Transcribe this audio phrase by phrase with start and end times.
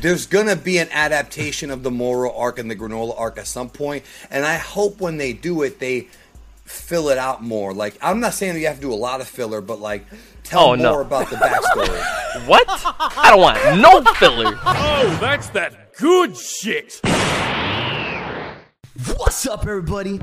[0.00, 3.68] there's gonna be an adaptation of the Moro arc and the Granola arc at some
[3.68, 6.08] point, and I hope when they do it, they
[6.64, 7.72] fill it out more.
[7.74, 10.04] Like I'm not saying that you have to do a lot of filler, but like
[10.44, 11.00] tell Oh, more no.
[11.00, 12.14] about the backstory.
[12.46, 12.66] What?
[12.68, 14.56] I don't want no filler.
[14.64, 17.00] Oh, that's that good shit.
[19.16, 20.20] What's up, everybody?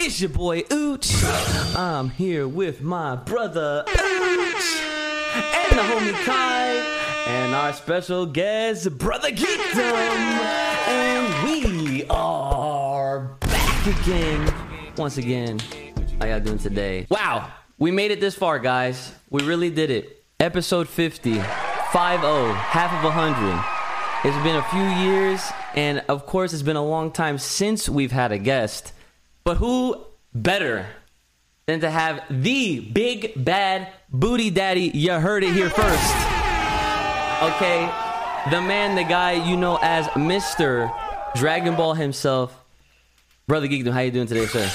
[0.00, 1.76] It's your boy Ooch.
[1.76, 4.82] I'm here with my brother Ooch
[5.36, 9.80] and the homie Kai and our special guest, Brother Geekdom.
[10.88, 14.54] And we are back again.
[14.96, 15.58] Once again,
[16.20, 17.06] how y'all doing today?
[17.10, 19.12] Wow, we made it this far, guys.
[19.28, 20.24] We really did it.
[20.38, 24.28] Episode 50, 5 half of a 100.
[24.28, 28.12] It's been a few years, and of course, it's been a long time since we've
[28.12, 28.92] had a guest.
[29.42, 30.86] But who better
[31.66, 34.92] than to have the big bad booty daddy?
[34.94, 36.35] You heard it here first.
[37.42, 37.84] Okay,
[38.50, 40.90] the man, the guy you know as Mister
[41.34, 42.64] Dragon Ball himself,
[43.46, 43.92] brother Geekdom.
[43.92, 44.66] How you doing today, sir?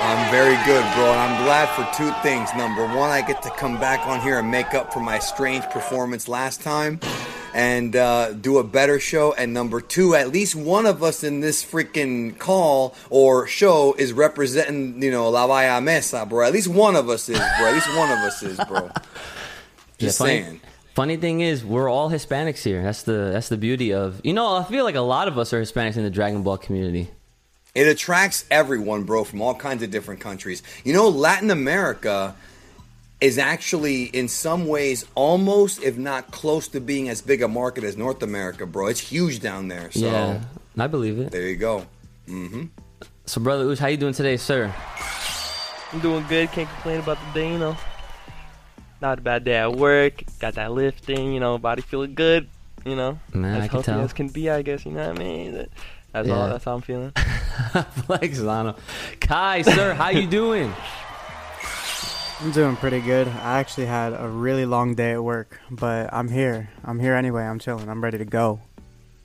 [0.00, 2.48] I'm very good, bro, and I'm glad for two things.
[2.56, 5.64] Number one, I get to come back on here and make up for my strange
[5.66, 6.98] performance last time
[7.52, 9.34] and uh, do a better show.
[9.34, 14.14] And number two, at least one of us in this freaking call or show is
[14.14, 16.46] representing, you know, La Vaya Mesa, bro.
[16.46, 17.66] At least one of us is, bro.
[17.66, 18.90] At least one of us is, bro.
[19.98, 20.60] Just funny, saying.
[20.98, 22.82] Funny thing is, we're all Hispanics here.
[22.82, 24.56] That's the that's the beauty of you know.
[24.56, 27.08] I feel like a lot of us are Hispanics in the Dragon Ball community.
[27.72, 30.60] It attracts everyone, bro, from all kinds of different countries.
[30.82, 32.34] You know, Latin America
[33.20, 37.84] is actually, in some ways, almost, if not close to being as big a market
[37.84, 38.88] as North America, bro.
[38.88, 39.92] It's huge down there.
[39.92, 40.42] So yeah,
[40.76, 41.30] I believe it.
[41.30, 41.86] there you go.
[42.26, 42.64] Mm-hmm.
[43.24, 44.74] So, brother Ush, how you doing today, sir?
[45.92, 46.50] I'm doing good.
[46.50, 47.76] Can't complain about the day, you know.
[49.00, 50.22] Not a bad day at work.
[50.40, 51.58] Got that lifting, you know.
[51.58, 52.48] Body feeling good,
[52.84, 53.18] you know.
[53.32, 54.00] Man, as I can healthy tell.
[54.00, 54.84] as can be, I guess.
[54.84, 55.52] You know what I mean?
[55.54, 55.68] That-
[56.12, 56.48] That's all.
[56.48, 57.10] That's how I'm feeling.
[58.06, 58.74] Flex on him.
[59.20, 60.72] Kai, sir, how you doing?
[62.40, 63.26] I'm doing pretty good.
[63.28, 66.70] I actually had a really long day at work, but I'm here.
[66.84, 67.42] I'm here anyway.
[67.42, 67.88] I'm chilling.
[67.88, 68.60] I'm ready to go.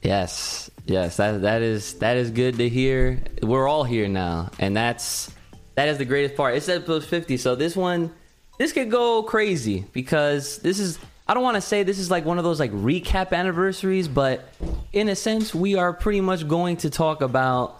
[0.01, 3.21] Yes, yes, that that is that is good to hear.
[3.41, 5.31] We're all here now, and that's
[5.75, 6.55] that is the greatest part.
[6.55, 8.11] It's episode fifty, so this one,
[8.57, 10.99] this could go crazy because this is.
[11.25, 14.49] I don't want to say this is like one of those like recap anniversaries, but
[14.91, 17.79] in a sense, we are pretty much going to talk about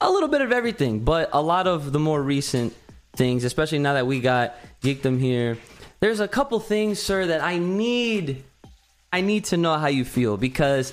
[0.00, 2.74] a little bit of everything, but a lot of the more recent
[3.16, 5.56] things, especially now that we got Geekdom here.
[6.00, 8.44] There's a couple things, sir, that I need
[9.12, 10.92] I need to know how you feel because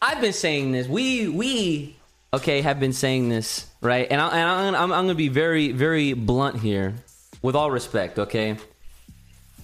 [0.00, 0.86] I've been saying this.
[0.86, 1.96] We we
[2.32, 5.72] okay have been saying this right, and, I, and I'm, I'm going to be very
[5.72, 6.94] very blunt here,
[7.42, 8.18] with all respect.
[8.18, 8.56] Okay,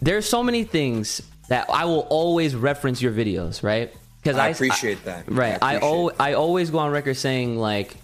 [0.02, 3.92] there's so many things that I will always reference your videos, right?
[4.22, 5.30] Because I appreciate that.
[5.30, 7.96] Right, I, al- I always go on record saying like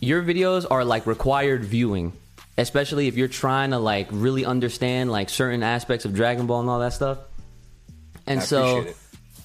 [0.00, 2.12] your videos are like required viewing,
[2.56, 6.70] especially if you're trying to like really understand like certain aspects of Dragon Ball and
[6.70, 7.18] all that stuff.
[8.26, 8.96] And I so, it.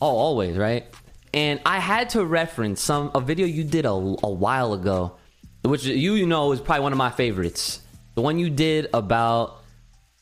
[0.01, 0.85] oh, always right.
[1.33, 5.15] And I had to reference some a video you did a, a while ago,
[5.63, 7.81] which you know is probably one of my favorites.
[8.15, 9.62] The one you did about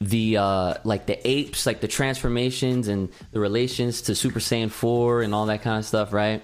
[0.01, 5.21] the uh like the apes, like the transformations and the relations to Super Saiyan 4
[5.21, 6.41] and all that kind of stuff, right?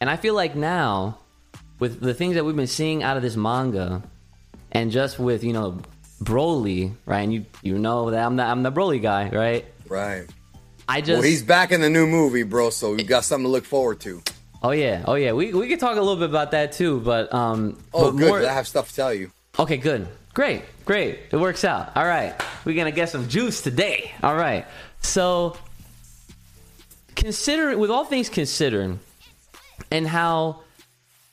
[0.00, 1.18] And I feel like now
[1.78, 4.02] with the things that we've been seeing out of this manga
[4.70, 5.80] and just with, you know,
[6.22, 7.20] Broly, right?
[7.20, 9.64] And you you know that I'm the I'm the Broly guy, right?
[9.88, 10.26] Right.
[10.86, 13.50] I just Well, he's back in the new movie, bro, so we got something to
[13.50, 14.22] look forward to.
[14.62, 15.32] Oh yeah, oh yeah.
[15.32, 17.78] We we could talk a little bit about that too, but um.
[17.94, 18.28] Oh, but good.
[18.28, 19.30] more- I have stuff to tell you.
[19.58, 21.20] Okay, good, great, great.
[21.30, 21.96] It works out.
[21.96, 22.34] All right,
[22.64, 24.12] we're gonna get some juice today.
[24.22, 24.66] All right.
[25.00, 25.56] So,
[27.14, 28.98] consider with all things considered,
[29.90, 30.60] and how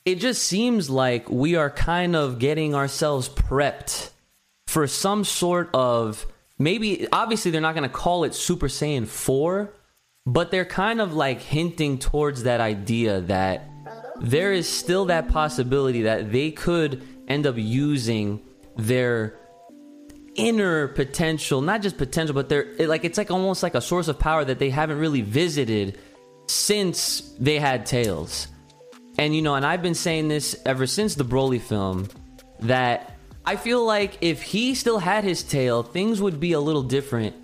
[0.05, 4.11] it just seems like we are kind of getting ourselves prepped
[4.67, 6.25] for some sort of
[6.57, 7.07] maybe.
[7.11, 9.73] Obviously, they're not gonna call it Super Saiyan four,
[10.25, 13.67] but they're kind of like hinting towards that idea that
[14.21, 18.39] there is still that possibility that they could end up using
[18.77, 19.37] their
[20.35, 24.07] inner potential not just potential but they're it, like it's like almost like a source
[24.07, 25.97] of power that they haven't really visited
[26.47, 28.47] since they had tails
[29.17, 32.07] and you know and i've been saying this ever since the broly film
[32.61, 36.83] that i feel like if he still had his tail things would be a little
[36.83, 37.35] different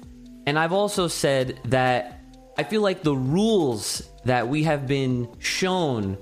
[0.45, 2.21] and i've also said that
[2.57, 6.17] i feel like the rules that we have been shown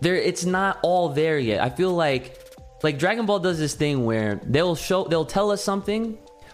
[0.00, 1.60] there it's not all there yet.
[1.60, 2.38] I feel like
[2.86, 6.02] like Dragon Ball does this thing where they'll show they'll tell us something,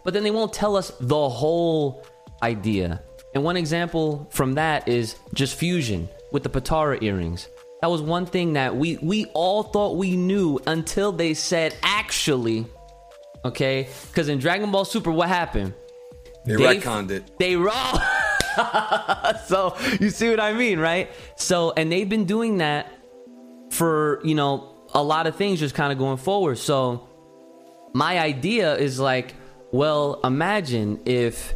[0.04, 2.04] but then they won't tell us the whole
[2.42, 3.02] idea.
[3.34, 6.08] And one example from that is just fusion.
[6.32, 7.48] with the Potara earrings.
[7.82, 12.64] That was one thing that we we all thought we knew until they said actually.
[13.44, 15.74] Okay, because in Dragon Ball Super, what happened?
[16.46, 17.24] They, They- retconned it.
[17.38, 18.00] They raw.
[19.46, 21.10] so you see what I mean, right?
[21.36, 22.86] So and they've been doing that
[23.70, 26.58] for you know a lot of things, just kind of going forward.
[26.58, 27.08] So
[27.92, 29.34] my idea is like,
[29.70, 31.54] well, imagine if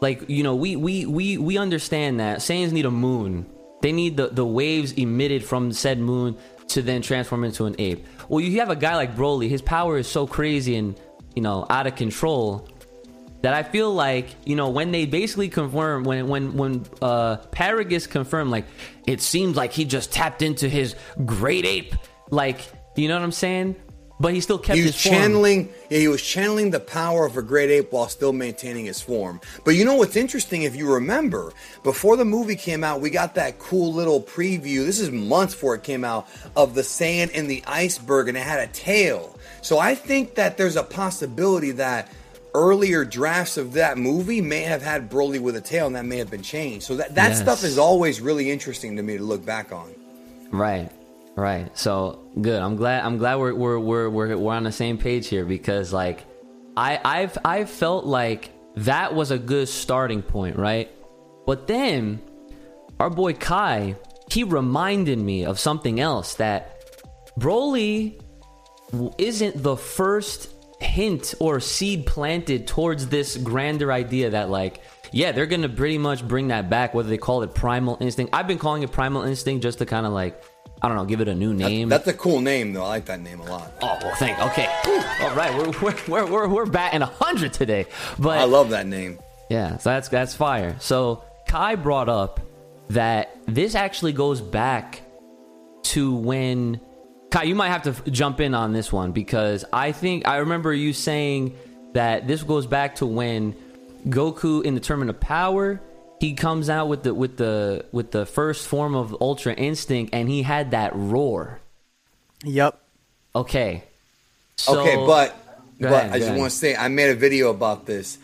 [0.00, 3.46] like you know we we we we understand that Saiyans need a moon.
[3.82, 6.36] They need the the waves emitted from said moon
[6.68, 8.06] to then transform into an ape.
[8.28, 9.48] Well, you have a guy like Broly.
[9.48, 10.98] His power is so crazy and
[11.34, 12.68] you know out of control
[13.42, 18.08] that I feel like you know when they basically confirm when when when uh Paragus
[18.08, 18.64] confirmed like
[19.06, 20.96] it seems like he just tapped into his
[21.26, 21.94] great ape
[22.34, 22.60] like
[22.96, 23.76] you know what I'm saying
[24.20, 25.14] but he still kept He was his form.
[25.16, 29.00] channeling, yeah, he was channeling the power of a great ape while still maintaining his
[29.00, 29.40] form.
[29.64, 30.62] But you know what's interesting?
[30.62, 31.52] If you remember,
[31.82, 34.86] before the movie came out, we got that cool little preview.
[34.86, 38.44] This is months before it came out of the sand in the iceberg, and it
[38.44, 39.36] had a tail.
[39.62, 42.08] So I think that there's a possibility that
[42.54, 46.18] earlier drafts of that movie may have had Broly with a tail, and that may
[46.18, 46.86] have been changed.
[46.86, 47.40] So that that Yes.
[47.40, 49.92] stuff is always really interesting to me to look back on.
[50.52, 50.88] Right.
[51.36, 51.76] Right.
[51.76, 52.62] So good.
[52.62, 55.92] I'm glad I'm glad we're we're we're we're, we're on the same page here because
[55.92, 56.24] like
[56.76, 60.90] I I've I felt like that was a good starting point, right?
[61.46, 62.22] But then
[63.00, 63.96] our boy Kai,
[64.30, 66.70] he reminded me of something else that
[67.38, 68.20] Broly
[69.18, 70.50] isn't the first
[70.80, 74.80] hint or seed planted towards this grander idea that like
[75.12, 78.46] yeah they're gonna pretty much bring that back whether they call it primal instinct i've
[78.46, 80.42] been calling it primal instinct just to kind of like
[80.84, 82.84] i don't know give it a new name That's a cool name, though.
[82.84, 83.72] I like that name a lot.
[83.82, 85.02] oh well thank okay Whew.
[85.22, 87.86] all right we're we're we're, we're, we're batting 100 today
[88.18, 89.18] but I love that name.
[89.50, 90.76] yeah, so that's that's fire.
[90.80, 92.40] So Kai brought up
[92.90, 95.02] that this actually goes back
[95.84, 96.80] to when
[97.30, 100.36] Kai, you might have to f- jump in on this one because I think I
[100.38, 101.56] remember you saying
[101.92, 103.54] that this goes back to when
[104.08, 105.80] Goku in the Tournament of Power
[106.24, 110.28] he comes out with the with the with the first form of Ultra Instinct and
[110.28, 111.60] he had that roar.
[112.44, 112.80] Yep.
[113.36, 113.84] Okay.
[114.56, 115.36] So, okay, but
[115.78, 116.38] but ahead, I just ahead.
[116.38, 118.18] want to say I made a video about this.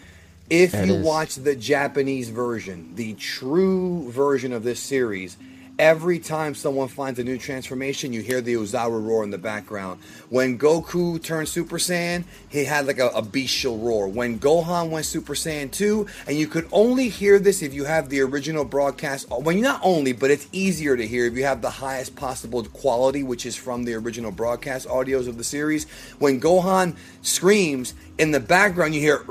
[0.49, 5.37] If That you is- watch the Japanese version, the true version of this series,
[5.81, 9.99] every time someone finds a new transformation, you hear the Oozaru roar in the background.
[10.29, 14.07] When Goku turned Super Saiyan, he had like a, a bestial roar.
[14.07, 18.11] When Gohan went Super Saiyan 2, and you could only hear this if you have
[18.11, 19.31] the original broadcast.
[19.31, 23.23] When not only, but it's easier to hear if you have the highest possible quality,
[23.23, 25.89] which is from the original broadcast audios of the series.
[26.19, 29.25] When Gohan screams, in the background you hear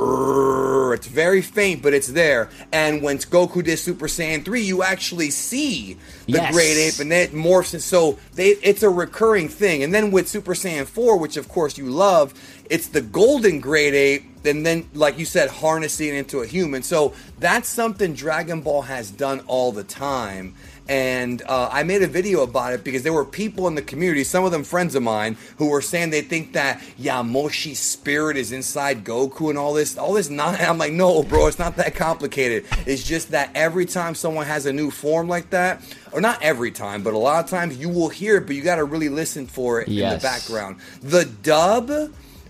[0.96, 5.30] it's very faint but it's there and when goku did super saiyan 3 you actually
[5.30, 5.96] see
[6.32, 6.54] the Yes.
[6.54, 9.84] great ape and it morphs and so they it's a recurring thing.
[9.84, 12.34] And then with super saiyan 4 which of course you love
[12.70, 16.84] it's the golden great ape and then like you said harnessing it into a human.
[16.84, 20.56] So that's something dragon ball has done all the time
[20.90, 24.24] and uh, I made a video about it because there were people in the community,
[24.24, 28.52] some of them friends of mine, who were saying they think that Yamoshi spirit is
[28.52, 30.32] inside Goku and all this, all this.
[30.32, 32.66] Not, I'm like, no, bro, it's not that complicated.
[32.88, 36.72] It's just that every time someone has a new form like that, or not every
[36.72, 39.10] time, but a lot of times you will hear it, but you got to really
[39.10, 40.78] listen for it in the background.
[41.02, 41.92] The dub.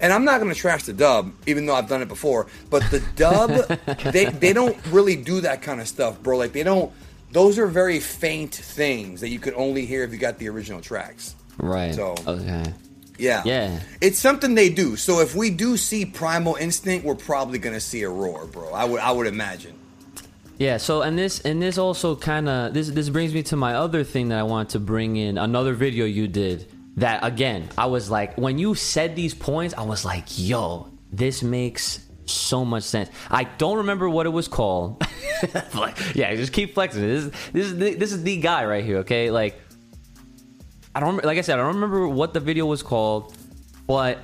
[0.01, 2.48] And I'm not going to trash the dub, even though I've done it before.
[2.69, 3.50] But the dub,
[4.13, 6.38] they they don't really do that kind of stuff, bro.
[6.38, 6.93] Like they don't.
[7.31, 10.81] Those are very faint things that you could only hear if you got the original
[10.81, 11.36] tracks.
[11.57, 11.93] right.
[11.93, 12.74] So- okay.
[13.17, 13.41] Yeah.
[13.45, 13.79] Yeah.
[14.00, 14.95] It's something they do.
[14.95, 18.71] So if we do see Primal Instinct, we're probably going to see a roar, bro.
[18.71, 19.74] I would I would imagine.
[20.57, 23.75] Yeah, so and this and this also kind of this this brings me to my
[23.75, 27.86] other thing that I want to bring in another video you did that again I
[27.86, 32.83] was like when you said these points I was like yo this makes so much
[32.83, 33.09] sense.
[33.29, 35.03] I don't remember what it was called.
[36.15, 37.01] yeah, just keep flexing.
[37.01, 38.98] This is this is the, this is the guy right here.
[39.00, 39.59] Okay, like
[40.95, 43.36] I don't like I said I don't remember what the video was called,
[43.88, 44.19] but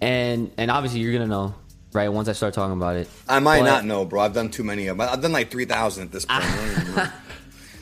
[0.00, 1.54] and and obviously you're gonna know
[1.92, 3.08] right once I start talking about it.
[3.28, 4.20] I might But- not know, bro.
[4.20, 5.08] I've done too many of them.
[5.08, 6.42] I've done like 3,000 at this point.
[6.44, 7.12] I don't even remember.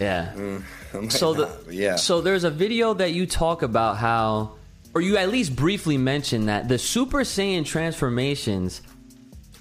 [0.01, 0.33] Yeah.
[0.93, 1.97] Mm, might so the not, but yeah.
[1.97, 4.57] so there's a video that you talk about how
[4.95, 8.83] or you at least briefly mention that the super saiyan transformations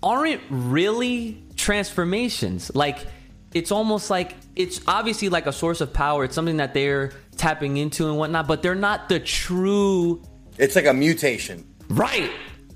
[0.04, 3.00] aren't really transformations like
[3.54, 7.78] it's almost like it's obviously like a source of power it's something that they're tapping
[7.78, 10.22] into and whatnot but they're not the true
[10.58, 11.66] it's like a mutation.
[11.90, 12.32] right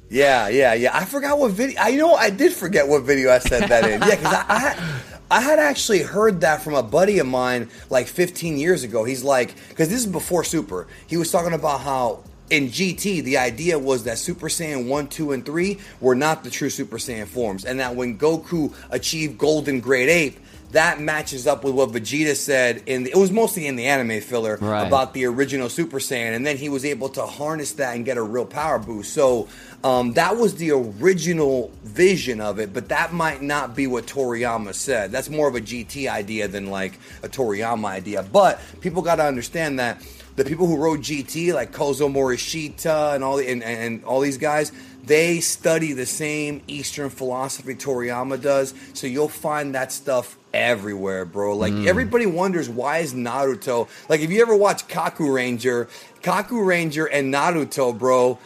[0.09, 0.95] Yeah, yeah, yeah.
[0.95, 1.81] I forgot what video.
[1.81, 4.01] I you know I did forget what video I said that in.
[4.01, 5.01] Yeah, because I, I
[5.31, 9.03] I had actually heard that from a buddy of mine like 15 years ago.
[9.03, 10.87] He's like, because this is before Super.
[11.07, 15.31] He was talking about how in GT, the idea was that Super Saiyan 1, 2,
[15.31, 17.65] and 3 were not the true Super Saiyan forms.
[17.65, 20.39] And that when Goku achieved Golden Great Ape,
[20.71, 24.19] that matches up with what Vegeta said in the, it was mostly in the anime
[24.19, 24.85] filler Right.
[24.85, 28.17] about the original Super Saiyan, and then he was able to harness that and get
[28.17, 29.13] a real power boost.
[29.13, 29.47] So
[29.85, 34.73] um, that was the original vision of it, but that might not be what Toriyama
[34.73, 35.11] said.
[35.11, 38.23] That's more of a GT idea than like a Toriyama idea.
[38.23, 40.01] But people got to understand that
[40.35, 44.37] the people who wrote GT, like Kozo Morishita and all the, and, and, all these
[44.37, 44.71] guys,
[45.05, 48.73] they study the same Eastern philosophy Toriyama does.
[48.93, 51.55] So you'll find that stuff everywhere, bro.
[51.55, 51.85] Like mm.
[51.85, 55.87] everybody wonders why is Naruto like if you ever watch Kaku Ranger,
[56.21, 58.39] Kaku Ranger and Naruto, bro.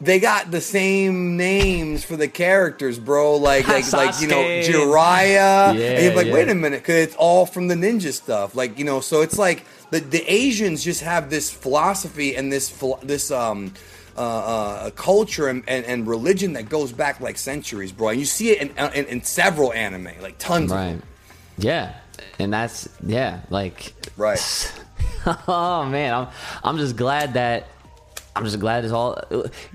[0.00, 3.36] They got the same names for the characters, bro.
[3.36, 4.42] Like, like, like you know.
[4.42, 5.28] Jiraiya.
[5.28, 6.34] Yeah, and you're like, yeah.
[6.34, 8.56] wait a minute, because it's all from the ninja stuff.
[8.56, 12.68] Like, you know, so it's like the the Asians just have this philosophy and this
[13.02, 13.72] this um
[14.14, 18.08] uh, uh, culture and, and, and religion that goes back like centuries, bro.
[18.10, 20.86] And you see it in, in, in several anime, like tons of Right.
[20.90, 21.02] them.
[21.56, 21.94] Yeah.
[22.38, 24.38] And that's yeah, like Right.
[25.48, 26.28] oh man, I'm
[26.62, 27.68] I'm just glad that
[28.36, 29.18] I'm just glad it's all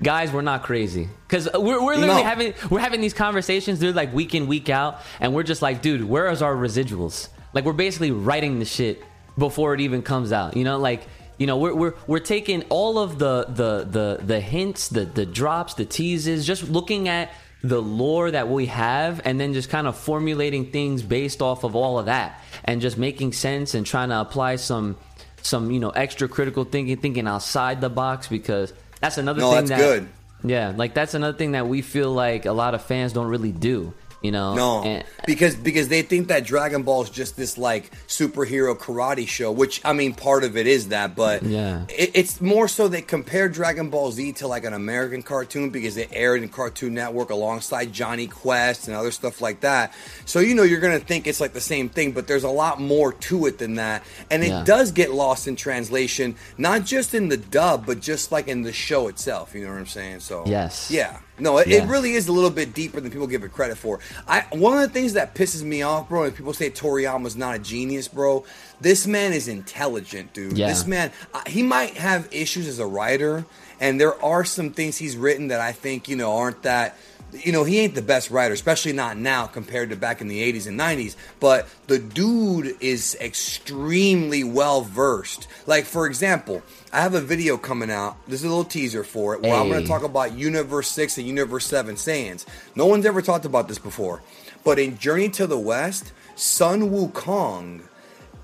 [0.02, 0.32] guys.
[0.32, 2.28] We're not crazy because we're, we're literally No.
[2.28, 5.82] having we're having these conversations, dude, like week in week out, and we're just like,
[5.82, 7.28] dude, where is our residuals?
[7.54, 9.02] Like we're basically writing the shit
[9.38, 10.56] before it even comes out.
[10.56, 11.06] You know, like
[11.38, 15.24] you know, we're we're we're taking all of the the the the hints, the the
[15.24, 17.30] drops, the teases, just looking at
[17.62, 21.74] the lore that we have and then just kind of formulating things based off of
[21.74, 24.96] all of that and just making sense and trying to apply some
[25.42, 29.66] some you know extra critical thinking thinking outside the box because that's another No, thing
[29.66, 30.08] that's that good.
[30.44, 33.50] yeah like that's another thing that we feel like a lot of fans don't really
[33.50, 33.92] do
[34.22, 37.90] you know No, And- because because they think that Dragon Ball is just this like
[38.08, 41.82] superhero karate show, which I mean, part of it is that, but Yeah.
[41.88, 45.96] it, it's more so they compare Dragon Ball Z to like an American cartoon because
[45.96, 49.92] it aired in Cartoon Network alongside Jonny Quest and other stuff like that.
[50.24, 52.80] So you know you're gonna think it's like the same thing, but there's a lot
[52.80, 54.64] more to it than that, and it Yeah.
[54.64, 58.72] does get lost in translation, not just in the dub, but just like in the
[58.72, 59.54] show itself.
[59.54, 60.20] You know what I'm saying?
[60.20, 60.88] So Yes.
[60.90, 61.18] yeah.
[61.38, 61.84] No, it, Yeah.
[61.84, 64.00] it really is a little bit deeper than people give it credit for.
[64.26, 67.54] I one of the things that pisses me off, bro, is people say Toriyama's not
[67.56, 68.44] a genius, bro.
[68.80, 70.56] This man is intelligent, dude.
[70.56, 70.68] Yeah.
[70.68, 73.44] This man, uh, he might have issues as a writer,
[73.80, 76.96] and there are some things he's written that I think you know aren't that.
[77.44, 80.40] You know, he ain't the best writer, especially not now compared to back in the
[80.50, 81.14] 80s and 90s.
[81.40, 85.46] But the dude is extremely well versed.
[85.66, 88.16] Like, for example, I have a video coming out.
[88.26, 91.18] This is a little teaser for it where I'm going to talk about Universe 6
[91.18, 92.46] and Universe 7 Saiyans.
[92.74, 94.22] No one's ever talked about this before.
[94.64, 97.82] But in Journey to the West, Sun Wukong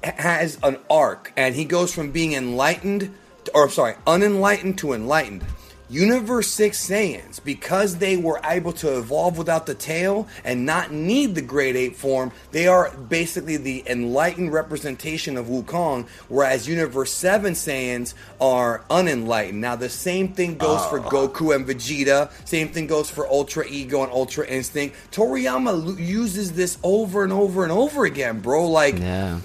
[0.03, 3.15] has an arc and he goes from being enlightened
[3.55, 5.45] or sorry, unenlightened to enlightened.
[5.95, 11.37] Universe 6 Saiyans, because they were able to evolve without the tail and not need
[11.37, 17.53] the Great Ape form, they are basically the enlightened representation of Wukong, whereas Universe 7
[17.53, 19.61] Saiyans are unenlightened.
[19.61, 21.09] Now, the same thing goes for ah.
[21.09, 24.97] Goku and Vegeta, same thing goes for Ultra Ego and Ultra Instinct.
[25.13, 28.69] Toriyama uses this over and over and over again, bro.
[28.69, 29.39] Like, yeah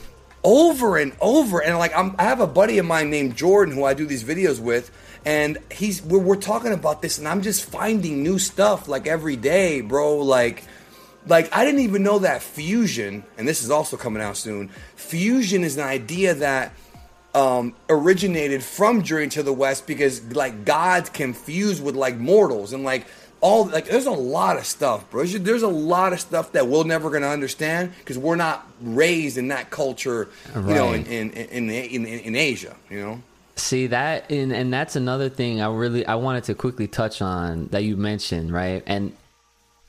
[0.43, 3.83] over and over and like I'm, i have a buddy of mine named jordan who
[3.83, 4.89] i do these videos with
[5.25, 9.35] and he's we're, we're talking about this and i'm just finding new stuff like every
[9.35, 10.63] day bro like
[11.27, 15.63] like i didn't even know that fusion and this is also coming out soon fusion
[15.63, 16.73] is an idea that
[17.35, 22.83] um, originated from Journey to the West because like gods confused with like mortals and
[22.83, 23.05] like
[23.41, 25.25] all like there's a lot of stuff, bro.
[25.25, 29.49] There's, a lot of stuff that we're never gonna understand because we're not raised in
[29.49, 33.21] that culture, you know, in in, in in in in Asia, you know.
[33.59, 37.67] See that, and and that's another thing I really I wanted to quickly touch on
[37.67, 38.81] that you mentioned, right?
[38.87, 39.11] And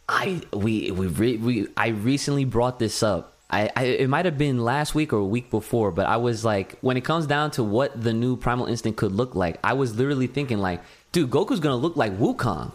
[0.09, 3.37] I we we re, we I recently brought this up.
[3.49, 6.45] I, I it might have been last week or a week before, but I was
[6.45, 9.75] like, when it comes down to what the new Primal Instinct could look like, I
[9.75, 12.73] was literally thinking like, dude, Goku's gonna look like Wukong,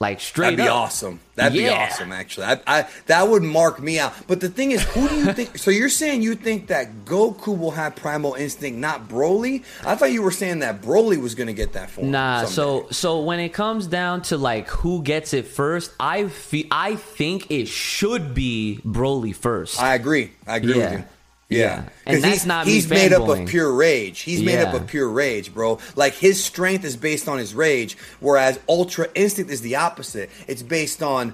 [0.00, 0.76] like straight That'd be up.
[0.76, 1.18] awesome.
[1.34, 2.46] That'd be awesome, actually.
[2.46, 4.12] I, I that would mark me out.
[4.28, 5.58] But the thing is, who do you think?
[5.58, 9.64] so you're saying you think that Goku will have Primal Instinct, not Broly?
[9.84, 12.12] I thought you were saying that Broly was going to get that form.
[12.12, 12.52] Nah, someday.
[12.54, 16.94] so so when it comes down to like who gets it first, I fe- I
[16.94, 19.80] think it should be Broly first.
[19.82, 20.30] I agree.
[20.46, 20.90] I agree Yeah.
[20.90, 21.04] with you.
[21.48, 21.58] Yeah.
[21.58, 24.20] Yeah, And because that's he's, not he's made up of pure rage.
[24.20, 25.78] He's made up of pure rage, bro.
[25.96, 30.28] Like his strength is based on his rage, whereas Ultra Instinct is the opposite.
[30.46, 31.32] It's based on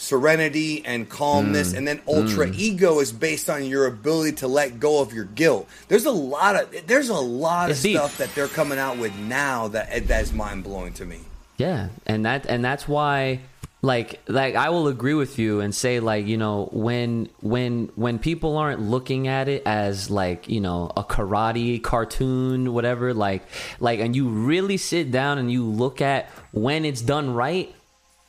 [0.00, 1.78] serenity and calmness, mm.
[1.78, 2.58] and then ultra mm.
[2.58, 5.68] ego is based on your ability to let go of your guilt.
[5.88, 7.96] There's a lot of there's a lot It's of deep.
[7.96, 11.20] stuff that they're coming out with now that that is mind blowing to me.
[11.58, 13.40] Yeah, and that and that's why
[13.82, 18.18] like like I will agree with you and say like, you know, when when when
[18.18, 23.42] people aren't looking at it as like, you know, a karate cartoon whatever like
[23.78, 27.74] like and you really sit down and you look at when it's done right,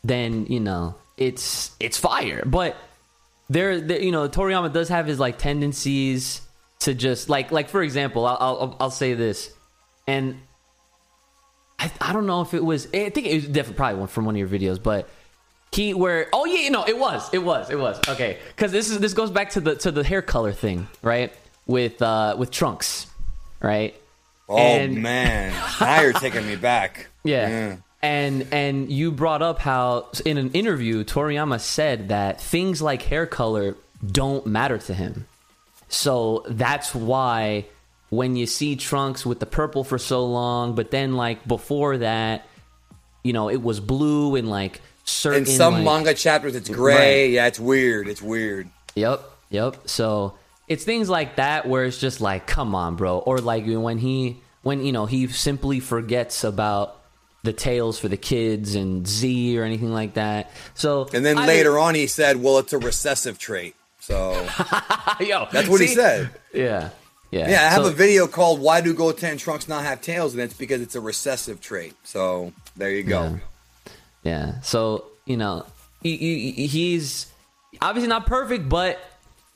[0.03, 2.43] then, you know, it's it's fire.
[2.45, 2.77] But
[3.49, 6.41] there, there you know, Toriyama does have his like tendencies
[6.79, 9.53] to just like like for example, I'll I'll, I'll say this.
[10.07, 10.39] And
[11.77, 12.87] I, I don't know if it was.
[12.93, 15.09] I think it was definitely probably one from one of your videos, but
[15.71, 18.99] he where oh yeah no it was it was it was okay because this is
[18.99, 21.33] this goes back to the to the hair color thing right
[21.65, 23.07] with uh with trunks
[23.61, 23.95] right
[24.49, 27.07] Oh And- man, now you're taking me back.
[27.23, 27.77] yeah.
[28.01, 33.25] And and you brought up how in an interview Toriyama said that things like hair
[33.25, 35.25] color don't matter to him.
[35.87, 37.65] So that's why
[38.09, 42.45] when you see Trunks with the purple for so long, but then like before that,
[43.23, 47.23] you know, it was blue and like certain In some like- manga chapters, it's gray.
[47.25, 47.31] Right.
[47.31, 48.07] Yeah, it's weird.
[48.07, 48.69] It's weird.
[48.95, 49.77] Yep, yep.
[49.89, 53.17] So it's things like that where it's just like, come on, bro.
[53.19, 56.97] Or like when he, when you know, he simply forgets about
[57.43, 60.51] the tails for the kids and Z or anything like that.
[60.75, 64.31] So And then I- later on, he said, "Well, it's a recessive trait." So
[65.19, 66.29] yo, that's what he said.
[66.53, 66.89] Yeah,
[67.31, 67.49] yeah.
[67.49, 70.41] Yeah, I have So- a video called "Why Do Goten Trunks Not Have Tails?" and
[70.43, 71.95] it's because it's a recessive trait.
[72.03, 73.23] So there you go.
[73.23, 73.37] Yeah.
[74.23, 74.59] Yeah.
[74.61, 75.65] So you know,
[76.01, 77.27] he, he, he's
[77.81, 78.99] obviously not perfect, but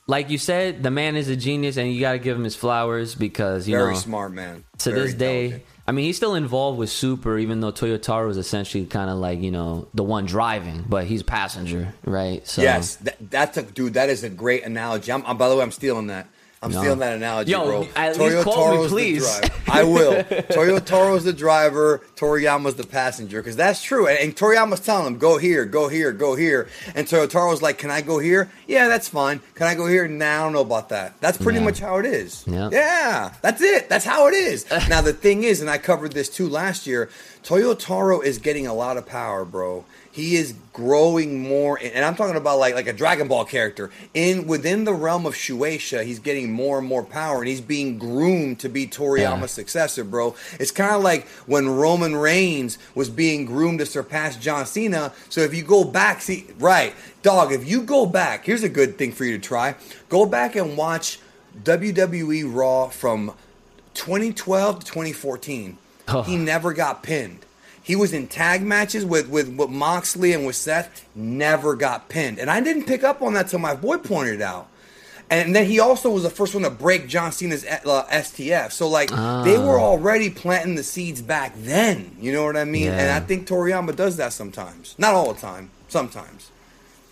[0.06, 2.54] like you said, the man is a genius, and you got to give him his
[2.56, 4.64] flowers because you Very know smart man.
[4.78, 5.62] to Very this day.
[5.88, 9.40] I mean, he's still involved with Super, even though Toyotaro is essentially kind of like
[9.40, 12.46] you know the one driving, but he's passenger, right?
[12.46, 13.94] So Yes, that, that's a dude.
[13.94, 15.12] That is a great analogy.
[15.12, 16.28] I'm, I'm- by the way, I'm stealing that.
[16.62, 16.80] I'm No.
[16.80, 17.88] stealing that analogy, Yo, bro.
[17.94, 19.38] at least quote me, Toyotaro's the please.
[19.40, 19.54] driver.
[19.68, 20.12] I will.
[20.24, 22.00] Toyotaro's the driver.
[22.16, 24.06] Toriyama's the passenger, because that's true.
[24.06, 27.90] And, and Toriyama's telling him, "Go here, go here, go here." And Toyotaro's like, "Can
[27.90, 28.50] I go here?
[28.66, 29.40] Yeah, that's fine.
[29.54, 30.08] Can I go here?
[30.08, 31.64] Nah, I don't know about that." That's pretty Yeah.
[31.66, 32.42] much how it is.
[32.46, 32.70] Yeah.
[32.72, 33.88] Yeah, that's it.
[33.90, 34.64] That's how it is.
[34.88, 37.10] now the thing is, and I covered this too last year.
[37.44, 39.84] Toyotaro is getting a lot of power, bro.
[40.16, 44.46] He is growing more, and I'm talking about like like a Dragon Ball character in
[44.46, 46.04] within the realm of Shueisha.
[46.04, 49.46] He's getting more and more power, and he's being groomed to be Toriyama's Yeah.
[49.46, 50.34] successor, bro.
[50.58, 55.12] It's kind of like when Roman Reigns was being groomed to surpass John Cena.
[55.28, 57.52] So if you go back, see, right, dog.
[57.52, 59.74] If you go back, here's a good thing for you to try.
[60.08, 61.20] Go back and watch
[61.62, 63.34] WWE Raw from
[63.94, 65.78] 2012 to 2014.
[66.08, 66.22] Oh.
[66.22, 67.45] He never got pinned.
[67.86, 72.40] He was in tag matches with, with, with Moxley and with Seth, never got pinned.
[72.40, 74.66] And I didn't pick up on that till my boy pointed it out.
[75.30, 78.72] And then he also was the first one to break John Cena's uh, STF.
[78.72, 82.16] So, like, they were already planting the seeds back then.
[82.20, 82.88] You know what I mean?
[82.88, 84.96] And I think Toriyama does that sometimes.
[84.98, 86.50] Not all the time, sometimes.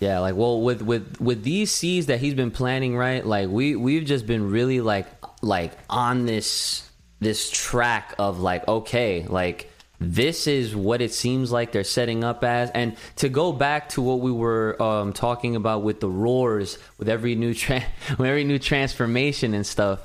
[0.01, 3.25] Yeah, like well with with with these seeds that he's been planting, right?
[3.25, 5.07] Like we we've just been really like
[5.41, 9.71] like on this this track of like okay, like
[10.05, 14.03] this is what it seems like they're setting up as and to go back to
[14.03, 17.85] what we were um talking about with the roars with every new tra-
[18.19, 20.01] with every new transformation and stuff.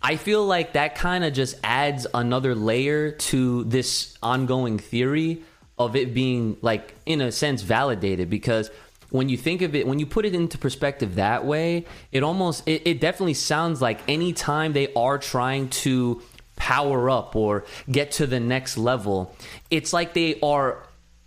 [0.00, 5.42] I feel like that kind of just adds another layer to this ongoing theory
[5.78, 8.70] of it being like in a sense validated because
[9.10, 12.66] when you think of it when you put it into perspective that way it almost
[12.68, 16.20] it, it definitely sounds like anytime they are trying to
[16.58, 19.34] power up or get to the next level.
[19.70, 20.82] It's like they are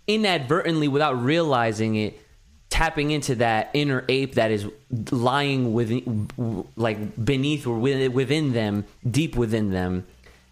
[0.06, 2.20] inadvertently without realizing it
[2.70, 4.66] tapping into that inner ape that is
[5.10, 6.28] lying within
[6.76, 10.06] like beneath or within within them deep within them.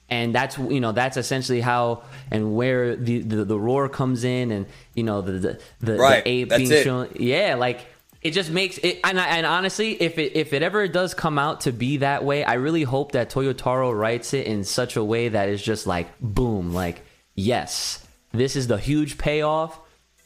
[0.08, 4.50] And that's you know that's essentially how and where the the, the roar comes in
[4.50, 6.84] and you know the the, the, Right, the ape that's being it.
[6.84, 7.08] shown.
[7.18, 7.86] Yeah like
[8.22, 11.62] it just makes it and, and honestly if it if it ever does come out
[11.62, 15.28] to be that way i really hope that toyotaro writes it in such a way
[15.28, 17.02] that is just like boom like
[17.34, 19.78] yes this is the huge payoff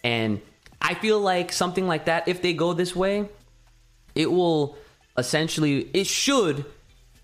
[0.03, 0.41] and
[0.81, 3.29] i feel like something like that if they go this way
[4.15, 4.77] it will
[5.17, 6.65] essentially it should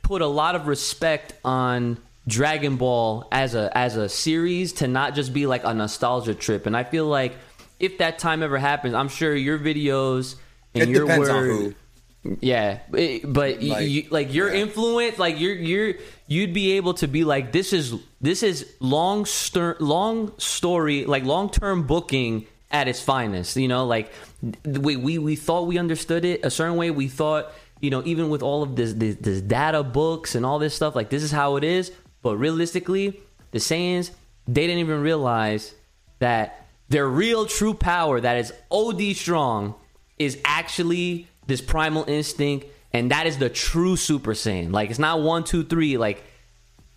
[0.02, 5.14] put a lot of respect on Dragon Ball as a as a series to not
[5.14, 6.66] just be like a nostalgia trip.
[6.66, 7.37] And I feel like
[7.78, 10.37] if that time ever happens, I'm sure your videos
[10.74, 11.74] and It your depends on word,
[12.40, 14.61] yeah, it- but y- Like, you, like your yeah.
[14.62, 15.94] influence, like you're you're
[16.26, 21.24] you'd be able to be like this is this is long stir, long story like
[21.24, 23.56] long term booking at its finest.
[23.56, 24.12] You know, like
[24.64, 26.90] we we we thought we understood it a certain way.
[26.90, 30.59] We thought, you know, even with all of this this, this data books and all
[30.59, 31.90] this stuff, like this is how it is.
[32.22, 33.18] But realistically,
[33.52, 34.11] the Saiyans
[34.46, 35.74] they didn't even realize
[36.18, 39.74] that their real true power that is OD strong
[40.20, 44.70] is actually this primal instinct, and that is the true Super Saiyan.
[44.72, 45.96] Like it's not one, two, three.
[45.96, 46.22] Like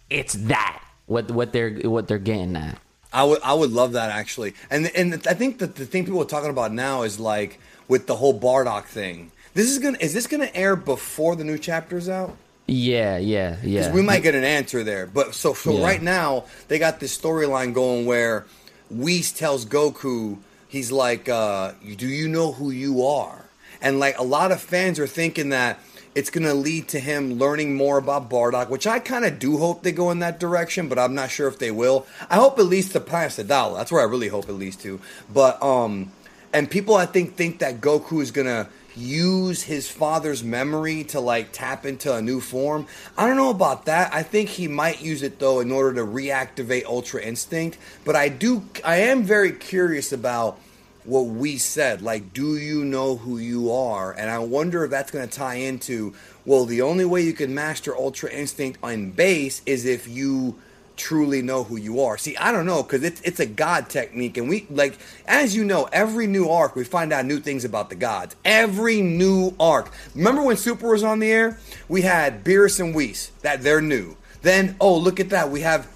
[0.10, 2.78] it's that what what they're what they're getting at.
[3.12, 6.22] I would I would love that actually, and and I think that the thing people
[6.22, 9.32] are talking about now is like with the whole Bardock thing.
[9.54, 12.36] This is gonna is this gonna air before the new chapter's out?
[12.66, 13.92] Yeah, yeah, yeah.
[13.92, 15.06] We might get an answer there.
[15.06, 15.84] But so so Yeah.
[15.86, 18.46] right now they got this storyline going where
[18.90, 20.40] Whis tells Goku,
[20.74, 23.46] he's like, uh, "Do you know who you are?"
[23.80, 25.80] And like a lot of fans are thinking that
[26.16, 29.84] it's gonna lead to him learning more about Bardock, which I kind of do hope
[29.84, 32.08] they go in that direction, but I'm not sure if they will.
[32.30, 33.78] I hope at least to Planet Sadala.
[33.78, 35.00] That's where I really hope it leads to.
[35.32, 36.12] But um,
[36.52, 41.52] and people I think think that Goku is gonna use his father's memory to like
[41.52, 42.88] tap into a new form.
[43.18, 44.14] I don't know about that.
[44.14, 47.78] I think he might use it though in order to reactivate Ultra Instinct.
[48.06, 50.60] But I do I am very curious about
[51.06, 52.02] what we said.
[52.02, 54.12] Like, do you know who you are?
[54.12, 56.13] And I wonder if that's gonna tie into
[56.46, 60.56] well, the only way you can master Ultra Instinct on base is if you
[60.96, 62.18] truly know who you are.
[62.18, 65.63] See, I don't know because it's it's a god technique, and we like as you
[65.63, 68.36] know, every new arc we find out new things about the gods.
[68.44, 69.92] Every new arc.
[70.16, 71.60] Remember when Super was on the air?
[71.88, 74.18] We had Beerus and Whis that they're new.
[74.42, 75.88] Then oh look at that, we have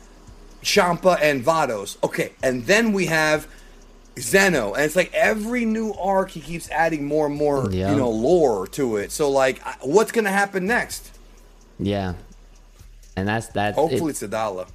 [0.64, 1.98] Champa and Vados.
[2.04, 3.48] Okay, and then we have
[4.20, 7.92] Zeno, and it's like every new arc he keeps adding more and more, Yeah.
[7.92, 9.12] you know, lore to it.
[9.12, 11.12] So like, what's gonna happen next?
[11.80, 12.14] Yeah,
[13.16, 13.76] and that's that.
[13.76, 14.66] Hopefully, it, it's dollar.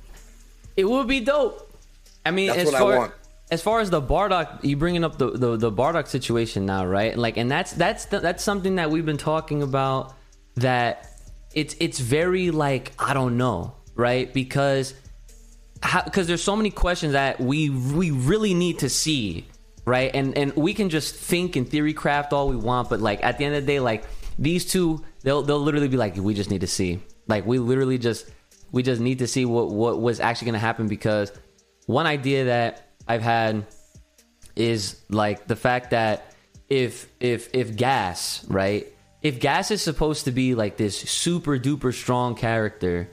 [0.76, 1.68] it would be dope.
[2.24, 3.12] I mean, That's as what I far want.
[3.50, 7.16] as far as the Bardock, you bringing up the, the the Bardock situation now, right?
[7.18, 10.14] Like, and that's that's that's something that we've been talking about.
[10.56, 11.08] That
[11.54, 14.32] it's it's very like I don't know, right?
[14.32, 14.94] Because
[16.04, 19.46] because there's so many questions that we we really need to see,
[19.84, 20.10] right?
[20.14, 23.38] And and we can just think and theory craft all we want, but like at
[23.38, 24.04] the end of the day, like
[24.38, 27.98] these two, they'll they'll literally be like, we just need to see, like we literally
[27.98, 28.30] just
[28.70, 31.32] we just need to see what what was actually going to happen because
[31.86, 33.66] one idea that I've had
[34.56, 36.34] is like the fact that
[36.68, 38.86] if if if gas right
[39.22, 43.10] if gas is supposed to be like this super duper strong character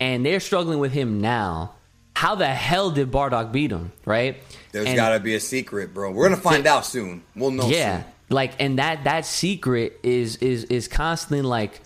[0.00, 1.74] and they're struggling with him now
[2.14, 4.36] how the hell did bardock beat him right
[4.72, 6.10] There's And- got to be a secret, bro.
[6.12, 7.22] We're gonna find out soon.
[7.34, 7.68] We'll know.
[7.68, 8.12] yeah soon.
[8.30, 11.80] like and that that secret is is is constantly like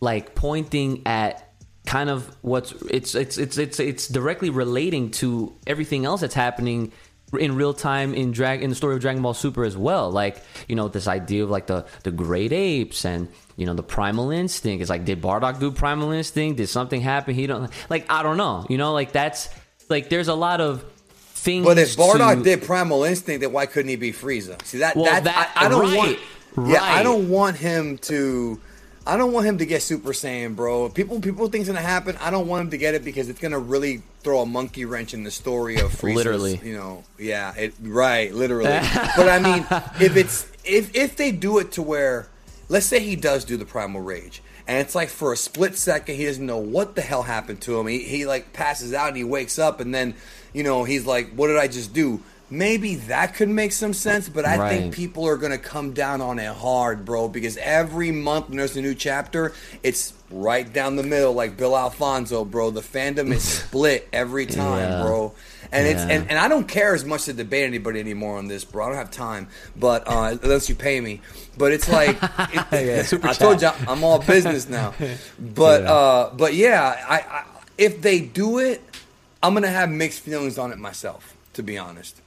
[0.00, 1.42] like pointing at
[1.86, 6.90] kind of what's it's it's it's it's it's directly relating to everything else that's happening
[7.38, 10.36] in real time in drag in the story of Dragon Ball Super as well like
[10.68, 14.30] you know this idea of like the the great apes and you know the primal
[14.30, 18.22] instinct it's like did Bardock do primal instinct did something happen he don't like I
[18.22, 19.48] don't know you know like that's
[19.88, 20.84] like there's a lot of
[21.18, 24.62] things But if Bardock to- did Primal Instinct, then why couldn't he be Frieza?
[24.64, 24.96] See that?
[24.96, 26.18] Well, that, that- I, I don't right,
[26.56, 26.70] want.
[26.70, 28.60] Yeah, I don't want him to.
[29.08, 30.88] I don't want him to get Super Saiyan, bro.
[30.88, 32.16] People, people think it's gonna happen.
[32.20, 35.14] I don't want him to get it because it's gonna really throw a monkey wrench
[35.14, 36.60] in the story of Frieza's, Literally.
[36.64, 38.68] You know, yeah, it right, literally.
[39.16, 39.64] but I mean,
[40.00, 42.26] if it's if if they do it to where,
[42.68, 46.16] let's say he does do the Primal Rage, and it's like for a split second
[46.16, 47.86] he doesn't know what the hell happened to him.
[47.86, 50.14] He he like passes out and he wakes up, and then
[50.52, 54.28] you know he's like, "What did I just do?" Maybe that could make some sense,
[54.28, 54.68] but I Right.
[54.82, 58.76] think people are gonna come down on it hard, bro, because every month when there's
[58.76, 59.52] a new chapter,
[59.82, 62.70] it's right down the middle, like Bill Alfonso, bro.
[62.70, 65.02] The fandom is split every time, Yeah.
[65.02, 65.32] bro.
[65.72, 68.64] And it's and, and I don't care as much to debate anybody anymore on this,
[68.64, 68.84] bro.
[68.84, 71.20] I don't have time, but uh, unless you pay me.
[71.58, 72.16] But it's like
[72.72, 74.94] it- I told you I'm all business now.
[75.38, 77.44] But uh, but yeah, I, I
[77.78, 78.82] if they do it,
[79.42, 82.20] I'm gonna have mixed feelings on it myself, to be honest.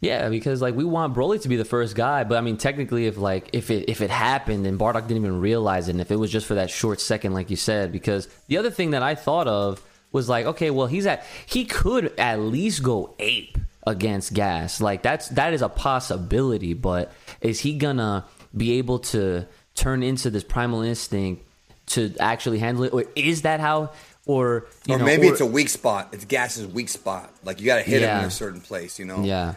[0.00, 3.06] Yeah, because like we want Broly to be the first guy, but I mean technically
[3.06, 6.10] if like if it if it happened and Bardock didn't even realize it and if
[6.10, 9.02] it was just for that short second like you said, because the other thing that
[9.04, 9.80] I thought of
[10.12, 14.80] was like, okay, well he's at he could at least go ape against gas.
[14.80, 18.24] Like that's that is a possibility, but is he gonna
[18.56, 21.44] be able to turn into this primal instinct
[21.86, 22.92] to actually handle it?
[22.92, 23.92] Or is that how
[24.26, 26.10] or you or know, maybe or- it's a weak spot.
[26.12, 27.32] It's Gas's weak spot.
[27.44, 29.24] Like you got to hit him in a certain place, you know.
[29.24, 29.54] Yeah.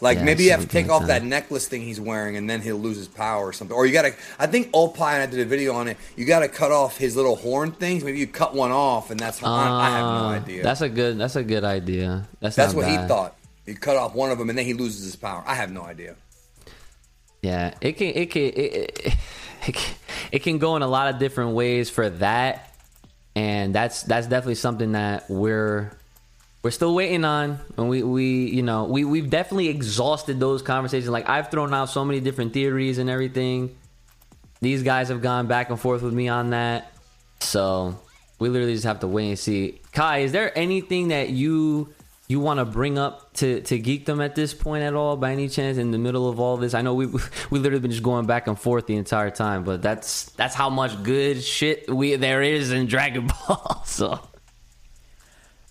[0.00, 1.22] Like Yeah, maybe you have to take like off that.
[1.22, 1.24] that.
[1.24, 3.76] necklace thing he's wearing, and then he'll lose his power or something.
[3.76, 4.14] Or you got to.
[4.38, 5.96] I think Opie and I did a video on it.
[6.16, 8.04] You got to cut off his little horn things.
[8.04, 9.42] Maybe you cut one off, and that's.
[9.42, 10.62] I, I have no Uh, idea.
[10.62, 11.18] That's a good.
[11.18, 12.28] That's a good idea.
[12.40, 13.34] That's That's what he thought.
[13.66, 15.42] You cut off one of them, and then he loses his power.
[15.46, 16.14] I have no idea.
[17.42, 19.16] Yeah, it can it can it, it,
[19.66, 19.94] it, can,
[20.32, 22.72] it can go in a lot of different ways for that,
[23.36, 25.92] and that's that's definitely something that we're
[26.68, 27.58] we're still waiting on.
[27.78, 31.08] And we we you know we we've definitely exhausted those conversations.
[31.08, 33.74] Like I've thrown out so many different theories and everything.
[34.60, 36.92] These guys have gone back and forth with me on that,
[37.40, 37.98] so
[38.38, 39.80] we literally just have to wait and see.
[39.92, 41.94] Kai, is there anything that you
[42.26, 45.48] you want to bring up to to geekdom at this point at all by any
[45.48, 47.06] chance in the middle of all this i know we
[47.50, 50.68] we literally been just going back and forth the entire time but that's that's how
[50.68, 54.20] much good shit we there is in dragon ball so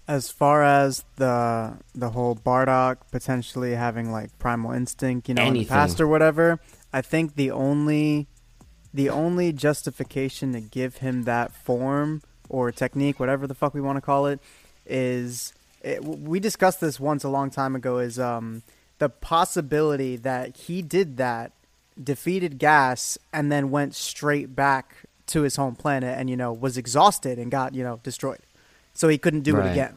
[0.08, 5.54] As far as the the whole Bardock potentially having like primal instinct, you know, in
[5.54, 6.60] the past or whatever,
[6.94, 8.28] I think the only
[8.94, 13.98] the only justification to give him that form or technique, whatever the fuck we want
[13.98, 14.40] to call it,
[14.86, 17.98] is it, we discussed this once a long time ago.
[18.00, 18.64] Is um,
[19.00, 21.52] the possibility that he did that,
[22.02, 24.96] defeated Gas, and then went straight back
[25.28, 28.40] to his home planet, and you know was exhausted and got you know destroyed,
[28.98, 29.68] so he couldn't do Right.
[29.68, 29.94] it again.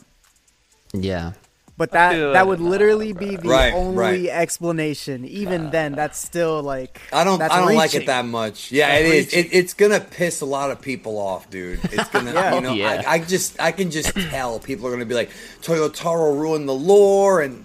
[0.92, 1.32] yeah
[1.80, 4.26] But that that would literally be the Right, only right.
[4.28, 5.24] explanation.
[5.24, 7.40] Even then, that's still like I don't.
[7.40, 8.70] I don't like it that much.
[8.70, 9.26] Yeah, That's it is.
[9.32, 9.44] reaching.
[9.46, 11.80] It, it's gonna piss a lot of people off, dude.
[11.88, 12.34] It's gonna.
[12.34, 12.54] Yeah.
[12.54, 13.02] You know, Yeah.
[13.08, 13.56] I, I just.
[13.58, 15.30] I can just tell people are gonna be like,
[15.64, 17.64] Toyotaro ruined the lore, and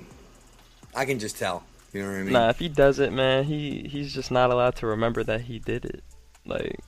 [0.95, 1.63] I can just tell.
[1.91, 2.33] You know what I mean?
[2.39, 5.59] Nah, if he does it, man, he he's just not allowed to remember that he
[5.59, 6.03] did it.
[6.45, 6.79] Like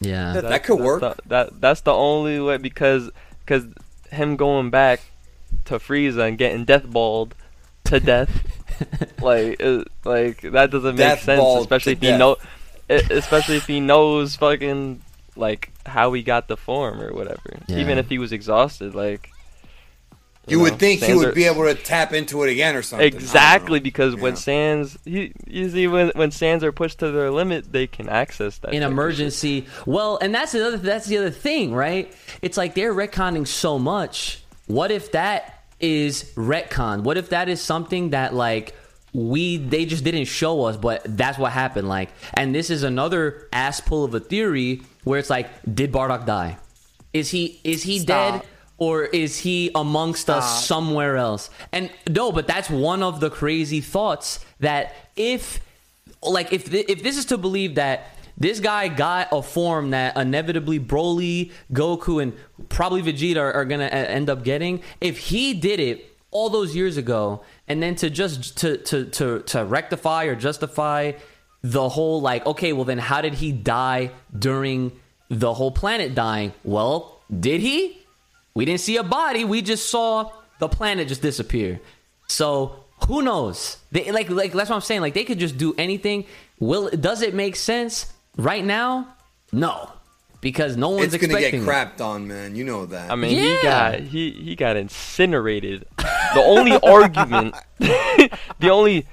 [0.00, 1.00] yeah That- That could that's work.
[1.04, 3.10] the- that that's the only way because
[3.46, 3.66] because
[4.10, 5.00] him going back
[5.66, 7.34] to Frieza and getting death balled
[7.84, 8.42] to death,
[9.22, 11.42] like it, like that doesn't make sense.
[11.60, 12.18] Especially if he death.
[12.18, 12.36] know,
[12.90, 15.00] e- especially if he knows fucking
[15.36, 17.58] like how he got the form or whatever.
[17.68, 17.78] Yeah.
[17.78, 19.30] Even if he was exhausted, like
[20.46, 22.82] you know, would think he would are- be able to tap into it again or
[22.82, 23.06] something.
[23.06, 23.84] Exactly know.
[23.84, 27.86] because when Saiyans, he, you see when when sands are pushed to their limit, they
[27.86, 28.72] can access that.
[28.74, 32.94] in emergency well and that's the other that's the other thing right it's like they're
[32.94, 38.74] retconning so much what if that is retcon what if that is something that like
[39.12, 43.48] we they just didn't show us but that's what happened like and this is another
[43.52, 46.56] ass pull of a theory where it's like did bardock die
[47.12, 48.40] is he is he Stop.
[48.40, 48.48] dead
[48.78, 53.30] or is he amongst us uh, somewhere else and no but that's one of the
[53.30, 55.60] crazy thoughts that if
[56.22, 58.08] like if thi- if this is to believe that
[58.38, 62.34] this guy got a form that inevitably Broly, Goku, and
[62.68, 66.76] probably Vegeta are, are gonna e- end up getting, if he did it all those
[66.76, 71.12] years ago, and then to just to to to to rectify or justify
[71.62, 74.92] the whole like, okay, well then how did he die during
[75.30, 76.52] the whole planet dying?
[76.62, 78.02] Well, did he?
[78.56, 79.44] We didn't see a body.
[79.44, 81.78] We just saw the planet just disappear.
[82.26, 83.76] So who knows?
[83.92, 85.02] They, like, like that's what I'm saying.
[85.02, 86.24] Like they could just do anything.
[86.58, 89.14] Will does it make sense right now?
[89.52, 89.92] No,
[90.40, 91.62] because no one's It's gonna get expecting.
[91.62, 91.66] it.
[91.68, 92.56] crapped on, man.
[92.56, 93.10] You know that.
[93.10, 93.42] I mean, Yeah.
[93.56, 95.84] he got he he got incinerated.
[95.98, 99.06] The only argument, the only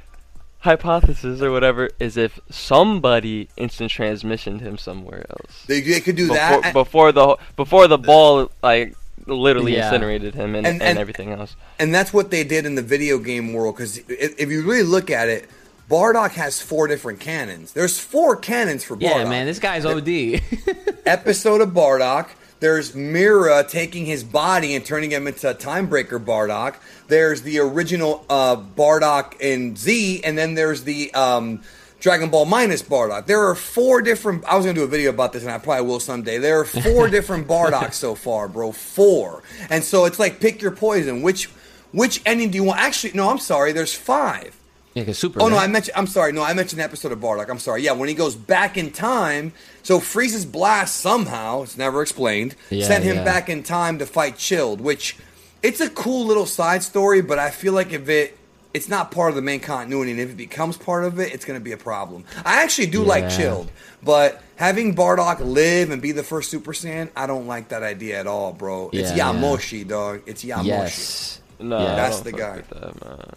[0.60, 6.28] hypothesis or whatever, is if somebody instant transmissioned him somewhere else they, they could do
[6.30, 6.74] before that.
[6.74, 8.96] before the before the ball like
[9.28, 9.88] literally Yeah.
[9.88, 11.56] incinerated him and, And- and, and- everything else.
[11.80, 13.76] And that's what they did in the video game world.
[13.76, 15.50] Because if, if you really look at it,
[15.90, 17.74] Bardock has four different canons.
[17.74, 19.02] There's four canons for Bardock.
[19.02, 20.08] Yeah, man, this guy's OD.
[21.06, 22.30] episode of Bardock.
[22.60, 26.76] There's Mira taking his body and turning him into a time breaker Bardock.
[27.10, 31.62] There's the original uh, Bardock in Z, and then there's the um,
[32.04, 33.28] Dragon Ball minus Bardock.
[33.28, 34.44] There are four different.
[34.44, 36.38] I was gonna do a video about this, and I probably will someday.
[36.38, 38.74] There are four different Bardocks so far, bro.
[38.74, 41.22] Four, and so it's like pick your poison.
[41.22, 41.46] Which
[41.94, 42.82] which ending do you want?
[42.82, 43.72] Actually, no, I'm sorry.
[43.72, 44.54] There's five.
[44.96, 45.42] yeah, cause super.
[45.42, 45.56] Oh no.
[45.58, 45.96] I mentioned.
[45.96, 46.34] I'm sorry.
[46.34, 47.50] No, I mentioned an episode of Bardock.
[47.50, 47.84] I'm sorry.
[47.84, 52.86] Yeah, when he goes back in time, so Frieza's blast somehow it's never explained Yeah,
[52.86, 53.24] sent him yeah.
[53.24, 55.16] back in time to fight Chilled, which
[55.62, 57.22] it's a cool little side story.
[57.22, 58.38] But I feel like if it
[58.74, 61.46] it's not part of the main continuity, and if it becomes part of it, it's
[61.46, 62.24] going to be a problem.
[62.46, 63.70] I actually do like Chilled,
[64.02, 68.20] but having Bardock live and be the first Super Saiyan, I don't like that idea
[68.20, 68.90] at all, bro.
[68.92, 69.34] It's Yeah, yeah.
[69.40, 70.22] Yamoshi, dog.
[70.26, 70.66] It's Yamoshi.
[70.66, 71.42] yes.
[71.60, 71.96] No, Yeah.
[71.96, 72.62] That's the guy.
[72.70, 73.34] that, man.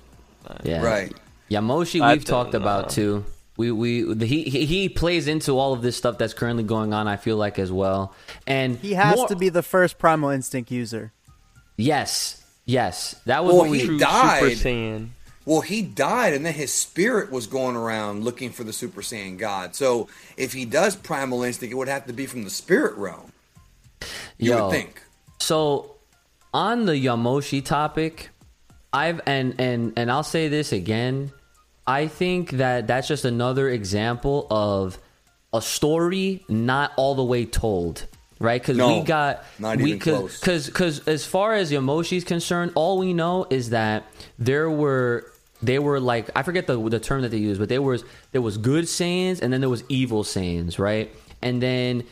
[0.64, 0.82] Yeah.
[0.82, 1.12] Right.
[1.50, 3.24] Yamoshi, we've don't talked about too.
[3.58, 6.92] We we the, he he he plays into all of this stuff that's currently going
[6.92, 7.08] on.
[7.08, 8.14] I feel like as well,
[8.46, 11.12] and he has more- to be the first primal instinct user.
[11.76, 13.78] Yes, yes, that was Well, what we.
[13.80, 14.40] he True died.
[14.56, 15.08] Super Saiyan.
[15.46, 19.38] Well, he died, and then his spirit was going around looking for the Super Saiyan
[19.38, 19.76] God.
[19.76, 23.32] So, if he does primal instinct, it would have to be from the spirit realm.
[24.38, 25.00] You Yo, would think.
[25.38, 25.94] So,
[26.52, 28.30] on the Yamoshi topic,
[28.92, 31.30] I've and and and I'll say this again.
[31.86, 34.98] I think that that's just another example of
[35.52, 38.04] a story not all the way told,
[38.40, 38.60] right?
[38.60, 40.40] Because No, we got not we even close.
[40.40, 44.04] Because because as far as Yamoshi's concerned, all we know is that
[44.38, 45.30] there were
[45.66, 48.42] they were like I forget the the term that they used, but there was there
[48.42, 51.14] was good Saiyans and then there was evil Saiyans, right?
[51.42, 52.04] And then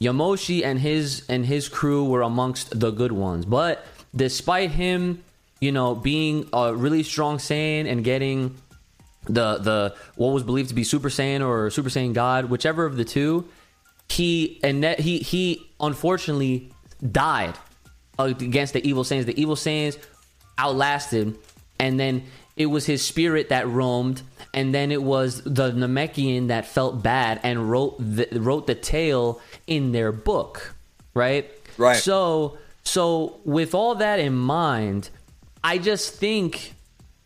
[0.00, 3.44] Yamoshi and his and his crew were amongst the good ones.
[3.44, 5.22] But despite him,
[5.60, 8.56] you know, being a really strong Saiyan and getting
[9.24, 12.96] the the what was believed to be Super Saiyan or Super Saiyan God, whichever of
[12.96, 13.46] the two,
[14.08, 16.72] he and that he he unfortunately
[17.10, 17.54] died
[18.18, 19.26] against the evil Saiyans.
[19.26, 19.98] The evil Saiyans
[20.58, 21.36] outlasted,
[21.78, 22.24] and then
[22.60, 24.20] it was his spirit that roamed,
[24.52, 29.40] and then it was the Namekian that felt bad and wrote the, wrote the tale
[29.66, 30.74] in their book,
[31.14, 31.50] right?
[31.78, 31.96] Right.
[31.96, 35.08] So so with all that in mind,
[35.64, 36.74] I just think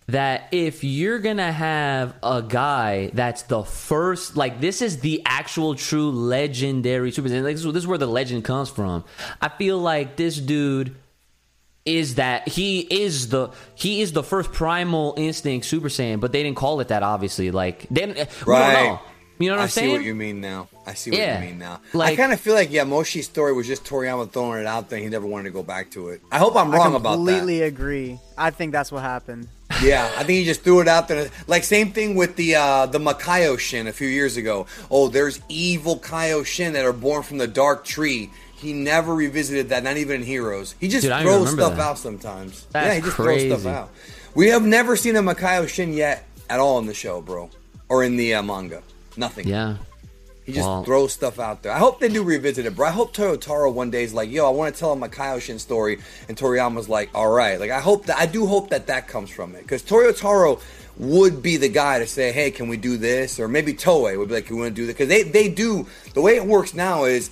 [0.07, 5.75] that if you're gonna have a guy that's the first, like this is the actual
[5.75, 9.03] true legendary Super Like this, this is where the legend comes from.
[9.41, 10.95] I feel like this dude
[11.85, 16.43] is that he is the he is the first primal instinct Super Saiyan, but they
[16.43, 17.03] didn't call it that.
[17.03, 18.85] Obviously, like they didn't, we don't Right.
[18.85, 19.01] know.
[19.37, 19.93] You know what I I'm see saying?
[19.93, 20.69] what you mean now.
[20.87, 21.41] I see what Yeah.
[21.41, 21.81] you mean now.
[22.01, 25.01] I kind of feel like Yamoshi's story was just Toriyama throwing it out there.
[25.01, 26.23] He never wanted to go back to it.
[26.31, 27.17] I hope I'm wrong about that.
[27.17, 28.19] completely agree.
[28.39, 29.49] I think that's what happened.
[29.83, 31.29] Yeah, I think he just threw it out there.
[31.49, 34.67] Like same thing with the uh, the Makaioshin a few years ago.
[34.89, 38.31] Oh, there's evil Kaioshin that are born from the dark tree.
[38.65, 40.75] He never revisited that, not even in Heroes.
[40.81, 41.81] He just Dude, throws stuff that.
[41.81, 42.67] out sometimes.
[42.73, 43.91] That's yeah, he just throws stuff out.
[44.35, 47.51] We have never seen a Makaioshin yet at all in the show, bro,
[47.89, 48.83] or in the uh, manga.
[49.17, 49.47] Nothing.
[49.49, 49.77] yeah.
[50.45, 51.73] He just Well- throws stuff out there.
[51.73, 52.87] I hope they do revisit it, bro.
[52.89, 55.59] I hope Toyotaro one day is like, yo, I want to tell him a Kaioshin
[55.61, 57.59] story, and Toriyama's like, all right.
[57.59, 60.61] Like, I hope that I do hope that that comes from it because Toyotaro
[60.99, 63.41] would be the guy to say, hey, can we do this?
[63.41, 65.87] Or maybe Toei would be like, we want to do this because they they do
[66.13, 67.31] the way it works now is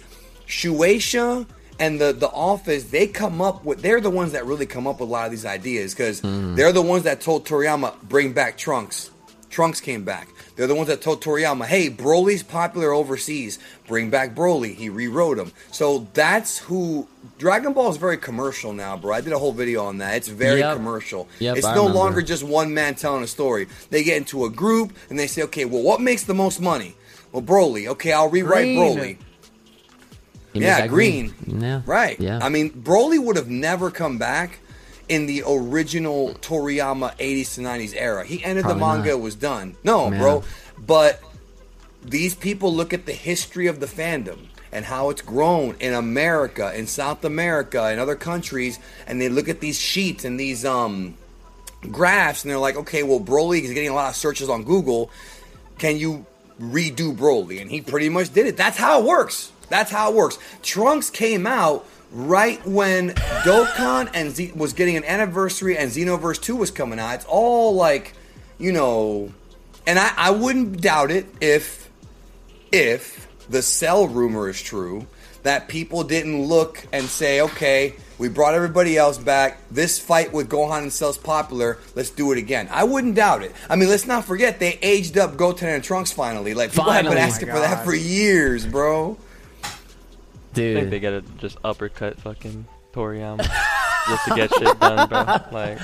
[0.53, 1.47] Shueisha
[1.79, 5.01] and the the office they come up with they're the ones that really come up
[5.01, 6.55] with a lot of these ideas because hmm.
[6.55, 9.11] they're the ones that told Toriyama bring back Trunks.
[9.49, 10.29] Trunks came back.
[10.57, 13.59] They're the ones that told Toriyama, "Hey, Broly's popular overseas.
[13.87, 15.53] Bring back Broly." He rewrote him.
[15.71, 19.15] So that's who Dragon Ball is very commercial now, bro.
[19.15, 20.17] I did a whole video on that.
[20.17, 20.77] It's very Yep.
[20.77, 21.29] commercial.
[21.39, 21.99] Yep, it's I no remember.
[21.99, 23.69] longer just one man telling a story.
[23.89, 26.95] They get into a group and they say, "Okay, well, what makes the most money?"
[27.33, 27.87] Well, Broly.
[27.89, 28.79] Okay, I'll rewrite Green.
[28.79, 29.17] Broly.
[30.53, 31.35] Yeah, that green.
[31.47, 31.83] Yeah.
[31.87, 32.19] Right.
[32.21, 32.39] Yeah.
[32.43, 34.59] I mean, Broly would have never come back
[35.09, 38.25] in the original Toriyama 80s to 90s era.
[38.25, 39.19] He ended Probably the manga, not.
[39.19, 39.77] it was done.
[39.83, 40.19] No, Yeah.
[40.19, 40.45] bro.
[40.79, 41.21] But
[42.05, 46.73] these people look at the history of the fandom and how it's grown in America,
[46.75, 51.15] in South America, in other countries, and they look at these sheets and these um
[51.91, 55.11] graphs and they're like, okay, well, Broly is getting a lot of searches on Google.
[55.79, 56.27] Can you
[56.61, 57.61] redo Broly?
[57.61, 58.57] And he pretty much did it.
[58.57, 59.51] That's how it works.
[59.73, 60.39] That's how it works.
[60.63, 66.57] Trunks came out right when Dokkan and Z- was getting an anniversary and Xenoverse 2
[66.57, 67.15] was coming out.
[67.15, 68.13] It's all like,
[68.59, 69.33] you know,
[69.87, 71.89] and I, I wouldn't doubt it if
[72.71, 75.07] if the cell rumor is true
[75.43, 79.59] that people didn't look and say, okay, we brought everybody else back.
[79.71, 81.79] This fight with Gohan and Cell's popular.
[81.95, 82.69] Let's do it again.
[82.71, 83.53] I wouldn't doubt it.
[83.71, 86.53] I mean, let's not forget they aged up Goten and Trunks finally.
[86.53, 89.17] Like people have been asking Oh for that for years, bro.
[90.53, 93.39] I think they gotta just uppercut fucking Toriyama
[94.09, 95.25] just to get shit done, bro.
[95.51, 95.79] Like,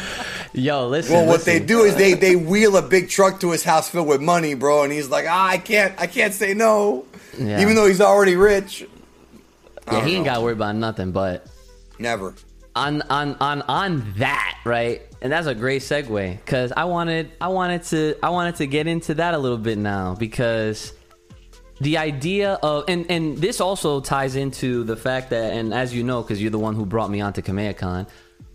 [0.53, 1.15] Yo, listen.
[1.15, 4.09] Well, what they do is they they wheel a big truck to his house filled
[4.09, 7.05] with money, bro, and he's like, ah, I can't, I can't say no,
[7.39, 7.61] Yeah.
[7.61, 8.81] even though he's already rich.
[8.83, 11.47] Yeah, don't he ain't got to worry about nothing, but
[11.99, 12.35] Never.
[12.77, 17.49] on on on on that right and that's a great segue because i wanted i
[17.49, 20.93] wanted to i wanted to get into that a little bit now because
[21.81, 26.03] the idea of and and this also ties into the fact that and as you
[26.03, 28.09] know because you're the one who brought me onto Kamehacon,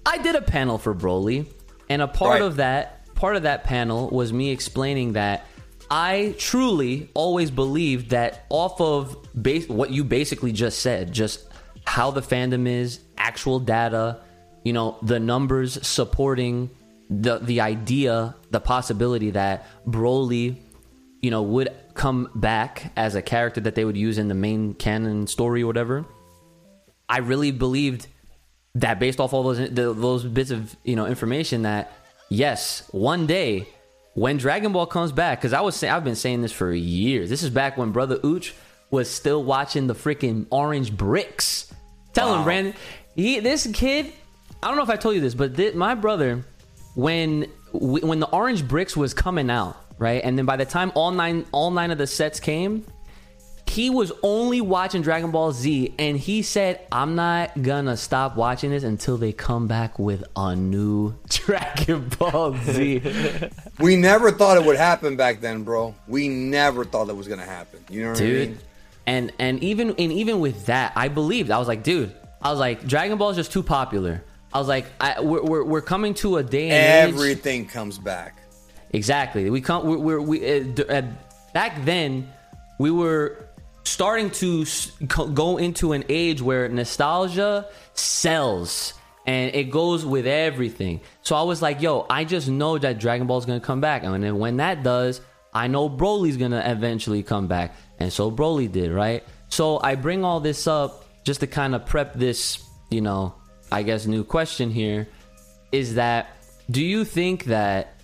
[0.05, 1.47] i did a panel for broly
[1.89, 2.41] and a part Right.
[2.41, 5.45] of that part of that panel was me explaining that
[5.91, 11.45] I truly always believed that off of base what you basically just said, just
[11.85, 14.21] how the fandom is, actual data,
[14.63, 16.71] you know, the numbers supporting
[17.09, 20.55] the the idea, the possibility that Broly,
[21.21, 24.73] you know, would come back as a character that they would use in the main
[24.73, 26.05] canon story or whatever.
[27.09, 28.07] I really believed
[28.75, 31.91] that based off all those the, those bits of you know information that
[32.29, 33.67] yes, one day
[34.15, 37.29] when Dragon Ball comes back, because I was say, I've been saying this for years.
[37.29, 38.53] This is back when Brother Ooch
[38.91, 41.73] was still watching the freaking Orange Bricks.
[42.13, 42.43] Tell him, Wow.
[42.45, 42.73] Brandon,
[43.15, 44.11] he this kid.
[44.61, 46.45] I don't know if I told you this, but thi- my brother
[46.95, 50.21] when when the orange bricks was coming out, right?
[50.23, 52.85] And then by the time all nine all nine of the sets came,
[53.67, 58.69] he was only watching Dragon Ball Z and he said, "I'm not gonna stop watching
[58.69, 63.01] this until they come back with a new Dragon Ball Z."
[63.79, 65.95] We never thought it would happen back then, bro.
[66.07, 67.83] We never thought it was gonna happen.
[67.89, 68.57] You know what I mean?
[69.05, 71.49] And and even and even with that, I believed.
[71.49, 74.23] I was like, dude, I was like, Dragon Ball is just too popular.
[74.53, 77.15] I was like, I, we're, we're we're coming to a day and age.
[77.15, 78.37] Everything comes back.
[78.93, 79.49] Exactly.
[79.49, 79.85] We come.
[79.85, 81.01] We're, we uh, uh,
[81.53, 82.31] back then.
[82.79, 83.47] We were
[83.83, 84.65] starting to
[85.33, 88.93] go into an age where nostalgia sells
[89.25, 91.01] and it goes with everything.
[91.21, 94.03] So I was like, yo, I just know that Dragon Ball is gonna come back,
[94.03, 95.21] and then when that does,
[95.53, 99.23] I know Broly's gonna eventually come back, and so Broly did, right?
[99.49, 103.35] So I bring all this up just to kind of prep this, you know,
[103.71, 105.07] I guess new question here
[105.71, 106.27] is that
[106.69, 107.95] do you think that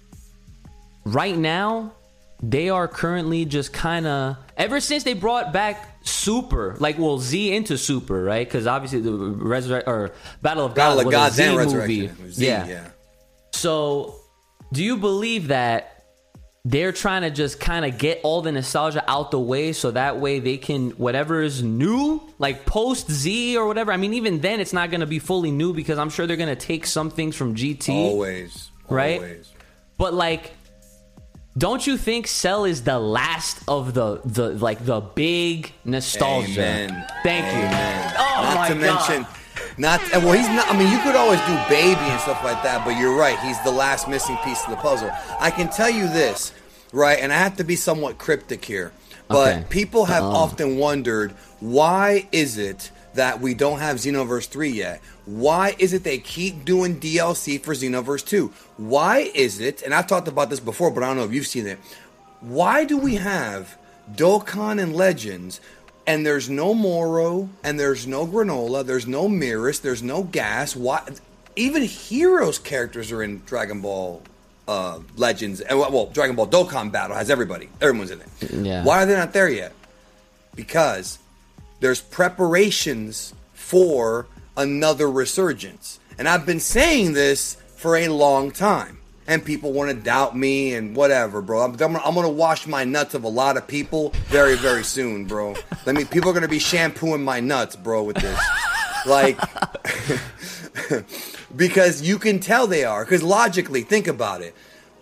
[1.06, 1.94] right now
[2.42, 7.54] they are currently just kind of ever since they brought back super like well z
[7.54, 11.58] into super right because obviously the resurrect or battle of Battle god of Gods and
[11.58, 12.16] Resurrection.
[12.18, 12.68] movie Z, yeah.
[12.68, 12.88] yeah.
[13.52, 14.16] so
[14.72, 16.06] do you believe that
[16.64, 20.20] they're trying to just kind of get all the nostalgia out the way so that
[20.20, 24.62] way they can whatever is new like post z or whatever i mean even then
[24.62, 27.10] it's not going to be fully new because i'm sure they're going to take some
[27.10, 28.72] things from gt Always.
[28.90, 29.18] Right?
[29.18, 29.52] Always.
[29.98, 30.54] but like,
[31.58, 36.62] don't you think Cell is the last of the the like the big nostalgia?
[36.62, 37.08] Amen.
[37.24, 37.60] Thank you.
[37.62, 38.14] Amen.
[38.18, 38.82] Oh not my to God.
[38.82, 39.28] mention,
[39.78, 40.70] not well, he's not.
[40.70, 43.38] I mean, you could always do baby and stuff like that, but you're right.
[43.40, 45.12] He's the last missing piece of the puzzle.
[45.40, 46.54] I can tell you this,
[46.94, 47.20] right?
[47.20, 48.92] And I have to be somewhat cryptic here,
[49.28, 49.66] but Okay.
[49.70, 55.02] people have often wondered why is it that we don't have Xenoverse 3 yet?
[55.26, 58.52] Why is it they keep doing DLC for Xenoverse 2?
[58.78, 61.48] Why is it, and I've talked about this before, but I don't know if you've
[61.48, 61.80] seen it.
[62.42, 63.78] Why do we have
[64.14, 65.60] Dokkan and Legends
[66.08, 70.76] and there's no Moro and there's no Granola, there's no Miris, there's no Gas?
[70.76, 71.02] Why
[71.56, 74.22] even Heroes characters are in Dragon Ball
[74.68, 77.70] uh, Legends and well, Dragon Ball Dokkan Battle has everybody.
[77.82, 78.52] Everyone's in it.
[78.52, 78.84] Yeah.
[78.84, 79.74] Why are they not there yet?
[80.56, 81.20] Because
[81.80, 84.28] there's preparations for
[84.58, 86.00] another resurgence.
[86.18, 88.98] And I've been saying this for a long time.
[89.28, 91.62] And people want to doubt me and whatever, bro.
[91.62, 95.26] I'm, I'm, I'm gonna wash my nuts of a lot of people very, very soon,
[95.26, 95.56] bro.
[95.86, 96.04] Let me.
[96.04, 98.40] People are gonna be shampooing my nuts, bro, with this.
[99.06, 99.40] Like,
[101.56, 103.06] because you can tell they are.
[103.06, 104.56] Because logically, think about it.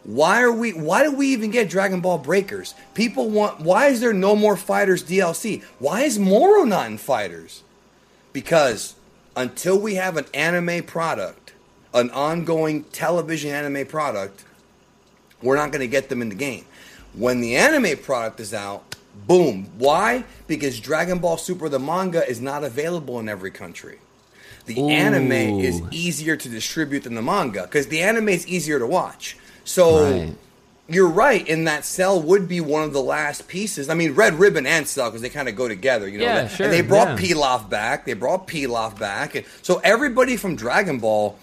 [0.08, 0.72] Why are we?
[0.72, 2.74] Why do we even get Dragon Ball Breakers?
[2.94, 3.60] People want.
[3.60, 5.62] Why is there no more Fighters DLC?
[5.80, 7.62] Why is Moro not in Fighters?
[8.32, 8.96] Because
[9.36, 11.52] until we have an anime product,
[11.94, 14.46] an ongoing television anime product,
[15.42, 16.64] we're not going to get them in the game.
[17.14, 18.96] When the anime product is out,
[19.28, 19.70] boom.
[19.78, 20.24] Why?
[20.48, 24.00] Because Dragon Ball Super the manga is not available in every country.
[24.68, 24.88] The Ooh.
[24.88, 29.36] anime is easier to distribute than the manga because the anime is easier to watch.
[29.68, 30.34] So Right.
[30.88, 33.90] you're right in that Cell would be one of the last pieces.
[33.90, 36.24] I mean, Red Ribbon and Cell because they kind of go together, you know.
[36.24, 37.28] Yeah, that- sure, and they brought yeah.
[37.36, 38.06] Pilaf back.
[38.06, 41.38] They brought Pilaf back, and so everybody from Dragon Ball.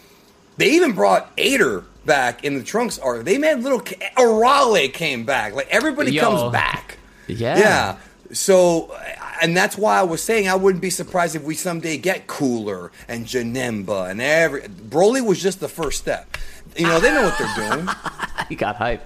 [0.56, 3.24] They even brought Ader back in the Trunks arc.
[3.24, 3.80] They made little
[4.16, 5.52] Arale came back.
[5.54, 6.22] Like everybody Yo.
[6.22, 6.98] comes back.
[7.26, 7.58] Yeah.
[7.58, 7.96] Yeah.
[8.32, 8.94] So,
[9.42, 12.92] and that's why I was saying I wouldn't be surprised if we someday get Cooler
[13.08, 14.62] and Janemba and every.
[14.62, 16.36] Broly was just the first step.
[16.76, 17.88] You know, they know what they're doing.
[18.48, 19.02] He got hype.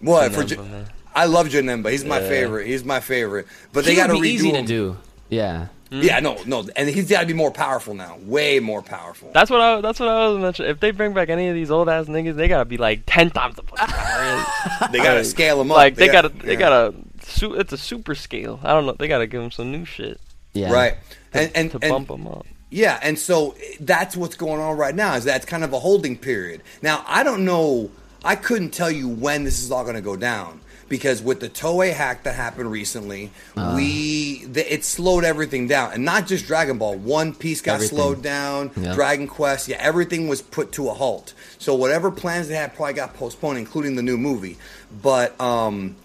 [0.00, 0.42] What for?
[0.42, 1.90] Janemba, Ja- I love Janemba.
[1.90, 2.28] He's my Yeah.
[2.28, 2.66] favorite.
[2.68, 3.46] He's my favorite.
[3.72, 4.64] But they got to be redo easy him.
[4.66, 4.96] to do.
[5.28, 5.66] Yeah.
[5.90, 8.16] Yeah, no, no, and he's got to be more powerful now.
[8.22, 9.30] Way more powerful.
[9.34, 9.80] That's what I.
[9.82, 10.70] That's what I was mentioning.
[10.70, 13.28] If they bring back any of these old ass niggas, they gotta be like ten
[13.30, 14.88] times the fucking power.
[14.92, 15.76] they got to scale them up.
[15.76, 16.30] like they, gotta.
[16.30, 16.58] They yeah.
[16.58, 16.94] gotta.
[17.22, 18.58] Su- it's a super scale.
[18.62, 18.94] I don't know.
[18.98, 20.18] They gotta give them some new shit
[20.54, 20.72] Yeah.
[20.72, 20.94] Right.
[21.34, 22.46] And and, to and bump them up.
[22.72, 25.14] Yeah, and so that's what's going on right now.
[25.14, 26.62] Is that's kind of a holding period.
[26.80, 27.90] Now I don't know.
[28.24, 31.48] I couldn't tell you when this is all going to go down because with the
[31.48, 33.72] Toei hack that happened recently, Uh.
[33.76, 36.94] we the, it slowed everything down, and not just Dragon Ball.
[36.96, 37.98] One Piece got Everything.
[37.98, 38.70] slowed down.
[38.76, 38.94] Yeah.
[38.94, 41.34] Dragon Quest, yeah, everything was put to a halt.
[41.58, 44.56] So whatever plans they had probably got postponed, including the new movie.
[45.02, 45.96] But um,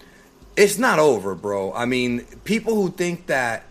[0.56, 1.72] it's not over, bro.
[1.72, 3.64] I mean, people who think that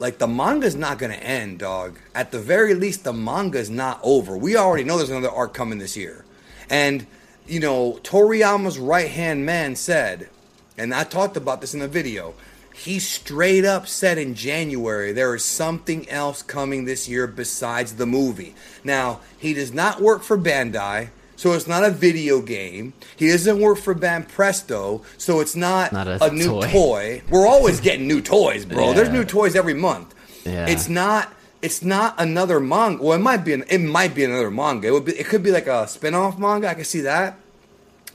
[0.00, 1.98] like the manga's not gonna end, dog.
[2.14, 4.36] At the very least, the manga's not over.
[4.36, 6.24] We already know there's another arc coming this year,
[6.68, 7.06] and
[7.46, 10.28] you know Toriyama's right hand man said,
[10.76, 12.34] and I talked about this in the video.
[12.74, 18.06] He straight up said in January there is something else coming this year besides the
[18.06, 18.54] movie.
[18.82, 21.10] Now he does not work for Bandai,
[21.40, 22.92] so it's not a video game.
[23.16, 26.70] He doesn't work for Banpresto, so it's not, Not a a, new toy.
[26.70, 27.22] toy.
[27.30, 28.92] We're always getting new toys, bro.
[28.92, 30.14] There's new toys every month.
[30.44, 30.66] Yeah.
[30.68, 31.32] It's not.
[31.62, 33.02] It's not another manga.
[33.02, 33.54] Well, it might be.
[33.54, 34.88] An, it might be another manga.
[34.88, 35.12] It would be.
[35.12, 36.68] It could be like a spin-off manga.
[36.68, 37.38] I can see that.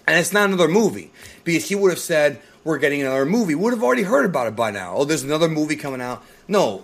[0.05, 1.11] And it's not another movie
[1.43, 3.55] because he would have said we're getting another movie.
[3.55, 4.97] We would have already heard about it by now.
[4.97, 6.23] Oh, there's another movie coming out.
[6.47, 6.83] No,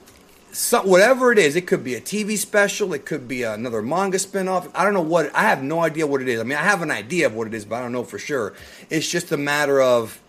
[0.52, 2.94] so, whatever it is, it could be a TV special.
[2.94, 4.70] It could be another manga spinoff.
[4.76, 5.34] I don't know what.
[5.34, 6.40] I have no idea what it is.
[6.40, 8.20] I mean, I have an idea of what it is, but I don't know for
[8.20, 8.54] sure.
[8.90, 10.20] It's just a matter of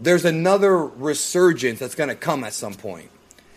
[0.00, 3.10] there's another resurgence that's going to come at some point.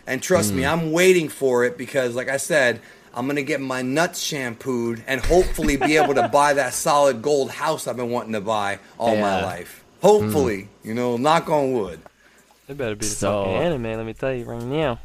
[0.06, 0.68] And trust me, hmm.
[0.68, 2.80] I'm waiting for it because, like I said,
[3.14, 7.22] I'm going to get my nuts shampooed and hopefully be able to buy that solid
[7.22, 9.82] gold house I've been wanting to buy all my life.
[10.02, 10.88] Hopefully, hmm.
[10.88, 12.00] you know, knock on wood.
[12.68, 13.82] It better be the So- fucking anime.
[13.84, 15.00] Let me tell you right now.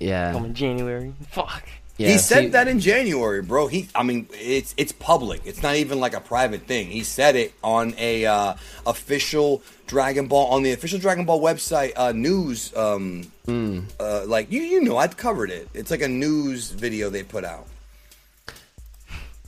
[0.00, 0.32] Yeah.
[0.32, 1.12] Coming January.
[1.30, 1.64] Fuck.
[1.96, 2.08] yeah.
[2.08, 3.66] he said see- that in January, bro.
[3.68, 5.40] He, I mean, it's it's public.
[5.44, 6.88] It's not even like a private thing.
[6.88, 8.54] He said it on a uh,
[8.86, 12.74] official Dragon Ball on the official Dragon Ball website uh, news.
[12.76, 13.80] Um, Hmm.
[14.00, 15.68] uh, like you, you know, I'd covered it.
[15.72, 17.66] It's like a news video they put out.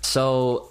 [0.02, 0.70] So,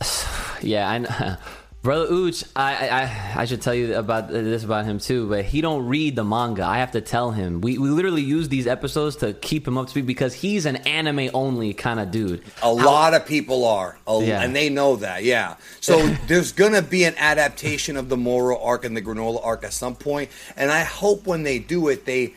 [0.62, 1.36] yeah, I know.
[1.82, 5.46] Brother Ooch, I, I I should tell you about uh, this about him too, but
[5.46, 6.62] he don't read the manga.
[6.62, 7.62] I have to tell him.
[7.62, 10.76] We we literally use these episodes to keep him up to speed because he's an
[10.76, 12.42] anime only kind of dude.
[12.62, 14.42] A lot of people are, a- Yeah.
[14.42, 15.24] and they know that.
[15.24, 15.56] Yeah.
[15.80, 19.72] So there's gonna be an adaptation of the Moro arc and the Granola arc at
[19.72, 20.28] some point,
[20.58, 22.34] and I hope when they do it, they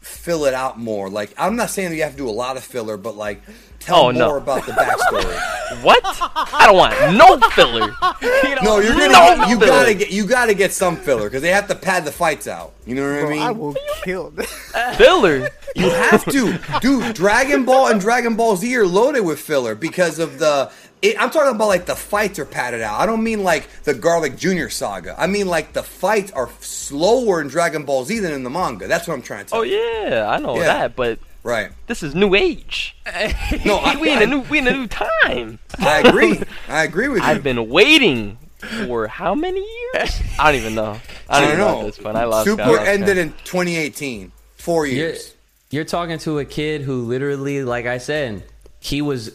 [0.00, 1.08] fill it out more.
[1.08, 3.40] Like I'm not saying that you have to do a lot of filler, but like
[3.80, 4.36] tell Oh, more no.
[4.36, 5.46] about the backstory.
[5.82, 6.00] What?
[6.04, 7.80] I don't want no filler.
[8.62, 9.66] no, you're gonna No get, you filler.
[9.70, 12.72] gotta get you gotta get some filler because they have to pad the fights out.
[12.86, 13.40] You know what I mean?
[13.40, 14.30] I will kill.
[14.96, 15.48] filler.
[15.76, 17.14] You have to, dude.
[17.14, 20.70] Dragon Ball and Dragon Ball Z are loaded with filler because of the.
[21.02, 23.00] It, I'm talking about like the fights are padded out.
[23.00, 25.14] I don't mean like the Garlic Junior saga.
[25.18, 28.88] I mean like the fights are slower in Dragon Ball Z than in the manga.
[28.88, 29.76] That's what I'm trying to tell Oh you.
[29.76, 30.64] yeah, I know Yeah.
[30.64, 31.70] that, but Right.
[31.86, 32.96] this is new age.
[33.64, 35.58] No, I, we in a new we in a new time.
[35.78, 36.40] I agree.
[36.68, 37.24] I agree with you.
[37.28, 38.38] I've been waiting
[38.86, 39.60] for how many
[39.94, 40.20] years?
[40.38, 40.98] I don't even know.
[41.28, 41.86] I I don't don't even know at know.
[41.86, 42.16] this point.
[42.16, 42.46] I lost.
[42.48, 43.18] Super I lost ended count.
[43.18, 44.32] in 2018.
[44.56, 45.34] Four You're, years.
[45.70, 48.42] you're talking to a kid who literally, like I said,
[48.80, 49.34] he was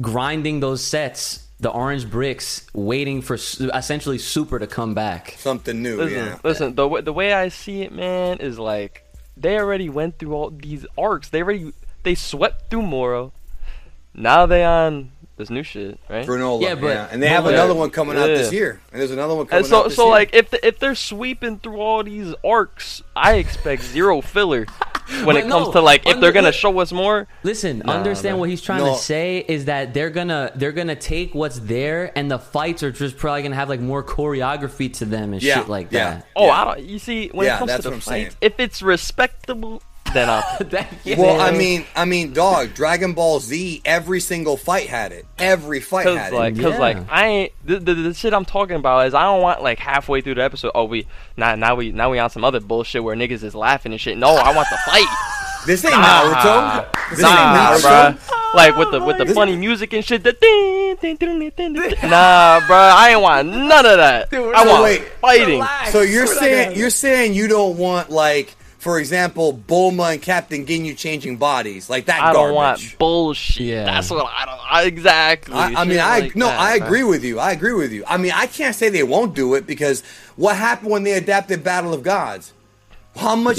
[0.00, 5.34] grinding those sets, the orange bricks, waiting for su- essentially Super to come back.
[5.38, 5.96] Something new.
[5.96, 6.38] Listen, yeah.
[6.44, 6.74] listen.
[6.76, 9.04] The way, the way I see it, man, is like
[9.40, 11.28] they already went through all these arcs.
[11.28, 11.72] They already
[12.02, 13.32] they swept through Moro.
[14.14, 16.26] Now they on this new shit, right?
[16.26, 16.60] Granola.
[16.62, 18.80] Yeah, Yeah, but- and they have but- another one coming out this year.
[18.92, 20.10] And there's another one coming And so, out this so year.
[20.12, 24.66] like, if the, if they're sweeping through all these arcs, I expect zero filler
[25.24, 27.26] when it But comes no, to like if they're gonna show us more.
[27.42, 28.40] Listen, Nah, understand man.
[28.40, 28.92] what he's trying No.
[28.94, 32.92] to say is that they're gonna they're gonna take what's there, and the fights are
[32.92, 36.10] just probably gonna have like more choreography to them and Yeah, shit like yeah.
[36.10, 36.26] that.
[36.36, 36.52] Oh, Yeah.
[36.52, 36.80] I don't.
[36.86, 39.82] You see, when Yeah, it comes that's to the fights, if it's respectable,
[40.14, 40.42] then I'll.
[40.70, 40.88] That-
[41.18, 42.74] Well, I mean, I mean, dog.
[42.74, 43.82] Dragon Ball Z.
[43.84, 45.26] Every single fight had it.
[45.38, 46.62] Every fight Cause had like, it.
[46.62, 46.78] cause Yeah.
[46.78, 49.78] like, I ain't the, the the shit I'm talking about is I don't want like
[49.78, 50.72] halfway through the episode.
[50.74, 51.06] Oh, we
[51.36, 54.16] now now we now we on some other bullshit where niggas is laughing and shit.
[54.18, 55.06] No, I want the fight.
[55.66, 57.10] This ain't Nah, Naruto.
[57.10, 57.28] This nah,
[57.74, 58.14] ain't bruh.
[58.16, 58.54] Naruto.
[58.54, 60.22] Like with the with the funny music and shit.
[60.24, 61.94] The ding, ding, ding, ding, ding, ding.
[62.10, 64.28] Nah, bro, I ain't want none of that.
[64.32, 65.02] I so want wait.
[65.20, 65.64] fighting.
[65.90, 70.96] So you're saying you're saying you don't want like, for example, Bulma and Captain Ginyu
[70.96, 73.66] changing bodies like that I don't want bullshit.
[73.66, 73.84] Yeah.
[73.84, 74.58] That's what I don't.
[74.72, 75.54] I, exactly.
[75.54, 76.86] I, I mean, I like no, that, I bruh.
[76.86, 77.38] agree with you.
[77.38, 78.04] I agree with you.
[78.06, 80.02] I mean, I can't say they won't do it because
[80.36, 82.54] what happened when they adapted Battle of Gods?
[83.16, 83.58] How much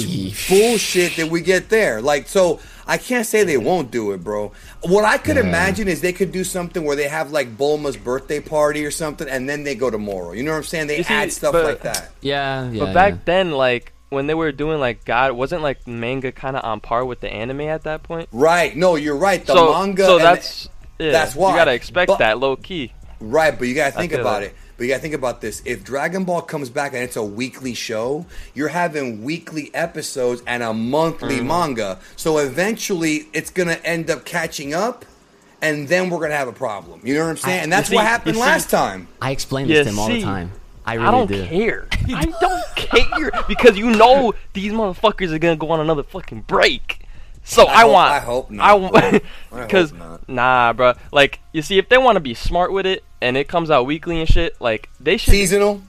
[0.50, 2.02] bullshit did we get there?
[2.02, 4.54] Like, so I can't say they won't do it, bro.
[4.82, 8.40] What I could imagine is they could do something where they have like Bulma's birthday
[8.40, 10.32] party or something, and then they go to Moro.
[10.32, 10.88] You know what I'm saying?
[10.88, 12.12] They You see, add stuff but- like that.
[12.22, 12.80] Yeah, yeah.
[12.86, 13.20] But back yeah.
[13.26, 17.04] then, like when they were doing like God, wasn't like manga kind of on par
[17.04, 18.30] with the anime at that point.
[18.32, 18.76] Right?
[18.76, 19.44] No, you're right.
[19.44, 20.06] The so manga.
[20.06, 21.50] so and that's yeah, that's why.
[21.52, 22.94] you gotta expect But- that low key.
[23.20, 24.48] Right, but you gotta think about that.
[24.48, 24.56] it.
[24.78, 25.62] But you gotta think about this.
[25.64, 30.62] If Dragon Ball comes back and it's a weekly show, you're having weekly episodes and
[30.64, 31.48] a monthly Mm-hmm.
[31.48, 32.00] manga.
[32.16, 35.06] So eventually it's gonna end up catching up
[35.62, 37.00] and then we're gonna have a problem.
[37.04, 37.60] You know what I'm saying?
[37.60, 39.08] I- and that's you what happened see- last time.
[39.22, 40.52] I explain You this to him all the time.
[40.86, 41.46] I really I don't do.
[41.46, 41.88] care.
[42.14, 47.00] I don't care because you know these motherfuckers are gonna go on another fucking break.
[47.44, 48.12] So I I, hope- want.
[48.12, 49.94] I hope not, I want because
[50.28, 50.94] nah, bro.
[51.12, 53.86] Like you see, if they want to be smart with it and it comes out
[53.86, 55.32] weekly and shit, like they should.
[55.32, 55.82] Seasonal?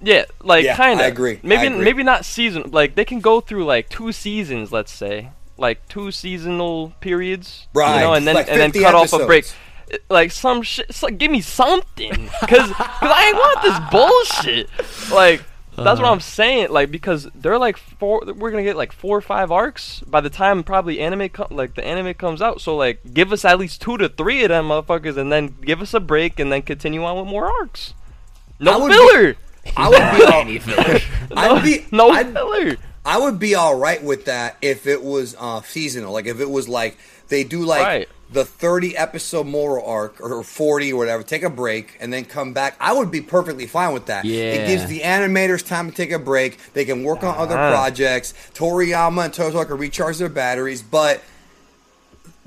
[0.00, 1.04] Yeah, like Yeah, kind of.
[1.06, 1.40] I agree.
[1.42, 1.84] Maybe I agree.
[1.84, 2.70] maybe not season.
[2.72, 7.66] Like they can go through like two seasons, let's say, like two seasonal periods.
[7.72, 9.46] Right, You know, and then like and then 50 cut off a break.
[9.86, 10.04] Episodes.
[10.10, 10.86] like some shit.
[10.88, 12.10] It's like, give me something,
[12.40, 15.14] cause, cause I ain't want this bullshit.
[15.14, 15.42] Like
[15.76, 16.70] that's what I'm saying.
[16.70, 18.22] Like because they're like four.
[18.26, 21.74] We're gonna get like four or five arcs by the time probably anime co- like
[21.74, 22.60] the anime comes out.
[22.60, 25.80] So like give us at least two to three of them motherfuckers, and then give
[25.82, 27.94] us a break, and then continue on with more arcs.
[28.60, 29.36] I No be- filler.
[29.76, 30.44] I would be all,
[31.30, 32.76] No, I'd be no I'd, filler.
[33.04, 36.12] I would be all right with that if it was uh, seasonal.
[36.12, 36.96] Like if it was like
[37.34, 38.08] they do like Right.
[38.32, 42.52] the thirty episode Moro arc or forty or whatever, take a break and then come
[42.52, 42.76] back.
[42.80, 44.24] I would be perfectly fine with that.
[44.24, 46.58] It gives the animators time to take a break.
[46.74, 47.72] They can work on other Uh-huh.
[47.72, 48.32] projects.
[48.54, 51.20] Toriyama and Tozo can recharge their batteries, but.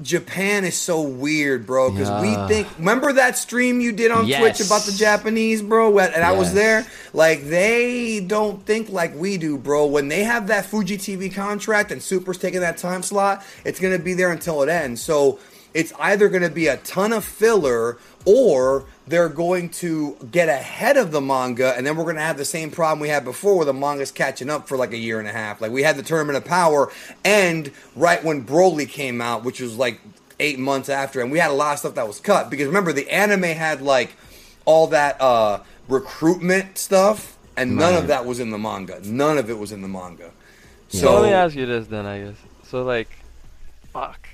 [0.02, 1.90] Japan is so weird, bro.
[1.90, 2.22] Because Yeah.
[2.48, 2.68] we think.
[2.78, 4.40] Remember that stream you did on Yes.
[4.40, 5.98] Twitch about the Japanese, bro?
[5.98, 6.86] And I was there.
[7.14, 9.88] Like they don't think like we do, bro.
[9.88, 13.98] When they have that Fuji TV contract and Super's taking that time slot, it's gonna
[14.00, 15.02] be there until it ends.
[15.02, 15.40] So
[15.78, 21.12] it's either gonna be a ton of filler or they're going to get ahead of
[21.12, 23.74] the manga, and then we're gonna have the same problem we had before, where the
[23.74, 25.62] manga's catching up for like a year and a half.
[25.62, 26.92] Like we had the Tournament of Power,
[27.24, 30.02] and right when Broly came out, which was like
[30.40, 32.92] eight months after, and we had a lot of stuff that was cut because remember
[32.92, 34.16] the anime had like
[34.66, 39.50] all that uh recruitment stuff and none of that was in the manga none of
[39.50, 40.32] it was in the manga
[40.90, 42.36] So so let me ask you this then, I guess.
[42.64, 43.08] So like,
[43.94, 44.27] fuck.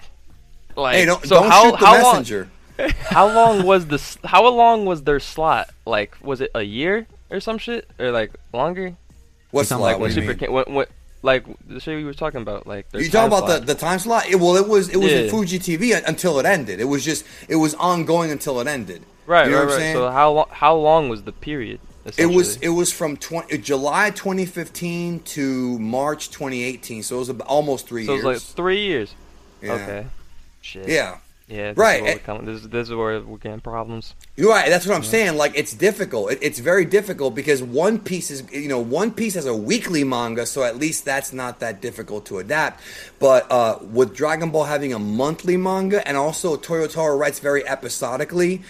[0.76, 2.50] Like, hey don't, so don't how shoot the how messenger
[2.80, 4.18] long how long was this?
[4.24, 5.70] How long was their slot?
[5.86, 8.96] Like, was it a year or some shit, or like longer?
[9.52, 10.40] what's sound the like what do you Super mean?
[10.40, 10.90] King, what, what,
[11.22, 13.68] like the shit we were talking about, like you talking time about the, slot.
[13.68, 14.28] the time slot?
[14.28, 15.32] It, well, it was it was in Yeah.
[15.32, 16.80] Fuji TV until it ended.
[16.80, 19.04] It was just it was ongoing until it ended.
[19.26, 19.78] right, you know right, what I'm right.
[19.78, 19.96] saying?
[19.96, 20.48] So how long?
[20.50, 21.80] How long was the period?
[22.18, 27.04] It was it was from uh, 20, July 2015 to March 2018.
[27.04, 28.26] So it was about, almost three so it years.
[28.26, 29.16] was like three years.
[29.62, 29.74] yeah.
[29.74, 30.06] Okay.
[30.64, 30.88] Shit.
[30.88, 31.18] Yeah.
[31.50, 31.70] Yeah.
[31.74, 34.16] This Right, Is where eh- coming, this, is- this is where we're getting problems.
[34.38, 34.70] You're right.
[34.70, 35.36] That's what I'm saying.
[35.38, 36.32] Like it's difficult.
[36.32, 40.04] It, it's very difficult because One Piece is, you know, One Piece has a weekly
[40.06, 42.82] manga, so at least that's not that difficult to adapt.
[43.20, 48.62] But uh, with Dragon Ball having a monthly manga and also Toyotaro writes very episodically,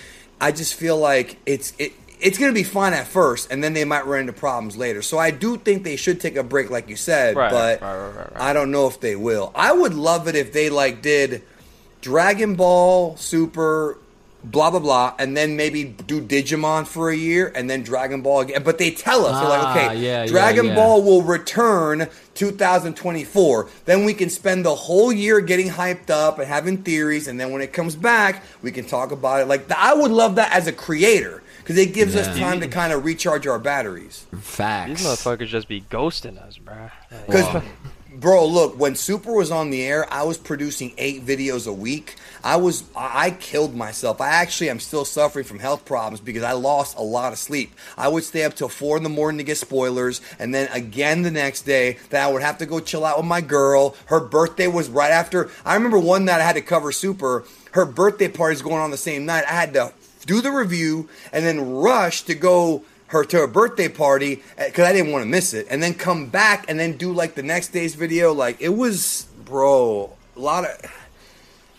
[0.42, 1.94] I just feel like it's it.
[2.20, 5.02] It's gonna be fine at first, and then they might run into problems later.
[5.02, 7.36] So I do think they should take a break, like you said.
[7.36, 8.30] Right, but right, right.
[8.36, 9.52] I don't know if they will.
[9.54, 11.44] I would love it if they like did
[12.04, 13.98] Dragon Ball Super,
[14.44, 18.42] blah blah blah, and then maybe do Digimon for a year, and then Dragon Ball
[18.42, 18.62] again.
[18.62, 20.76] But they tell us they're like, Ah, okay, yeah, yeah, Dragon yeah.
[20.76, 23.70] Ball will return 2024.
[23.86, 27.52] Then we can spend the whole year getting hyped up and having theories, and then
[27.52, 29.48] when it comes back, we can talk about it.
[29.48, 32.92] Like I would love that as a creator because it gives us time to kind
[32.92, 34.28] of recharge our batteries.
[34.42, 34.90] Facts.
[35.02, 36.92] These motherfuckers just be ghosting us, bruh.
[37.26, 37.64] Because,
[38.24, 42.16] bro, look, when Super was on the air, I was producing eight videos a week.
[42.42, 44.22] I was, I killed myself.
[44.22, 47.74] I actually am still suffering from health problems because I lost a lot of sleep.
[47.98, 51.24] I would stay up till four in the morning to get spoilers, and then again
[51.24, 51.98] the next day.
[52.12, 53.94] that I would have to go chill out with my girl.
[54.06, 55.52] Her birthday was right after.
[55.66, 57.44] I remember one night I had to cover Super.
[57.72, 59.44] Her birthday party's going on the same night.
[59.50, 59.92] I had to
[60.26, 64.88] do the review and then rush to go her to her birthday party eh, because
[64.88, 67.44] I didn't want to miss it, and then come back and then do like the
[67.44, 68.34] next day's video.
[68.34, 70.92] Like it was, bro, a lot of.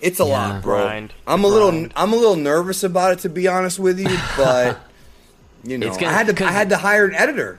[0.00, 0.52] It's a Yeah.
[0.52, 0.82] lot, bro.
[0.82, 1.14] Grind.
[1.26, 4.78] I'm a little, I'm a little nervous about it to be honest with you, but
[5.62, 7.58] you know, It's gonna- I had to, I 'cause- had to hire an editor.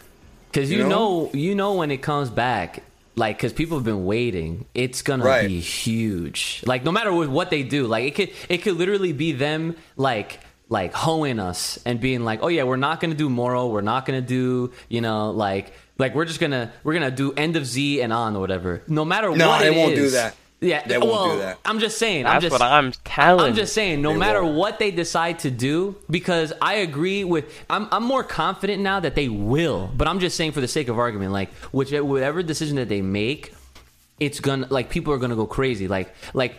[0.52, 0.90] Because You you, know?
[0.90, 1.30] know?
[1.34, 2.84] you know when it comes back,
[3.16, 5.48] like, because people have been waiting, it's gonna Right.
[5.48, 6.62] be huge.
[6.66, 9.76] Like, no matter what, what they do, like, it could, it could literally be them,
[9.98, 10.40] like,
[10.70, 14.06] like hoeing us and being like, oh yeah, we're not gonna do Moro, we're not
[14.06, 18.02] gonna do, you know, like, like we're just gonna, we're gonna do end of Z
[18.02, 18.82] and on or whatever.
[18.88, 20.36] No matter No, what, they it won't do that.
[20.62, 21.60] Yeah, They won't well, do that.
[21.66, 22.26] I'm just saying.
[22.26, 23.46] I'm That's just, what I'm telling.
[23.46, 24.56] I'm just saying, no matter won't.
[24.56, 29.14] what they decide to do, because I agree with, I'm, I'm more confident now that
[29.14, 29.92] they will.
[29.96, 33.02] But I'm just saying, for the sake of argument, like which whatever decision that they
[33.02, 33.54] make,
[34.20, 35.88] it's gonna like people are gonna go crazy.
[35.88, 36.56] Like like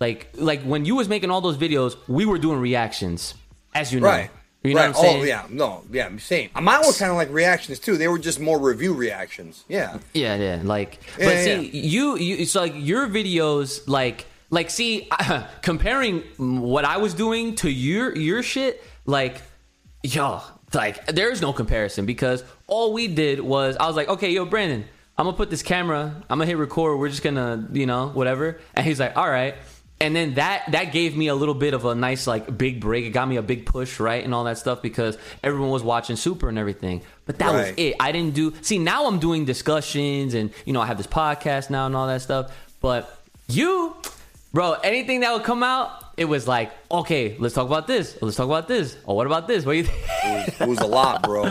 [0.00, 3.34] like like when you was making all those videos, we were doing reactions,
[3.74, 4.06] as you know.
[4.06, 4.30] Right.
[4.64, 4.88] You know right.
[4.88, 5.22] what I'm oh, saying?
[5.22, 6.50] Oh yeah, no, yeah, same.
[6.54, 7.96] Mine were kind of like reactions too.
[7.96, 9.64] They were just more review reactions.
[9.68, 9.98] Yeah.
[10.14, 10.60] Yeah, yeah.
[10.64, 15.08] Like, Yeah, but yeah, see, you, you, it's like your videos, like, like, see,
[15.62, 19.42] comparing what I was doing to your your shit, like,
[20.02, 20.42] yo,
[20.74, 24.84] like, there's no comparison because all we did was I was like, okay, yo, Brandon,
[25.16, 28.58] I'm gonna put this camera, I'm gonna hit record, we're just gonna, you know, whatever,
[28.74, 29.54] and he's like, all right.
[30.00, 33.04] And then that that gave me a little bit of a nice like big break.
[33.04, 36.14] It got me a big push, right, and all that stuff because everyone was watching
[36.14, 37.02] Super and everything.
[37.26, 37.96] But that was it.
[37.98, 38.54] I didn't do.
[38.62, 42.06] See, now I'm doing discussions, and you know, I have this podcast now and all
[42.06, 42.56] that stuff.
[42.80, 43.12] But
[43.48, 43.96] you,
[44.52, 48.16] bro, anything that would come out, it was like, okay, let's talk about this.
[48.22, 48.96] Let's talk about this.
[49.04, 49.66] Oh, what about this?
[49.66, 49.98] What you think?
[50.24, 51.46] It was, it was a lot, bro.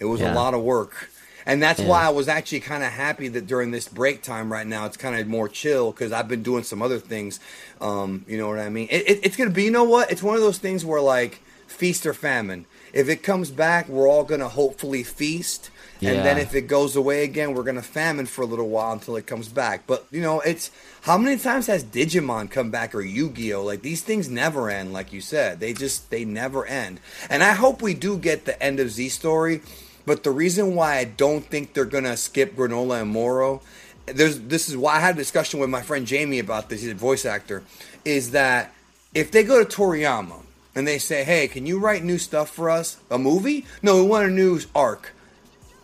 [0.00, 0.32] It was Yeah.
[0.32, 1.10] a lot of work.
[1.46, 1.88] And that's Yeah.
[1.88, 4.96] why I was actually kind of happy that during this break time right now, it's
[4.96, 7.40] kind of more chill because I've been doing some other things.
[7.80, 8.88] Um, you know what I mean?
[8.90, 10.10] It, it, it's going to be, you know what?
[10.10, 12.66] It's one of those things where, like, feast or famine.
[12.92, 15.70] If it comes back, we're all going to hopefully feast.
[16.04, 18.92] And then if it goes away again, we're going to famine for a little while
[18.92, 19.86] until it comes back.
[19.86, 20.72] But, you know, it's
[21.02, 23.62] how many times has Digimon come back or Yu Gi Oh?
[23.62, 25.60] Like, these things never end, like you said.
[25.60, 26.98] They just, they never end.
[27.30, 29.60] And I hope we do get the end of Z Story.
[30.04, 33.62] But the reason why I don't think they're gonna skip Granola and Moro,
[34.06, 36.82] there's this is why I had a discussion with my friend Jamie about this.
[36.82, 37.62] He's a voice actor.
[38.04, 38.72] Is that
[39.14, 40.42] if they go to Toriyama
[40.74, 42.96] and they say, "Hey, can you write new stuff for us?
[43.10, 43.64] A movie?
[43.82, 45.12] No, we want a new arc.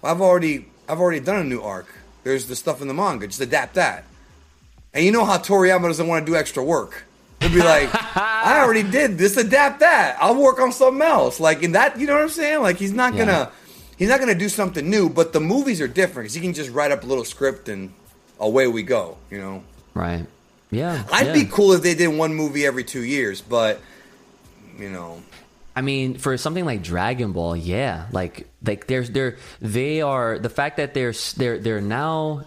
[0.02, 1.86] I've already I've already done a new arc.
[2.24, 3.26] There's the stuff in the manga.
[3.28, 4.04] Just adapt that.
[4.92, 7.04] And you know how Toriyama doesn't want to do extra work.
[7.40, 9.36] He'll be like, I already did this.
[9.36, 10.16] Adapt that.
[10.20, 11.38] I'll work on something else.
[11.38, 12.62] Like in that, you know what I'm saying?
[12.62, 13.18] Like he's not Yeah.
[13.26, 13.52] gonna,
[13.98, 15.08] he's not gonna do something new.
[15.10, 17.92] But the movies are different because he can just write up a little script and
[18.40, 19.18] away we go.
[19.30, 20.24] You know, Right.
[20.70, 21.04] Yeah.
[21.12, 21.32] I'd yeah.
[21.32, 23.80] be cool if they did one movie every two years, but
[24.78, 25.22] you know,
[25.74, 30.50] I mean, for something like Dragon Ball, yeah, like like there's they're they are the
[30.50, 32.44] fact that they're they're they're now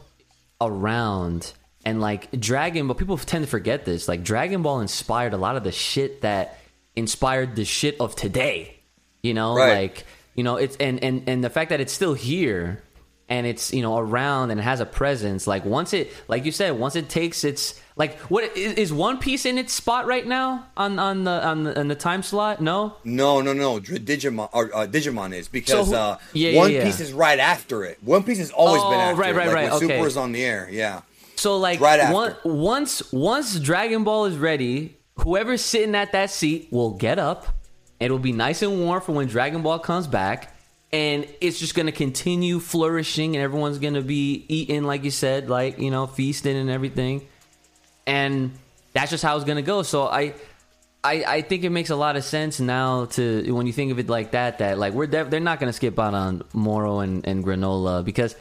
[0.59, 1.53] around
[1.85, 2.95] and like Dragon Ball.
[2.95, 4.07] People tend to forget this.
[4.07, 6.59] Like Dragon Ball inspired a lot of the shit that
[6.95, 8.77] inspired the shit of today.
[9.23, 9.73] You know, Right.
[9.81, 10.05] like
[10.41, 12.81] you know it's and and and the fact that it's still here
[13.29, 15.45] and it's you know around and it has a presence.
[15.45, 19.45] Like once it, like you said, once it takes its like what is, One Piece
[19.45, 22.59] in its spot right now on on the on the, on the time slot?
[22.59, 22.95] No.
[23.03, 23.79] no, no, no.
[23.79, 26.83] Digimon or uh, Digimon is because who- uh, yeah, yeah, One yeah.
[26.85, 27.99] Piece is right after it.
[28.01, 29.37] One Piece has always Oh, been after right, it.
[29.37, 29.87] right, like right, When okay.
[29.97, 31.01] Super is on the air, yeah.
[31.35, 32.15] So like Right after.
[32.15, 37.45] one, once once Dragon Ball is ready, whoever's sitting at that seat will get up.
[38.01, 40.53] It'll be nice and warm for when Dragon Ball comes back,
[40.91, 45.77] and it's just gonna continue flourishing, and everyone's gonna be eating, like you said, like
[45.77, 47.27] you know, feasting and everything.
[48.07, 48.51] And
[48.93, 49.83] that's just how it's gonna go.
[49.83, 50.33] So I.
[51.03, 53.97] I, I think it makes a lot of sense now to when you think of
[53.97, 57.43] it like that that like we're they're not gonna skip out on Moro and, and
[57.43, 58.35] Granola because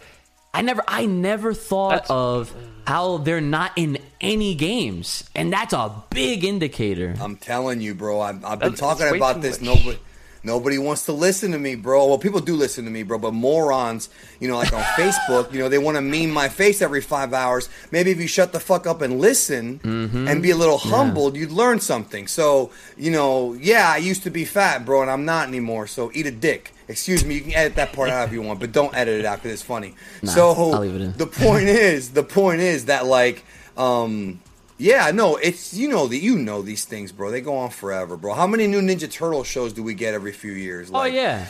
[0.52, 2.54] I never I never thought That's- of
[2.86, 7.14] how they're not in any games and that's a big indicator.
[7.20, 8.20] I'm telling you, bro.
[8.20, 9.60] I've, I've been talking about this.
[9.60, 9.76] much.
[9.76, 9.98] Nobody,
[10.42, 12.06] nobody wants to listen to me, bro.
[12.06, 13.18] Well, people do listen to me, bro.
[13.18, 14.08] But morons,
[14.40, 17.32] you know, like on Facebook, you know, they want to meme my face every five
[17.32, 17.68] hours.
[17.90, 20.28] Maybe if you shut the fuck up and listen Mm-hmm.
[20.28, 22.26] and be a little humbled, you'd learn something.
[22.26, 25.86] So, you know, yeah, I used to be fat, bro, and I'm not anymore.
[25.86, 26.72] So eat a dick.
[26.88, 29.24] Excuse me, you can edit that part out if you want, but don't edit it
[29.24, 29.94] out because it's funny.
[30.22, 31.12] Nah, so I'll leave it in.
[31.12, 33.44] the point is, the point is that like,
[33.76, 34.40] um,
[34.80, 37.30] yeah, no, it's you know that you know these things, bro.
[37.30, 38.32] They go on forever, bro.
[38.32, 40.88] How many new Ninja Turtle shows do we get every few years?
[40.88, 41.46] oh Like, yeah.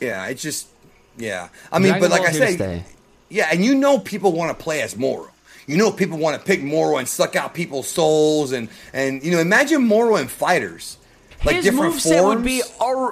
[0.00, 0.26] yeah.
[0.26, 0.68] It's just,
[1.16, 1.48] yeah.
[1.72, 2.84] I mean, Dragon but like I here to said,
[3.30, 5.30] yeah, and you know people want to play as Moro.
[5.66, 9.30] You know people want to pick Moro and suck out people's souls, and and you
[9.30, 10.98] know imagine Moro and fighters,
[11.42, 12.36] like His different moveset forms.
[12.36, 12.62] would be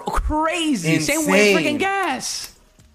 [0.06, 0.98] crazy.
[0.98, 2.51] Same way freaking gas.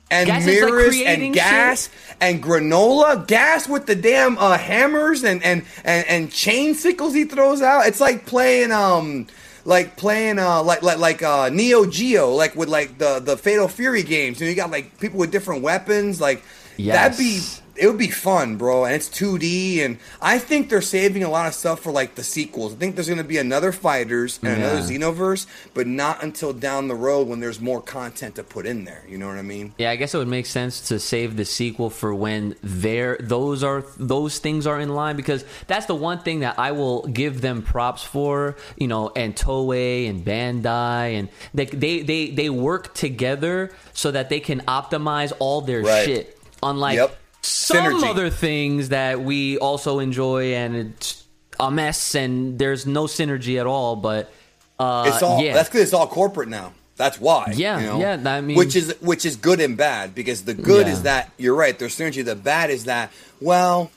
[0.10, 1.90] And Gas is, like, mirrors and gas
[2.22, 7.26] and granola gas with the damn uh, hammers and, and and and chain sickles he
[7.26, 7.88] throws out.
[7.88, 9.28] It's like playing um
[9.66, 13.68] like playing uh like like like uh Neo Geo like with like the the Fatal
[13.68, 14.40] Fury games.
[14.40, 16.22] You you got like people with different weapons.
[16.22, 16.42] Like
[16.78, 17.62] that'd be Yes.
[17.80, 18.86] It would be fun, bro.
[18.86, 22.24] And it's 2D, and I think they're saving a lot of stuff for like the
[22.24, 22.74] sequels.
[22.74, 26.88] I think there's going to be another Fighters and another Xenoverse, but not until down
[26.88, 29.04] the road when there's more content to put in there.
[29.08, 29.74] You know what I mean?
[29.78, 33.64] Yeah, I guess it would make sense to save the sequel for when there those
[33.64, 37.42] are those things are in line because that's the one thing that I will give
[37.42, 42.94] them props for, you know, and Toei and Bandai and they they they, they work
[42.94, 46.06] together so that they can optimize all their Right.
[46.06, 46.38] shit.
[46.64, 47.18] Unlike Yep.
[47.48, 48.10] Some Synergy.
[48.10, 51.24] other things that we also enjoy and it's
[51.60, 54.32] a mess and there's no synergy at all, but
[54.80, 55.54] uh It's all yeah.
[55.54, 56.74] that's because it's all corporate now.
[56.98, 57.54] That's why.
[57.56, 58.00] Yeah, you know?
[58.00, 60.94] yeah, I mean- which is which is good and bad because the good Yeah.
[60.94, 61.78] is that you're right.
[61.78, 62.24] There's synergy.
[62.26, 63.92] The bad is that well,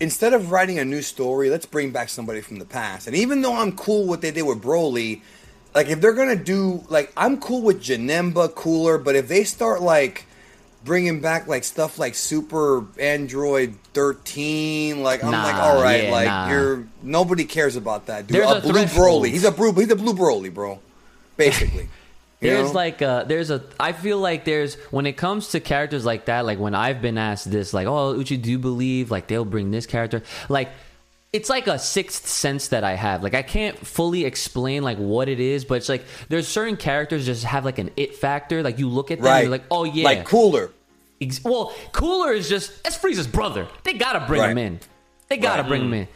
[0.00, 3.06] instead of writing a new story, let's bring back somebody from the past.
[3.06, 5.22] And even though I'm cool with what they did with Broly,
[5.74, 8.98] like if they're gonna do like I'm cool with Janemba, cooler.
[8.98, 10.26] But if they start like
[10.84, 16.26] bringing back like stuff like Super Android 13, like I'm like, all right, yeah, like
[16.26, 16.50] nah.
[16.50, 18.36] you're nobody cares about that, dude.
[18.36, 18.84] There's a a blue.
[18.84, 19.28] Broly.
[19.28, 19.72] He's a blue.
[19.72, 20.78] He's a blue Broly, bro.
[21.36, 21.88] Basically.
[22.40, 22.74] There's know?
[22.74, 26.44] like a there's a I feel like there's when it comes to characters like that,
[26.44, 29.70] like when I've been asked this, like, oh Uchi, do you believe like they'll bring
[29.70, 30.22] this character?
[30.50, 30.68] Like
[31.34, 33.22] it's like a sixth sense that I have.
[33.24, 37.26] Like I can't fully explain like what it is, but it's like there's certain characters
[37.26, 38.62] just have like an it factor.
[38.62, 39.38] Like you look at them, Right.
[39.40, 40.70] and you're like, oh yeah, Like cooler.
[41.20, 43.66] Ex- well, Cooler is just that's Frieza's brother.
[43.82, 44.50] They gotta bring Right.
[44.52, 44.80] him in.
[45.28, 45.68] They gotta Right.
[45.68, 46.08] bring him in.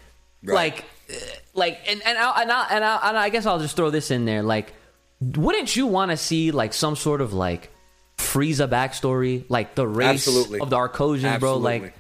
[0.44, 1.14] Like, uh,
[1.54, 4.10] like, and and I, and, I, and, I, and I guess I'll just throw this
[4.12, 4.42] in there.
[4.44, 4.72] Like,
[5.20, 7.70] wouldn't you want to see like some sort of like
[8.18, 10.60] Frieza backstory, like the race Absolutely.
[10.60, 11.56] of the Arcosians, bro?
[11.56, 11.92] Like,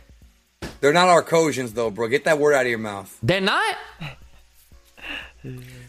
[0.80, 2.08] They're not Arcosians though, bro.
[2.08, 3.16] Get that word out of your mouth.
[3.22, 3.76] they're not.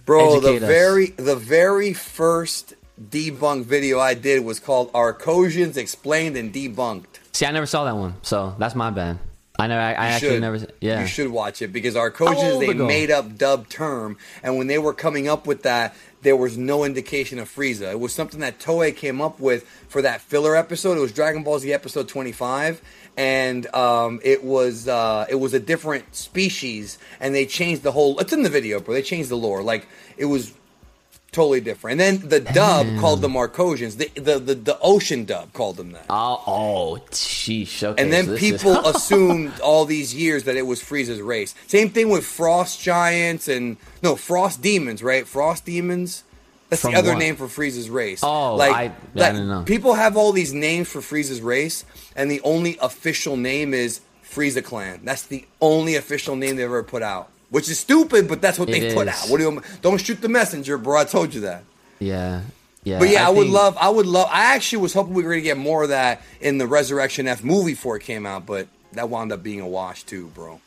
[0.05, 0.61] Bro, the us.
[0.61, 7.05] very the very first debunk video I did was called Arcosians Explained and Debunked.
[7.33, 9.19] See, I never saw that one, so that's my bad.
[9.57, 9.81] I never.
[9.81, 10.41] I, I actually should.
[10.41, 10.67] never.
[10.79, 11.01] Yeah.
[11.01, 12.87] You should watch it because Arcosians old is a ago?
[12.87, 16.83] made up dub term, and when they were coming up with that, there was no
[16.85, 17.91] indication of Frieza.
[17.91, 20.97] It was something that Toei came up with for that filler episode.
[20.97, 22.81] It was Dragon Ball Z episode twenty five,
[23.17, 28.19] and um, it was uh, it was a different species, and they changed the whole.
[28.19, 28.93] It's in the video, bro.
[28.93, 29.61] They changed the lore.
[29.63, 29.87] Like
[30.17, 30.53] it was
[31.31, 32.01] totally different.
[32.01, 33.97] And then the dub called them Arcosians.
[33.97, 36.05] The, the the the ocean dub called them that.
[36.09, 37.83] Oh, oh, sheesh.
[37.83, 41.21] Okay, And then so this is- people assumed all these years that it was Frieza's
[41.21, 41.53] race.
[41.67, 45.27] Same thing with Frost Giants and no Frost Demons, right?
[45.27, 46.23] Frost Demons.
[46.69, 47.19] That's the other what?
[47.19, 48.19] name for Frieza's race.
[48.23, 49.63] Oh, I- I didn't know.
[49.63, 51.83] People have all these names for Frieza's race,
[52.15, 55.01] and the only official name is Frieza Clan.
[55.03, 58.69] That's the only official name they ever put out, which is stupid, but that's what
[58.69, 59.25] It they put out.
[59.29, 59.61] What do you?
[59.81, 60.99] Don't shoot the messenger, bro.
[60.99, 61.63] I told you that.
[61.97, 62.41] yeah,
[62.83, 62.99] yeah.
[62.99, 63.75] But yeah, I, would think- love.
[63.79, 64.27] I would love.
[64.31, 67.43] I actually was hoping we were gonna get more of that in the Resurrection F
[67.43, 70.61] movie before it came out, but that wound up being a wash too, bro.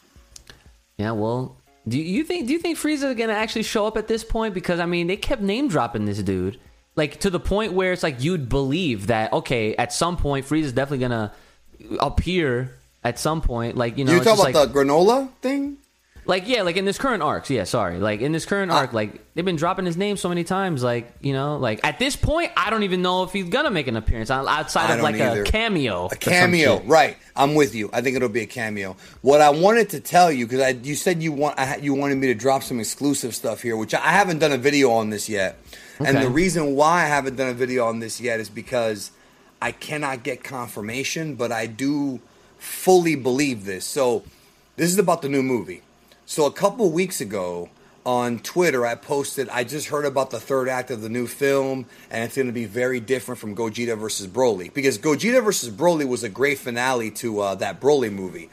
[0.99, 1.57] Yeah, well,
[1.87, 4.55] do you think do you think Frieza is gonna actually show up at this point?
[4.55, 6.59] Because I mean, they kept name dropping this dude,
[6.95, 10.73] like to the point where it's like you'd believe that okay, at some point Frieza's
[10.73, 11.33] definitely gonna
[11.99, 13.77] appear at some point.
[13.77, 15.79] Like you know, you talk about like, the granola thing?
[16.25, 18.93] Like yeah, like in this current arc, Yeah, sorry, like in this current uh, arc,
[18.93, 20.83] like they've been dropping his name so many times.
[20.83, 23.89] Like you know, like at this point, I don't even know if he's gonna make
[23.89, 25.43] an appearance outside of like either.
[25.43, 26.07] a cameo.
[26.07, 27.17] A cameo, right?
[27.35, 27.91] I'm with you.
[27.93, 28.97] I think it'll be a cameo.
[29.23, 32.19] What I wanted to tell you because I you said you want I, you wanted
[32.19, 35.29] me to drop some exclusive stuff here, which I haven't done a video on this
[35.29, 35.59] yet.
[35.99, 39.13] And the reason why I haven't done a video on this yet is because
[39.61, 42.21] I cannot get confirmation, but I do
[42.59, 43.85] fully believe this.
[43.85, 44.25] So
[44.77, 45.83] this is about the new movie.
[46.33, 47.69] So a couple weeks ago
[48.07, 51.85] on Twitter, I posted I just heard about the third act of the new film,
[52.11, 56.09] and it's going to be very different from Gogeta versus Broly because Gogeta versus Broly
[56.09, 58.49] was a great finale to uh, that Broly movie.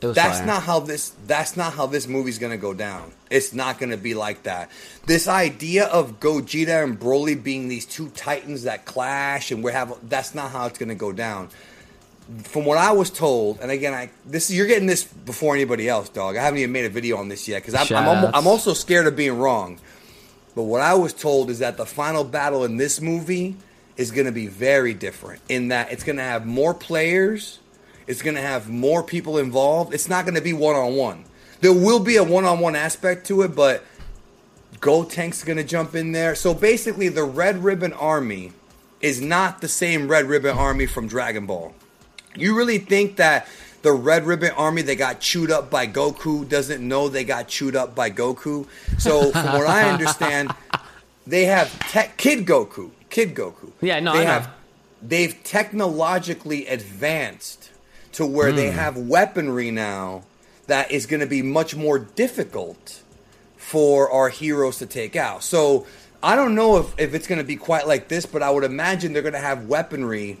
[0.00, 0.46] That's fire.
[0.48, 1.10] not how this.
[1.28, 3.12] That's not how this movie's gonna go down.
[3.30, 4.68] It's not gonna be like that.
[5.06, 9.96] This idea of Gogeta and Broly being these two titans that clash and we have.
[10.08, 11.50] That's not how it's gonna go down.
[12.44, 16.08] From what I was told, and again, I this you're getting this before anybody else,
[16.08, 16.36] dog.
[16.36, 18.72] I haven't even made a video on this yet because I'm, I'm, almo- I'm also
[18.72, 19.78] scared of being wrong.
[20.54, 23.56] But what I was told is that the final battle in this movie
[23.96, 27.58] is going to be very different in that it's going to have more players,
[28.06, 29.94] it's going to have more people involved.
[29.94, 31.24] It's not going to be one on one.
[31.60, 33.84] There will be a one on one aspect to it, but
[34.80, 36.34] Gotenks's going to jump in there.
[36.34, 38.52] So basically, the Red Ribbon Army
[39.00, 41.74] is not the same Red Ribbon Army from Dragon Ball.
[42.36, 43.46] You really think that
[43.82, 47.76] the Red Ribbon Army that got chewed up by Goku doesn't know they got chewed
[47.76, 48.66] up by Goku?
[48.98, 50.54] So, from what I understand,
[51.26, 53.72] they have tech Kid Goku, Kid Goku.
[53.80, 54.30] Yeah, no, they I know.
[54.30, 54.50] have.
[55.02, 57.70] They've technologically advanced
[58.12, 58.76] to where they hmm.
[58.76, 60.22] have weaponry now
[60.66, 63.02] that is going to be much more difficult
[63.56, 65.42] for our heroes to take out.
[65.42, 65.86] So
[66.22, 68.64] I don't know if, if it's going to be quite like this, but I would
[68.64, 70.38] imagine they're going to have weaponry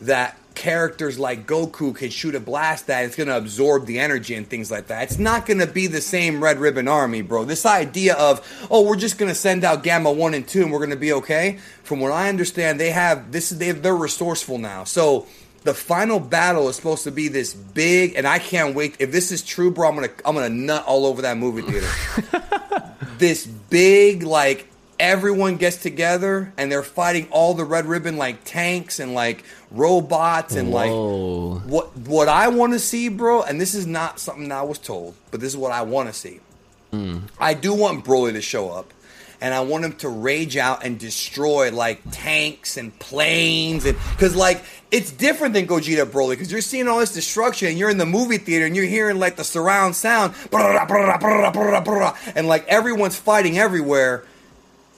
[0.00, 3.04] that characters like Goku can shoot a blast at.
[3.04, 5.04] It's going to absorb the energy and things like that.
[5.04, 7.44] It's not going to be the same Red Ribbon Army, bro.
[7.44, 10.72] This idea of, oh, we're just going to send out Gamma 1 and 2 and
[10.72, 11.58] we're going to be okay.
[11.82, 14.84] From what I understand, they have this is they they're resourceful now.
[14.84, 15.26] So
[15.64, 18.96] the final battle is supposed to be this big and I can't wait.
[18.98, 21.36] If this is true, bro, I'm going to I'm going to nut all over that
[21.36, 21.88] movie theater
[23.18, 29.00] this big like everyone gets together and they're fighting all the red ribbon like tanks
[29.00, 29.44] and like
[29.74, 34.50] robots and like what what I want to see, bro, and this is not something
[34.52, 36.40] I was told, but this is what I want to see.
[36.90, 37.18] Hmm.
[37.40, 38.92] I do want Broly to show up,
[39.40, 44.36] and I want him to rage out and destroy like tanks and planes, and because
[44.36, 47.98] like it's different than Gogeta Broly because you're seeing all this destruction, and you're in
[47.98, 50.34] the movie theater and you're hearing like the surround sound,
[52.36, 54.24] and like everyone's fighting everywhere.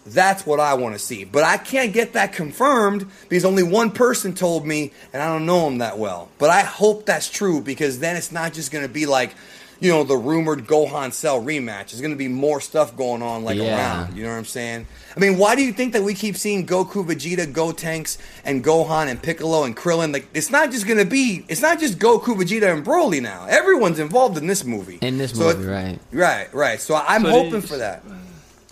[0.07, 1.25] That's what I want to see.
[1.25, 5.47] But I can't get that confirmed because only one person told me, and I don't
[5.47, 6.29] know him that well.
[6.39, 9.35] But I hope that's true because then it's not just going to be like
[9.79, 11.91] you know, the rumored Gohan Cell rematch.
[11.91, 13.77] There's going to be more stuff going on like Yeah.
[14.07, 14.17] around.
[14.17, 14.87] You know what I'm saying?
[15.15, 19.09] I mean, why do you think that we keep seeing Goku, Vegeta, Gotenks, and Gohan
[19.09, 20.15] and Piccolo and Krillin?
[20.15, 21.45] Like, it's not just going to be.
[21.49, 23.45] It's not just Goku, Vegeta, and Broly now.
[23.51, 24.99] Everyone's involved in this movie.
[25.03, 25.99] In this So it- movie, right?
[26.11, 26.81] Right, right.
[26.81, 28.03] So I'm So hoping for that.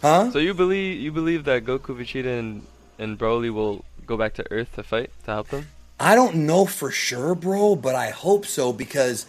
[0.05, 0.30] Huh?
[0.32, 2.66] So you believe you believe that Goku, Vegeta, and
[2.98, 5.68] and Broly will go back to Earth to fight to help them?
[5.98, 9.24] I don't know for sure, bro, but I hope so because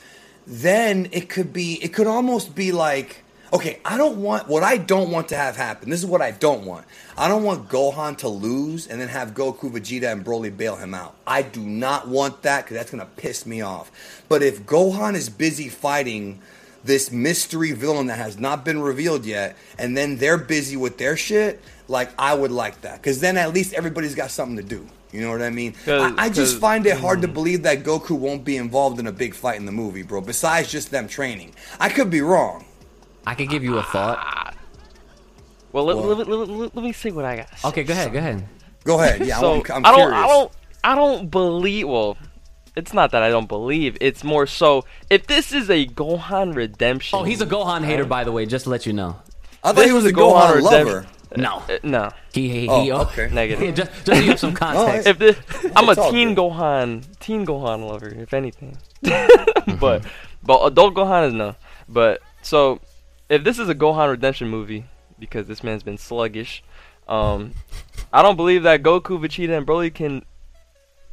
[0.45, 3.23] then it could be it could almost be like
[3.53, 5.89] okay, I don't want what I don't want to have happen.
[5.89, 6.86] This is what I don't want.
[7.17, 10.93] I don't want Gohan to lose and then have Goku, Vegeta, and Broly bail him
[10.93, 11.15] out.
[11.26, 14.26] I do not want that because that's gonna piss me off.
[14.28, 16.41] But if Gohan is busy fighting
[16.86, 21.18] this mystery villain that has not been revealed yet, and then they're busy with their
[21.18, 24.88] shit, like I would like that because then at least everybody's got something to do.
[25.12, 25.76] You know what I mean?
[25.88, 27.34] I, I just 'cause- find it hard to mm.
[27.34, 30.20] believe that Goku won't be involved in a big fight in the movie, bro.
[30.22, 32.66] Besides just them training, I could be wrong.
[33.26, 34.56] I could give you a thought.
[35.72, 37.66] Well, let, Well- let, let, let, let me see what I got.
[37.66, 38.48] Okay, go ahead, go ahead.
[38.84, 39.26] Go ahead.
[39.26, 40.24] Yeah, so I'm, I'm I don't, curious.
[40.24, 40.52] I don't,
[40.84, 41.88] I don't believe.
[41.88, 42.18] Well,
[42.76, 43.97] it's not that I don't believe.
[44.01, 47.19] It's more so if this is a Gohan redemption.
[47.19, 49.17] Oh, he's a Gohan hater, by the way, just to let you know.
[49.63, 50.86] I thought This he was a a Gohan Gohan redemption.
[50.88, 51.07] lover.
[51.38, 52.11] No, Uh, no.
[52.34, 53.30] he he, Oh, he okay.
[53.34, 53.76] Negative.
[53.76, 55.07] just just to give some context.
[55.07, 55.38] If this,
[55.76, 56.51] I'm a teen good.
[56.51, 58.78] Gohan, teen Gohan lover, if anything.
[59.80, 60.03] but,
[60.43, 61.55] but adult Gohan is no.
[61.89, 62.80] But so,
[63.30, 64.86] if this is a Gohan redemption movie,
[65.19, 66.63] because this man's been sluggish,
[67.07, 67.53] um,
[68.13, 70.23] I don't believe that Goku, Vegeta, and Broly can,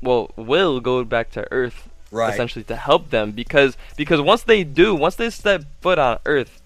[0.03, 2.35] well, will go back to Earth Right.
[2.35, 6.61] essentially to help them because because once they do, once they step foot on Earth,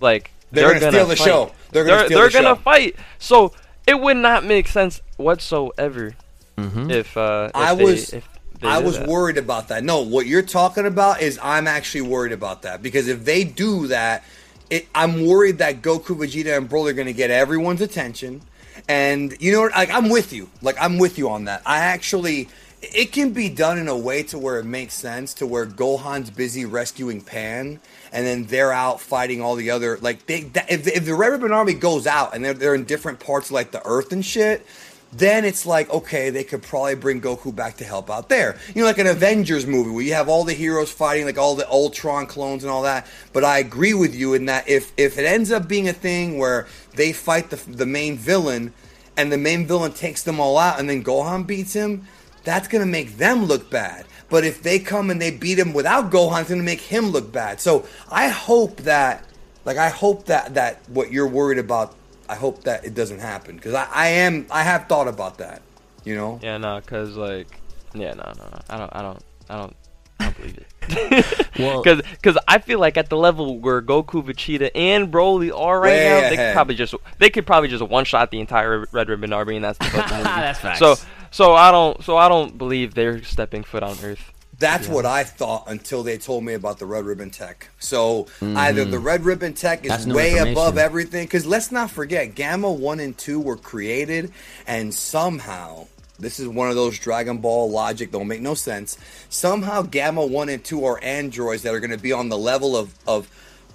[0.00, 1.24] like They're they're, gonna steal the fight.
[1.26, 1.52] show.
[1.72, 2.62] They're gonna steal they're the gonna show.
[2.62, 2.96] fight.
[3.18, 3.52] So
[3.86, 6.14] it would not make sense whatsoever
[6.56, 6.90] Mhm.
[6.92, 8.28] if uh if I they, was- if
[8.62, 9.06] I was that.
[9.08, 9.84] worried about that.
[9.84, 13.86] No, what you're talking about is I'm actually worried about that because if they do
[13.88, 14.24] that,
[14.68, 18.42] it, I'm worried that Goku, Vegeta, and Broly are going to get everyone's attention.
[18.86, 20.48] And you know, like I'm with you.
[20.62, 21.62] Like I'm with you on that.
[21.66, 22.48] I actually,
[22.82, 25.34] it can be done in a way to where it makes sense.
[25.34, 27.80] To where Gohan's busy rescuing Pan,
[28.12, 29.98] and then they're out fighting all the other.
[29.98, 33.20] Like they, if, if the Red Ribbon Army goes out and they're they're in different
[33.20, 34.64] parts of like the Earth and shit,
[35.12, 38.58] then it's like okay, they could probably bring Goku back to help out there.
[38.74, 41.54] You know, like an Avengers movie where you have all the heroes fighting, like all
[41.54, 43.06] the Ultron clones and all that.
[43.32, 46.38] But I agree with you in that if if it ends up being a thing
[46.38, 48.74] where they fight the the main villain,
[49.16, 52.06] and the main villain takes them all out, and then Gohan beats him,
[52.44, 54.06] that's gonna make them look bad.
[54.28, 57.32] But if they come and they beat him without Gohan, it's gonna make him look
[57.32, 57.60] bad.
[57.60, 59.24] So I hope that,
[59.64, 61.94] like, I hope that that what you're worried about,
[62.28, 65.62] I hope that it doesn't happen because I, I am I have thought about that.
[66.04, 66.38] You know.
[66.42, 67.46] Yeah, no, cause like,
[67.94, 68.58] yeah, no, no, no.
[68.70, 69.76] I don't, I don't, I don't,
[70.20, 71.44] I don't believe it.
[71.58, 75.80] Well- cause, cause I feel like at the level where Goku, Vegeta, and Broly are
[75.80, 76.54] right now, they could ahead.
[76.54, 79.76] probably just, they could probably just one shot the entire Red Ribbon Army, and that's
[79.78, 80.22] the fucking movie.
[80.24, 80.78] That's facts.
[80.78, 80.94] So,
[81.30, 84.32] so I don't, so I don't believe they're stepping foot on Earth.
[84.58, 87.68] That's what I thought until they told me about the red ribbon tech.
[87.78, 91.26] So either the red ribbon tech is way above everything.
[91.26, 94.32] Because let's not forget, Gamma 1 and 2 were created,
[94.66, 95.86] and somehow,
[96.18, 98.98] this is one of those Dragon Ball logic, don't make no sense.
[99.28, 102.76] Somehow, Gamma 1 and 2 are androids that are going to be on the level
[102.76, 103.28] of, of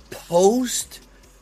[0.09, 0.99] post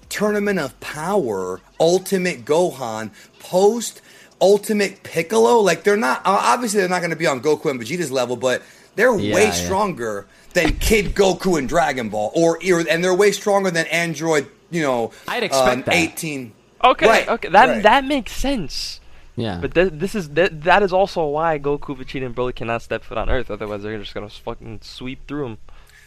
[0.10, 4.02] Tournament of Power, Ultimate Gohan, post
[4.42, 5.60] Ultimate Piccolo.
[5.60, 8.62] Like they're not obviously they're not going to be on Goku and Vegeta's level, but
[8.96, 9.52] they're Yeah, way yeah.
[9.52, 14.48] stronger than Kid Goku and Dragon Ball, or, or and they're way stronger than Android.
[14.70, 15.94] You know, I'd expect um, that.
[15.96, 16.54] eighteen.
[16.84, 17.84] Okay, Right, okay, that right.
[17.84, 19.00] that makes sense.
[19.36, 19.60] yeah.
[19.62, 23.04] But th- this is that that is also why Goku, Vegeta, and Broly cannot step
[23.04, 23.52] foot on Earth.
[23.52, 25.58] Otherwise, they're just gonna fucking sweep through them.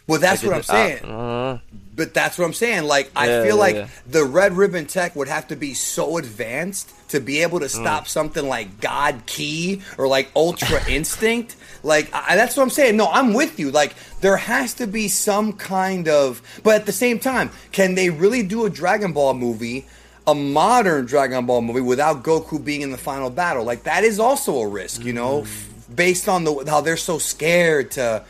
[0.07, 1.03] Well, that's what I'm saying.
[1.03, 1.59] Uh,
[1.95, 2.83] But that's what I'm saying.
[2.83, 3.87] Like I feel yeah, like yeah.
[4.05, 7.69] the red ribbon tech would have to be so advanced to be able to Mm.
[7.81, 11.55] stop something like God Ki or like Ultra Instinct.
[11.83, 12.97] Like I, that's what I'm saying.
[12.97, 13.71] No, I'm with you.
[13.71, 16.41] Like there has to be some kind of.
[16.63, 19.87] But at the same time, can they really do a Dragon Ball movie?
[20.27, 24.19] A modern Dragon Ball movie without Goku being in the final battle, like that is
[24.19, 25.95] also a risk, you know, Mm.
[25.95, 28.23] based on the how they're so scared to,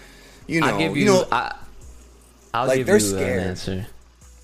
[0.46, 0.94] you know, you.
[0.94, 1.56] you know, I,
[2.56, 3.40] I'll like, give they're you scared.
[3.42, 3.88] an answer.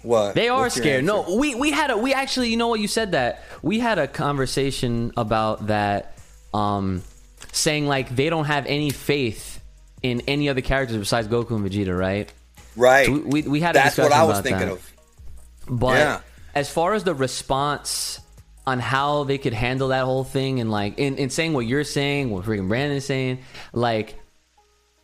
[0.04, 1.04] what They are What's scared.
[1.06, 4.00] No, we we had a we actually you know what you said that we had
[4.00, 6.18] a conversation about that,
[6.54, 7.04] um,
[7.52, 9.62] saying like they don't have any faith
[10.02, 12.32] in any other characters besides Goku and Vegeta, right?
[12.76, 13.06] Right.
[13.06, 14.72] So we- we- we had a That's what I was thinking that.
[14.74, 14.94] of.
[15.70, 16.20] But Yeah.
[16.56, 18.20] as far as the response
[18.66, 21.84] on how they could handle that whole thing and like in, in saying what you're
[21.84, 23.40] saying, what freaking Brandon's saying,
[23.74, 24.16] like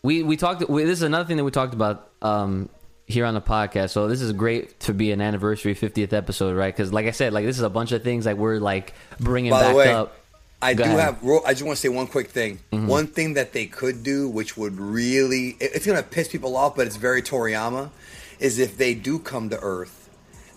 [0.01, 0.67] we we talked.
[0.69, 2.69] We, this is another thing that we talked about um,
[3.07, 3.91] here on the podcast.
[3.91, 6.75] So this is great to be an anniversary 50th episode, right?
[6.75, 9.51] Because like I said, like this is a bunch of things like we're like bringing
[9.51, 10.13] By the back way, up.
[10.61, 10.99] I Go do ahead.
[10.99, 11.23] have.
[11.45, 12.59] I just want to say one quick thing.
[12.71, 12.87] Mm-hmm.
[12.87, 16.87] One thing that they could do, which would really, it's gonna piss people off, but
[16.87, 17.91] it's very Toriyama,
[18.39, 20.09] is if they do come to Earth,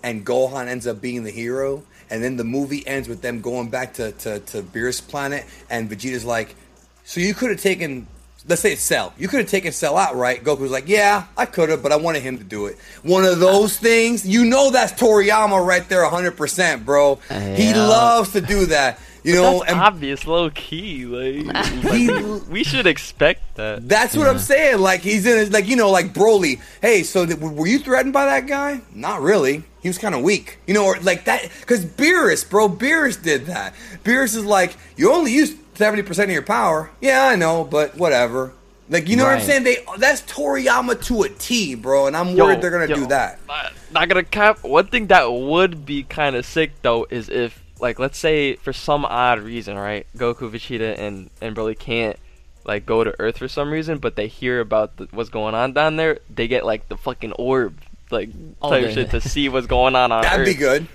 [0.02, 3.68] and Gohan ends up being the hero, and then the movie ends with them going
[3.68, 6.56] back to to, to Beerus planet, and Vegeta's like,
[7.04, 8.08] so you could have taken.
[8.48, 9.12] Let's say it's Cell.
[9.18, 10.42] You could have taken Cell out, right?
[10.42, 12.78] Goku's like, yeah, I could have, but I wanted him to do it.
[13.02, 17.16] One of those things, you know, that's Toriyama right there, 100%, bro.
[17.28, 18.98] He loves to do that.
[19.22, 21.04] You know, That's and obvious, low key.
[21.10, 23.86] Like, He- like, we should expect that.
[23.86, 24.78] That's what I'm saying.
[24.78, 26.58] Like he's in, his, like you know, like Broly.
[26.80, 28.80] Hey, so th- were you threatened by that guy?
[28.94, 29.64] Not really.
[29.82, 31.50] He was kind of weak, you know, or like that.
[31.60, 33.74] Because Beerus, bro, Beerus did that.
[34.04, 36.90] Beerus is like, you only use seventy percent of your power.
[37.00, 38.52] Yeah, I know, but whatever.
[38.90, 39.62] Like you know what I'm saying?
[39.62, 43.06] They that's Toriyama to a T, bro, and I'm Yo, worried they're gonna yo, do
[43.06, 43.38] that.
[43.46, 44.64] Not, not gonna cap.
[44.64, 48.72] One thing that would be kind of sick though is if, like, let's say for
[48.72, 52.16] some odd reason, right, Goku, Vegeta, and and Broly can't
[52.64, 55.72] like go to Earth for some reason, but they hear about the, what's going on
[55.72, 56.18] down there.
[56.28, 57.78] They get like the fucking orb,
[58.12, 58.30] like
[58.62, 60.46] Oh, type they- shit to see what's going on on That'd Earth.
[60.46, 60.86] be good.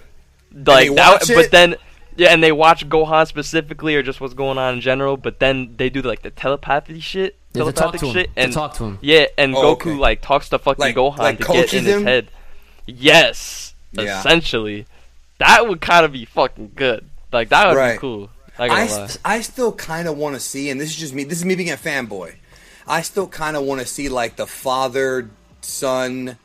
[0.53, 1.75] Like they that, watch but then.
[2.17, 5.17] Yeah, and they watch Gohan specifically, or just what's going on in general.
[5.17, 8.35] But then they do like the telepathy shit, Yeah, to talk telepathic to him, shit,
[8.35, 8.99] to and talk to him.
[9.01, 9.93] Yeah, and Oh, Goku okay.
[9.95, 12.27] like talks to fucking Like- Gohan like to get coaches in his head.
[12.85, 14.19] Yes, Yeah.
[14.19, 14.85] essentially,
[15.39, 17.05] that would kind of be fucking good.
[17.33, 17.93] Like that would Right.
[17.93, 18.29] be cool.
[18.57, 21.25] Not I, st- I still kind of want to see, and this is just me.
[21.25, 22.35] This is me being a fanboy.
[22.87, 26.37] I still kind of want to see like the father son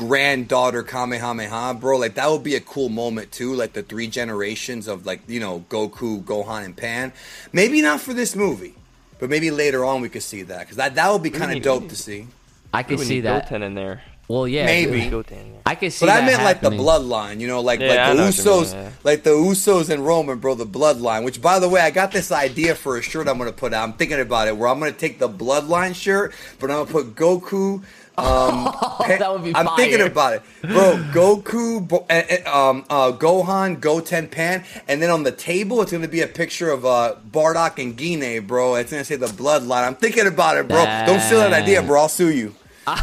[0.00, 1.98] granddaughter Kamehameha, bro.
[1.98, 3.54] Like that would be a cool moment too.
[3.54, 7.12] Like the three generations of like you know Goku, Gohan, and Pan.
[7.52, 8.74] Maybe not for this movie,
[9.18, 11.62] but maybe later on we could see that because that that would be kind of
[11.62, 12.26] dope to see.
[12.72, 13.44] I We could see that.
[13.44, 14.02] Goten in there.
[14.28, 15.10] Well, yeah, Maybe.
[15.10, 15.56] Goten.
[15.66, 16.12] I could see that.
[16.12, 18.38] But I that meant like the bloodline, you know, like Yeah, like the know what
[18.38, 18.90] you mean, Usos, yeah.
[19.02, 21.24] like the Usos and Roman, bro, the bloodline.
[21.24, 23.82] Which, by the way, I got this idea for a shirt I'm gonna put out.
[23.82, 27.16] I'm thinking about it, where I'm gonna take the bloodline shirt, but I'm gonna put
[27.16, 27.82] Goku.
[28.20, 28.64] Um,
[29.18, 30.94] That would be I'm thinking about it, bro.
[31.12, 35.90] Goku, Bo- uh, uh, um, uh, Gohan, Goten, Pan, and then on the table it's
[35.90, 38.76] gonna be a picture of uh, Bardock and Gine, bro.
[38.76, 39.84] It's gonna say the bloodline.
[39.86, 40.84] I'm thinking about it, bro.
[41.06, 42.02] Don't steal that idea, bro.
[42.02, 42.54] I'll sue you.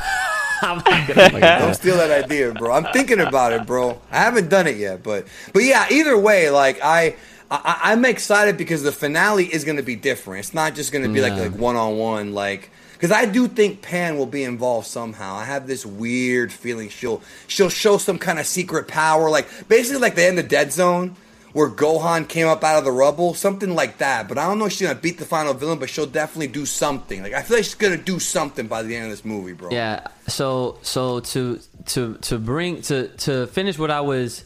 [1.59, 2.71] Don't steal that idea, bro.
[2.71, 4.01] I'm thinking about it, bro.
[4.11, 5.85] I haven't done it yet, but but yeah.
[5.91, 7.15] Either way, like I,
[7.51, 10.39] I I'm excited because the finale is going to be different.
[10.39, 13.47] It's not just going to be like like one on one, like because I do
[13.47, 15.35] think Pan will be involved somehow.
[15.35, 20.01] I have this weird feeling she'll she'll show some kind of secret power, like basically
[20.01, 21.15] like the end of Dead Zone.
[21.53, 24.27] Where Gohan came up out of the rubble, something like that.
[24.27, 26.67] But I don't know if she's gonna beat the final villain, but she'll definitely do
[26.67, 27.23] something.
[27.23, 29.71] Like I feel like she's gonna do something by the end of this movie, bro.
[29.71, 30.05] Yeah.
[30.27, 34.43] So so to to to bring to to finish what I was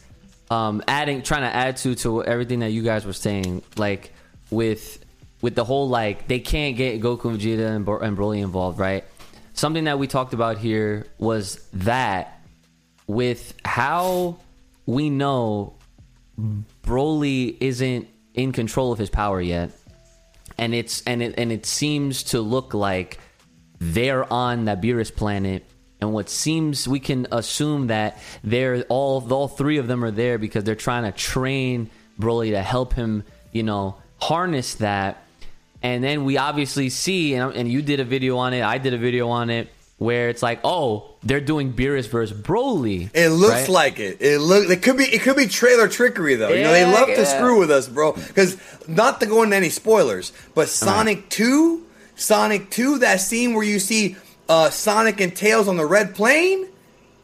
[0.49, 4.13] um adding trying to add to to everything that you guys were saying like
[4.49, 5.00] with
[5.41, 8.79] with the whole like they can't get Goku and Vegeta and, Bro- and Broly involved,
[8.79, 9.03] right?
[9.53, 12.41] Something that we talked about here was that
[13.07, 14.37] with how
[14.85, 15.75] we know
[16.83, 19.71] Broly isn't in control of his power yet,
[20.57, 23.19] and it's and it and it seems to look like
[23.79, 25.65] they're on that Beerus planet,
[25.99, 30.37] and what seems we can assume that they're all all three of them are there
[30.37, 31.89] because they're trying to train
[32.19, 35.23] Broly to help him, you know, harness that.
[35.83, 38.93] And then we obviously see, and, and you did a video on it, I did
[38.93, 43.09] a video on it, where it's like, oh, they're doing Beerus versus Broly.
[43.13, 43.69] It looks right?
[43.69, 44.19] like it.
[44.19, 44.67] It look.
[44.67, 45.03] It could be.
[45.03, 46.49] It could be trailer trickery though.
[46.49, 48.13] you know, they Yeah, love to screw with us, bro.
[48.13, 48.57] Because
[48.87, 51.85] not to go into any spoilers, but Sonic Two,
[52.15, 54.15] Sonic Two, that scene where you see
[54.49, 56.67] uh, Sonic and Tails on the red plane.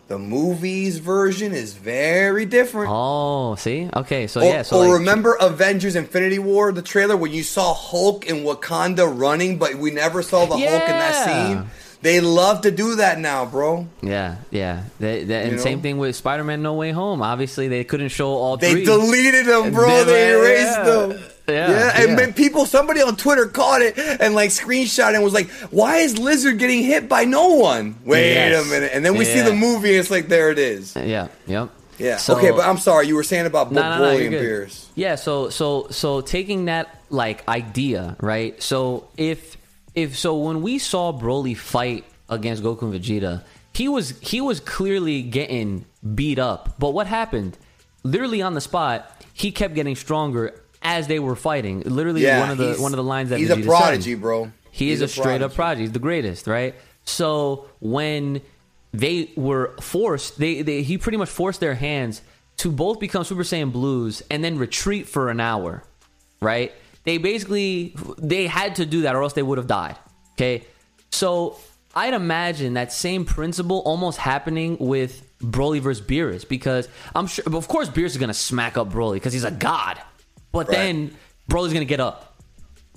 [0.07, 2.89] The movies version is very different.
[2.89, 7.17] Oh, see, okay, so or, yeah, so or like, remember Avengers: Infinity War, the trailer
[7.17, 11.25] when you saw Hulk in Wakanda running, but we never saw the Hulk in that
[11.25, 11.69] scene.
[12.01, 13.87] They love to do that now, bro.
[14.01, 14.83] Yeah, yeah.
[14.99, 15.61] They, they, and know?
[15.61, 17.21] same thing with Spider-Man: No Way Home.
[17.21, 18.85] Obviously, they couldn't show all They three.
[18.85, 20.05] deleted them, bro.
[20.05, 20.83] They- They erased yeah.
[20.83, 21.19] them.
[21.47, 22.31] Yeah, and yeah.
[22.33, 26.59] people, somebody on Twitter caught it and like screenshot and was like, "Why is Lizard
[26.59, 28.65] getting hit by no one?" Wait Yes.
[28.65, 30.95] a minute, and then we see the movie, and it's like there it is.
[30.95, 31.69] Yeah, yep.
[31.97, 32.17] Yeah.
[32.17, 34.29] So- okay, but I'm sorry, you were saying about No, Bo- no, no, Broly and
[34.31, 34.43] good.
[34.69, 34.85] Beerus.
[34.95, 38.61] Yeah, so so so taking that like idea, right?
[38.61, 39.57] So if
[39.95, 43.41] if so when we saw Broly fight against Goku and Vegeta,
[43.73, 46.75] he was he was clearly getting beat up.
[46.77, 47.57] But what happened?
[48.03, 51.81] Literally on the spot, he kept getting stronger as they were fighting.
[51.81, 54.21] Literally Yeah, one of the one of the lines that he's Vegeta a prodigy, said.
[54.21, 54.51] bro.
[54.71, 55.81] He He's is a, straight up prodigy.
[55.83, 56.75] He's the greatest, right?
[57.03, 58.41] So when
[58.93, 60.37] they were forced.
[60.39, 62.21] They, they he pretty much forced their hands
[62.57, 65.83] to both become Super Saiyan Blues and then retreat for an hour,
[66.41, 66.71] right?
[67.03, 69.95] They basically they had to do that or else they would have died.
[70.33, 70.65] Okay,
[71.11, 71.57] so
[71.95, 77.67] I'd imagine that same principle almost happening with Broly versus Beerus because I'm sure, of
[77.67, 80.01] course, Beerus is gonna smack up Broly because he's a god,
[80.57, 80.77] but Right.
[80.77, 81.11] then
[81.49, 82.23] Broly's gonna get up.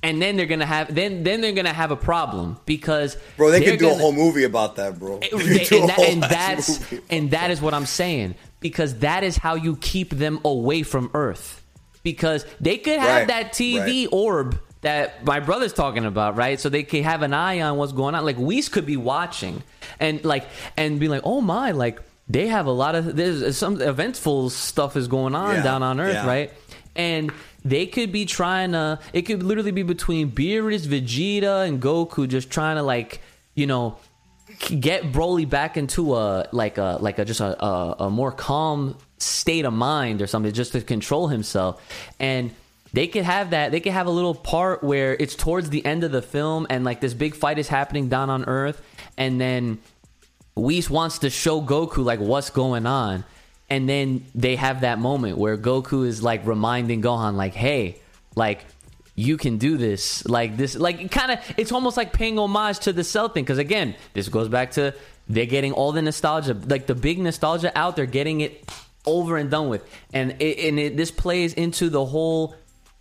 [0.03, 3.61] And then they're gonna have then then they're gonna have a problem because Bro, they
[3.63, 5.19] could do a gonna- whole movie about that, bro.
[5.21, 6.81] Eh, they could and, that- and that's
[7.11, 11.11] and that is what I'm saying because that is how you keep them away from
[11.13, 11.63] Earth
[12.03, 14.09] because they could have Right, that TV right.
[14.11, 16.59] orb that my brother's talking about, right?
[16.59, 18.25] So they can have an eye on what's going on.
[18.25, 19.63] Like Whis could be watching
[19.99, 20.47] and like
[20.79, 24.97] and be like, oh my, like they have a lot of there's some eventful stuff
[24.97, 26.27] is going on Yeah, down on Earth, yeah.
[26.27, 26.51] right?
[26.97, 27.31] And
[27.65, 28.99] they could be trying to.
[29.13, 33.21] It could literally be between Beerus, Vegeta, and Goku, just trying to like,
[33.55, 33.99] you know,
[34.79, 38.97] get Broly back into a like a like a just a, a, a more calm
[39.19, 41.83] state of mind or something, just to control himself.
[42.19, 42.53] And
[42.93, 43.73] they could have that.
[43.73, 46.85] They could have a little part where it's towards the end of the film, and
[46.85, 48.83] like this big fight is happening down on Earth,
[49.17, 49.79] and then
[50.57, 53.25] Whis wants to show Goku like what's going on,
[53.71, 58.01] and then they have that moment where Goku is like reminding Gohan like, "Hey,
[58.35, 58.65] like
[59.15, 62.93] you can do this." Like this, like kind of, it's almost like paying homage to
[62.93, 64.95] the Cell thing because again, this goes back to
[65.29, 67.95] they're getting all the nostalgia, like the big nostalgia out.
[67.95, 68.69] They're getting it
[69.07, 72.57] over and done with, and it, and it, this plays into the whole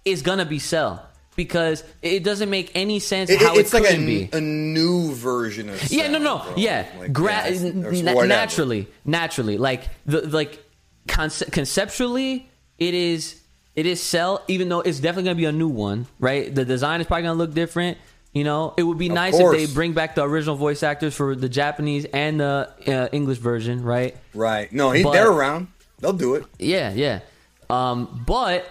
[0.06, 1.09] It's gonna be Cell.
[1.40, 4.30] Because it doesn't make any sense It- how it's it like could a, be.
[4.34, 6.54] a new version of Yeah, no, Cell, no, bro.
[6.58, 10.62] yeah, Like, Gra- yeah, na- naturally, naturally, like the like
[11.08, 13.40] conce- conceptually, it is
[13.74, 16.54] it is Cell, even though it's definitely gonna be a new one, right?
[16.54, 17.98] The design is probably gonna look different.
[18.34, 21.36] You know, it would be nice if they bring back the original voice actors for
[21.38, 24.18] the Japanese and the uh, English version, right?
[24.34, 24.72] Right.
[24.74, 25.68] No, he, But- they're around.
[26.00, 26.44] They'll do it.
[26.60, 27.22] Yeah, yeah.
[27.70, 28.68] Um, but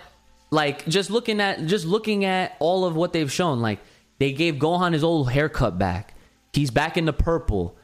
[0.51, 3.81] like just looking at just looking at all of what they've shown, like
[4.19, 6.15] they gave Gohan his old haircut back.
[6.53, 7.77] He's back in the purple.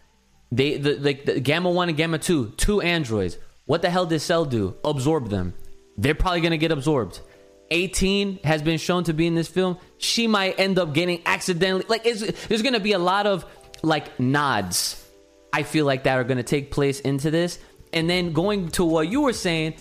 [0.50, 3.38] They the like the Gamma One and Gamma Two, two androids.
[3.66, 4.76] What the hell did Cell do?
[4.84, 5.54] Absorb them.
[5.96, 7.20] They're probably gonna get absorbed.
[7.70, 9.78] 18 has been shown to be in this film.
[9.96, 13.46] She might end up getting accidentally like there's gonna be a lot of
[13.82, 15.04] like nods
[15.54, 17.60] I feel like that are to take place into this.
[17.92, 19.76] And then going to what you were saying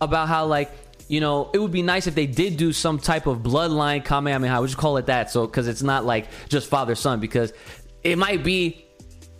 [0.00, 0.72] about how like
[1.10, 4.54] you know it would be nice if they did do some type of bloodline Kamehameha.
[4.54, 5.30] I would just call it that.
[5.30, 7.52] So because it's not like just father son because
[8.04, 8.86] it might be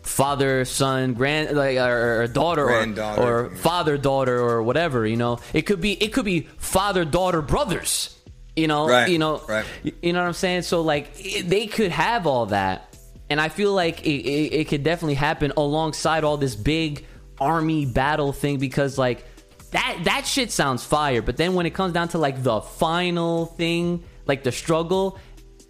[0.03, 5.39] father son grand like or, or daughter or, or father daughter or whatever you know
[5.53, 8.17] it could be it could be father daughter brothers
[8.57, 9.65] you know Right, you know right.
[10.03, 10.63] You know what I'm saying?
[10.63, 12.97] So like it, they could have all that,
[13.29, 17.07] and I feel like it, it, it could definitely happen alongside all this big
[17.39, 19.25] army battle thing because like
[19.71, 21.23] that that shit sounds fire.
[21.23, 25.19] But then when it comes down to like the final thing, like the struggle,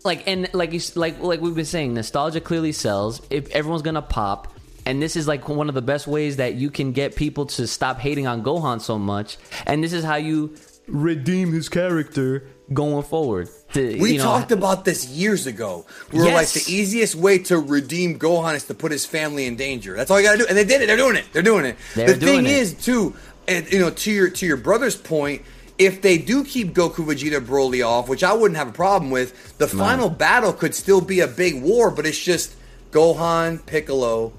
[0.05, 3.21] like and like you like like we've been saying, nostalgia clearly sells.
[3.31, 4.55] If everyone's gonna pop.
[4.87, 7.67] And this is like one of the best ways that you can get people to
[7.67, 9.37] stop hating on Gohan so much.
[9.67, 10.57] And this is how you
[10.89, 13.49] redeem his character going forward.
[13.75, 15.87] To, We you know, talked about this years ago.
[16.13, 19.57] We were like, the easiest way to redeem Gohan is to put his family in
[19.57, 19.95] danger.
[19.95, 20.87] That's all you gotta do, and they did it.
[20.87, 21.27] They're doing it.
[21.33, 21.77] They're doing it.
[21.95, 22.59] They're the doing thing it.
[22.59, 23.15] is, too,
[23.51, 25.43] and you know, to your to your brother's point,
[25.79, 29.59] if they do keep Goku, Vegeta, Broly off, which I wouldn't have a problem with,
[29.59, 31.91] the final battle could still be a big war.
[31.91, 32.55] But it's just
[32.93, 34.33] Gohan, Piccolo.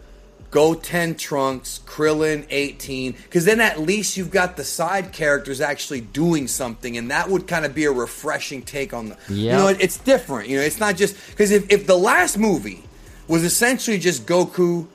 [0.51, 6.45] Goten Trunks, Krillin 18, because then at least you've got the side characters actually doing
[6.49, 9.17] something, and that would kind of be a refreshing take on the.
[9.29, 10.49] You know, it- it's different.
[10.49, 12.83] You know, it's not just because if, if the last movie
[13.29, 14.87] was essentially just Goku,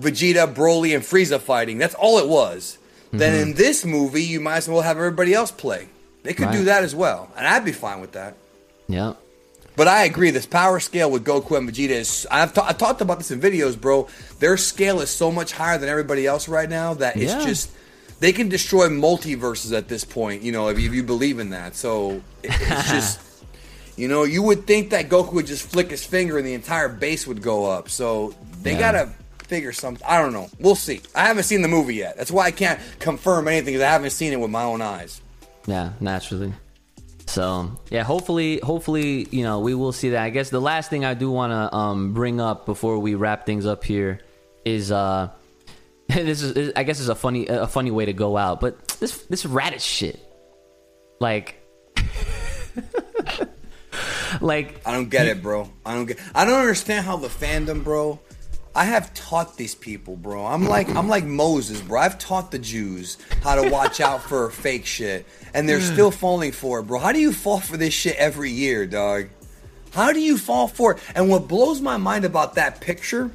[0.00, 2.78] Vegeta, Broly, and Frieza fighting, that's all it was.
[3.12, 3.58] Then in mm-hmm.
[3.58, 5.88] this movie, you might as well have everybody else play.
[6.22, 8.36] They could do that as well, and I'd be fine with that.
[8.88, 9.14] Yeah.
[9.76, 12.26] But I agree, this power scale with Goku and Vegeta is.
[12.30, 14.08] I've, ta- I've talked about this in videos, bro.
[14.38, 17.44] Their scale is so much higher than everybody else right now that it's Yeah.
[17.44, 17.70] just.
[18.20, 21.50] They can destroy multiverses at this point, you know, if you, if you believe in
[21.50, 21.74] that.
[21.76, 23.20] So it- it's just.
[23.96, 26.88] You know, you would think that Goku would just flick his finger and the entire
[26.88, 27.88] base would go up.
[27.90, 28.78] So they Yeah.
[28.78, 29.08] gotta
[29.50, 30.06] figure something.
[30.08, 30.48] I don't know.
[30.60, 31.00] We'll see.
[31.12, 32.16] I haven't seen the movie yet.
[32.16, 35.20] That's why I can't confirm anything because I haven't seen it with my own eyes.
[35.66, 36.54] Yeah, naturally.
[37.26, 40.22] So yeah, hopefully, hopefully, you know, we will see that.
[40.22, 43.44] I guess the last thing I do want to um, bring up before we wrap
[43.44, 44.20] things up here
[44.64, 45.30] is uh,
[46.08, 49.18] this is I guess is a funny a funny way to go out, but this
[49.26, 50.20] this Raditz shit,
[51.20, 51.56] like,
[54.40, 55.70] like I don't get it, bro.
[55.84, 56.18] I don't get.
[56.34, 58.20] I don't understand how the fandom, bro.
[58.74, 60.46] I have taught these people, bro.
[60.46, 62.00] I'm like I'm like Moses, bro.
[62.00, 66.52] I've taught the Jews how to watch out for fake shit, and they're still falling
[66.52, 66.98] for it, bro.
[67.00, 69.26] How do you fall for this shit every year, dog?
[69.92, 71.02] How do you fall for it?
[71.16, 73.32] And what blows my mind about that picture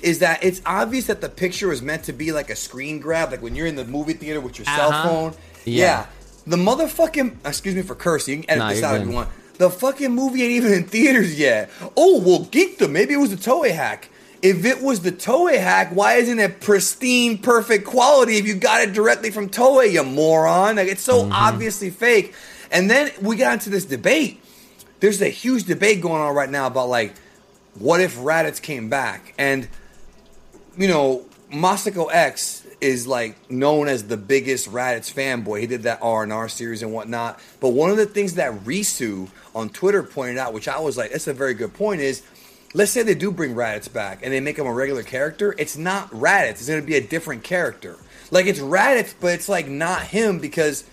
[0.00, 3.30] is that it's obvious that the picture was meant to be like a screen grab,
[3.32, 5.08] like when you're in the movie theater with your cell Uh-huh.
[5.08, 5.34] phone.
[5.64, 5.84] Yeah.
[5.84, 6.06] Yeah.
[6.46, 8.38] The motherfucking excuse me for cursing.
[8.38, 9.28] You can edit Nah, this out if you want.
[9.58, 11.70] The fucking movie ain't even in theaters yet.
[11.96, 12.90] Oh well, geekdom.
[12.90, 14.10] Maybe it was the Toei hack.
[14.42, 18.36] If it was the Toei hack, why isn't it pristine, perfect quality?
[18.36, 20.76] If you got it directly from Toei, you moron!
[20.76, 21.32] Like it's so Mm-hmm.
[21.32, 22.34] obviously fake.
[22.70, 24.42] And then we got into this debate.
[25.00, 27.14] There's a huge debate going on right now about like,
[27.78, 29.34] what if Raditz came back?
[29.38, 29.68] And
[30.76, 35.60] you know, Masako X is like known as the biggest Raditz fanboy.
[35.60, 37.40] He did that R and R series and whatnot.
[37.60, 41.10] But one of the things that Risu on Twitter pointed out, which I was like,
[41.12, 42.22] that's a very good point, is
[42.74, 45.54] let's say they do bring Raditz back and they make him a regular character.
[45.58, 46.50] It's not Raditz.
[46.50, 47.96] It's going to be a different character.
[48.30, 50.84] Like it's Raditz, but it's like not him because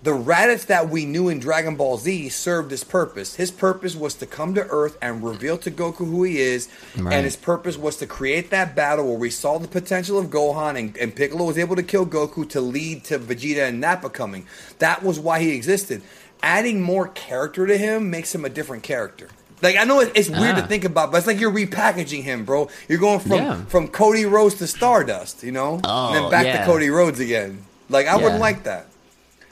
[0.00, 3.34] the Raditz that we knew in Dragon Ball Z served his purpose.
[3.34, 7.14] His purpose was to come to Earth and reveal to Goku who he is, Right.
[7.14, 10.78] and his purpose was to create that battle where we saw the potential of Gohan
[10.78, 14.46] and, and Piccolo was able to kill Goku to lead to Vegeta and Nappa coming.
[14.78, 16.02] That was why he existed.
[16.42, 19.28] Adding more character to him makes him a different character.
[19.60, 20.60] Like I know it's weird Ah.
[20.60, 22.68] to think about, but it's like you're repackaging him, bro.
[22.88, 23.64] You're going from Yeah.
[23.64, 26.60] from Cody Rhodes to Stardust, you know, and Oh, then back yeah.
[26.60, 27.64] to Cody Rhodes again.
[27.88, 28.86] Like I wouldn't like that.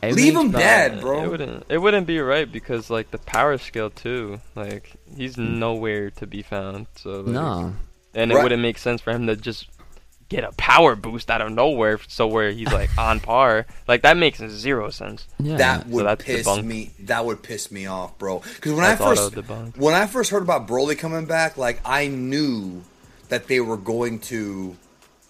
[0.03, 1.25] It Leave him dead, bro.
[1.25, 1.65] It wouldn't.
[1.69, 4.41] It wouldn't be right because like the power scale too.
[4.55, 6.87] Like he's nowhere to be found.
[6.97, 7.73] So like, No.
[8.15, 8.43] and it Right.
[8.45, 9.67] wouldn't make sense for him to just
[10.29, 12.01] get a power boost out of nowhere.
[12.09, 13.67] So where he's like on par.
[13.87, 15.27] Like that makes zero sense.
[15.39, 15.57] Yeah.
[15.57, 16.65] That would that's piss debunked.
[16.65, 16.91] me.
[17.01, 18.41] That would piss me off, bro.
[18.41, 22.09] Because when That's I first when I first heard about Broly coming back, like I
[22.09, 22.83] knew
[23.29, 24.77] that they were going to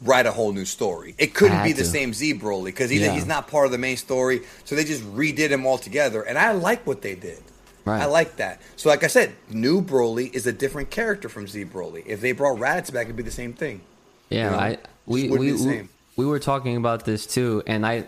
[0.03, 1.15] write a whole new story.
[1.17, 1.89] It couldn't Had be the to.
[1.89, 3.13] same Z Broly because he's, Yeah.
[3.13, 4.43] he's not part of the main story.
[4.67, 7.39] So they just redid him all together, and I like what they did.
[7.87, 8.03] Right.
[8.03, 8.61] I like that.
[8.77, 12.03] So, like I said, new Broly is a different character from Z Broly.
[12.05, 13.81] If they brought Raditz back, it'd be the same thing.
[14.29, 18.07] Yeah, You know, I we we, we we were talking about this too, and I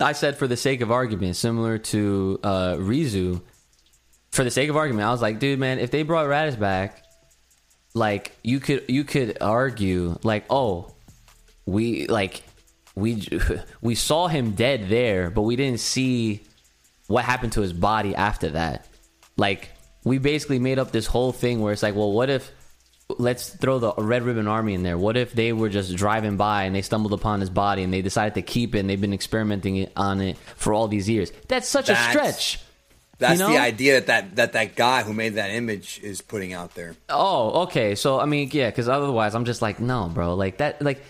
[0.00, 3.40] I said for the sake of argument, similar to uh, Rizu,
[4.30, 7.04] for the sake of argument, I was like, dude, man, if they brought Raditz back,
[7.94, 10.92] like you could you could argue like, oh,
[11.66, 12.42] we like
[12.94, 13.28] we
[13.80, 16.42] we saw him dead there, but we didn't see
[17.06, 18.86] what happened to his body after that.
[19.36, 19.70] Like
[20.04, 22.50] we basically made up this whole thing where it's like, well, what if
[23.18, 24.98] let's throw the Red Ribbon Army in there.
[24.98, 28.02] What if they were just driving by and they stumbled upon his body and they
[28.02, 31.32] decided to keep it and they've been experimenting on it for all these years?
[31.48, 32.60] That's such a stretch.
[33.18, 36.52] That's You the idea that, that that that guy who made that image is putting
[36.52, 36.96] out there.
[37.08, 37.94] Oh, okay.
[37.94, 40.34] So I mean, yeah, because otherwise, I'm just like, no, bro.
[40.34, 41.02] Like that, like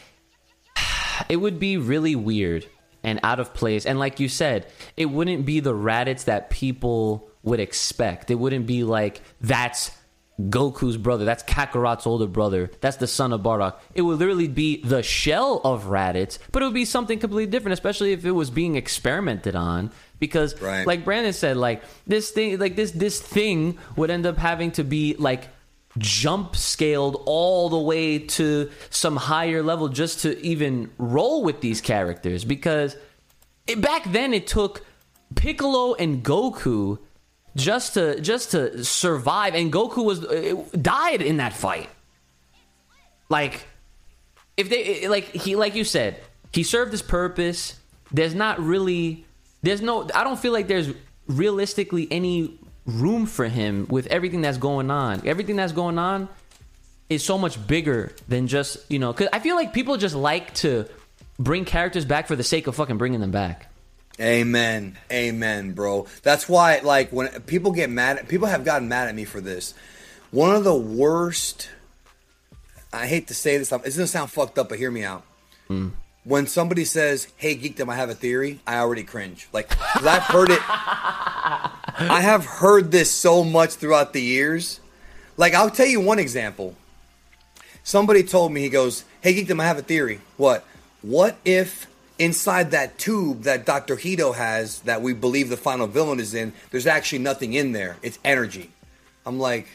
[1.29, 2.66] it would be really weird
[3.03, 3.87] and out of place.
[3.87, 4.66] And like you said,
[4.97, 8.31] it wouldn't be the Raditz that people would expect.
[8.31, 9.91] It wouldn't be like that's
[10.40, 13.74] Goku's brother, that's Kakarot's older brother, that's the son of Bardock.
[13.94, 17.74] It would literally be the shell of Raditz, but it would be something completely different,
[17.74, 19.90] especially if it was being experimented on.
[20.18, 20.86] Because, Right.
[20.86, 24.84] like Brandon said, like this thing, like this this thing would end up having to
[24.84, 25.48] be like
[25.98, 31.80] jump scaled all the way to some higher level just to even roll with these
[31.82, 32.96] characters because
[33.66, 34.86] it, back then it took
[35.34, 36.98] Piccolo and Goku
[37.57, 39.55] just to just to survive.
[39.55, 41.89] And Goku was uh, died in that fight.
[43.29, 43.66] Like
[44.57, 46.20] if they like he like you said
[46.53, 47.79] he served his purpose.
[48.11, 49.24] There's not really
[49.62, 50.91] there's no i don't feel like there's
[51.27, 55.27] realistically any room for him with everything that's going on.
[55.27, 56.29] Everything that's going on
[57.09, 60.53] is so much bigger than just you know because i feel like people just like
[60.55, 60.87] to
[61.39, 63.72] bring characters back for the sake of fucking bringing them back
[64.20, 64.98] Amen.
[65.10, 66.06] Amen, bro.
[66.22, 69.40] That's why, like, when people get mad, at, people have gotten mad at me for
[69.40, 69.74] this.
[70.30, 71.70] One of the worst.
[72.93, 73.72] I hate to say this.
[73.72, 75.24] It's gonna sound fucked up, but hear me out.
[75.68, 75.89] Hmm.
[76.24, 79.48] When somebody says, "Hey, geekdom, I have a theory," I already cringe.
[79.52, 80.60] Like I've heard it.
[82.10, 84.80] I have heard this so much throughout the years.
[85.36, 86.74] Like, I'll tell you one example.
[87.84, 90.20] Somebody told me, he goes, Hey, Geekdom, I have a theory.
[90.36, 90.64] What?
[91.02, 91.86] What if
[92.18, 93.97] inside that tube that Dr.
[93.97, 97.97] Hedo has that we believe the final villain is in, there's actually nothing in there?
[98.02, 98.70] It's energy.
[99.24, 99.66] I'm like,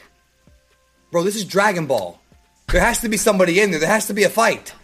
[1.10, 2.20] Bro, this is Dragon Ball.
[2.68, 3.80] There has to be somebody in there.
[3.80, 4.74] There has to be a fight.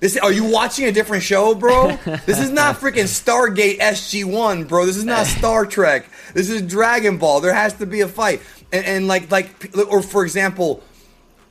[0.00, 1.98] This are you watching a different show, bro?
[2.26, 4.86] This is not freaking Stargate SG1, bro.
[4.86, 6.06] This is not Star Trek.
[6.32, 7.40] This is Dragon Ball.
[7.40, 8.40] There has to be a fight.
[8.72, 9.48] And, and like like
[9.88, 10.82] or for example,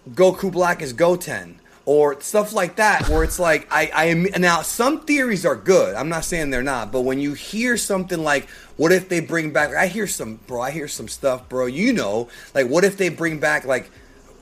[0.10, 4.62] Goku Black is Goten or stuff like that where it's like I, I am now
[4.62, 8.50] some theories are good i'm not saying they're not but when you hear something like
[8.78, 11.92] what if they bring back i hear some bro i hear some stuff bro you
[11.92, 13.92] know like what if they bring back like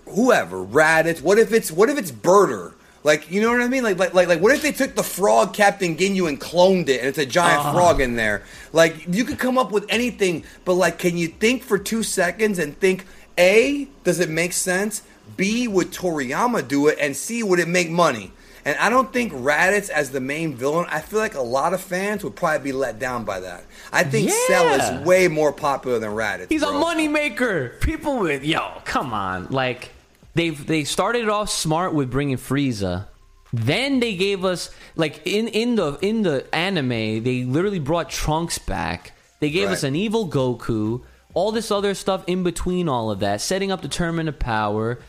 [0.06, 3.84] whoever raditz what if it's what if it's Burter like you know what I mean?
[3.84, 7.00] Like like like like what if they took the frog Captain Ginyu and cloned it
[7.00, 7.74] and it's a giant uh-huh.
[7.74, 8.44] frog in there?
[8.74, 12.60] Like you could come up with anything, but like can you think for 2 seconds
[12.60, 13.06] and think
[13.38, 15.02] A, does it make sense?
[15.38, 16.98] B, would Toriyama do it?
[17.00, 18.32] And C, would it make money?
[18.64, 20.86] And I don't think Raditz as the main villain.
[20.90, 23.64] I feel like a lot of fans would probably be let down by that.
[23.92, 26.50] I think Cell is way more popular than Raditz.
[26.50, 27.80] He's a moneymaker.
[27.82, 29.48] People with yo, come on.
[29.50, 29.90] Like
[30.36, 33.08] they've they started off smart with bringing Frieza.
[33.52, 38.60] Then they gave us like in in the in the anime, they literally brought Trunks
[38.60, 39.14] back.
[39.40, 41.02] They gave us an evil Goku,
[41.34, 45.00] all this other stuff in between all of that, setting up the tournament of power.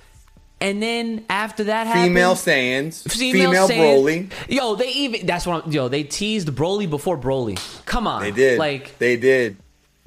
[0.62, 4.32] And then after that Female happened, Saiyans, female, Saiyan- Broly.
[4.48, 7.59] Yo, they even that's what I'm, yo they teased Broly before Broly.
[7.84, 8.59] Come on, They did.
[8.59, 9.56] like they did.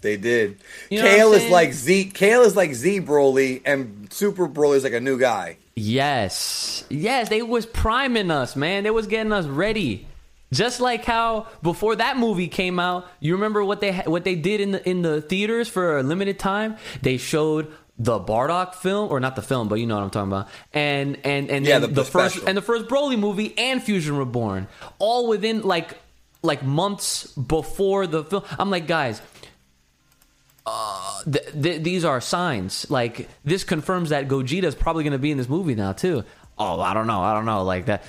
[0.02, 0.58] They did.
[0.90, 2.12] You know Kale is like Z.
[2.14, 5.58] Kale is like Z Broly, and Super Broly is like a new guy.
[5.76, 8.84] Yes, yes, they was priming us, man.
[8.84, 10.08] They was getting us ready.
[10.54, 14.62] Just like how before that movie came out, you remember what they what they did
[14.62, 16.78] in the in the theaters for a limited time?
[17.02, 20.32] They showed the Bardock film, or not the film, but you know what I'm talking
[20.32, 20.48] about.
[20.74, 24.18] And and and Yeah, then the- the first and the first Broly movie and Fusion
[24.18, 24.68] Reborn,
[25.00, 25.98] all within like
[26.42, 28.44] like months before the film.
[28.60, 29.22] I'm like, guys,
[30.66, 32.90] uh, th- th- these are signs.
[32.90, 36.24] Like this confirms that Gogeta's probably going to be in this movie now too.
[36.58, 37.22] Oh, I don't know.
[37.22, 37.64] I don't know.
[37.64, 38.04] Like that.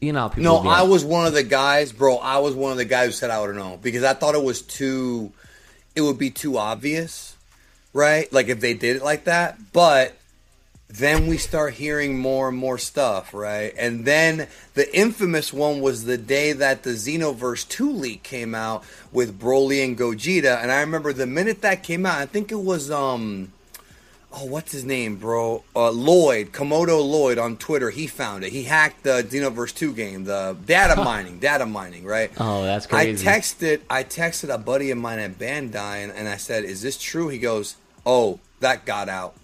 [0.00, 0.62] You know, people.
[0.62, 2.18] No, I was one of the guys, bro.
[2.18, 4.42] I was one of the guys who said I would know because I thought it
[4.42, 5.32] was too,
[5.96, 7.34] it would be too obvious,
[7.92, 8.32] right?
[8.32, 9.58] Like if they did it like that.
[9.72, 10.14] But
[10.88, 13.74] then we start hearing more and more stuff, right?
[13.76, 18.84] And then the infamous one was the day that the Xenoverse 2 leak came out
[19.12, 20.62] with Broly and Gogeta.
[20.62, 23.52] And I remember the minute that came out, I think it was, um,
[24.40, 25.64] oh, what's his name, bro?
[25.74, 27.90] Uh, Lloyd, Komodo Lloyd on Twitter.
[27.90, 28.52] He found it.
[28.52, 32.30] He hacked the Xenoverse 2 game, the data mining, data mining, right?
[32.38, 33.28] Oh, that's crazy.
[33.28, 36.82] I texted, I texted a buddy of mine at Bandai, and, and I said, "Is
[36.82, 39.34] this true?" He goes, "Oh, that got out."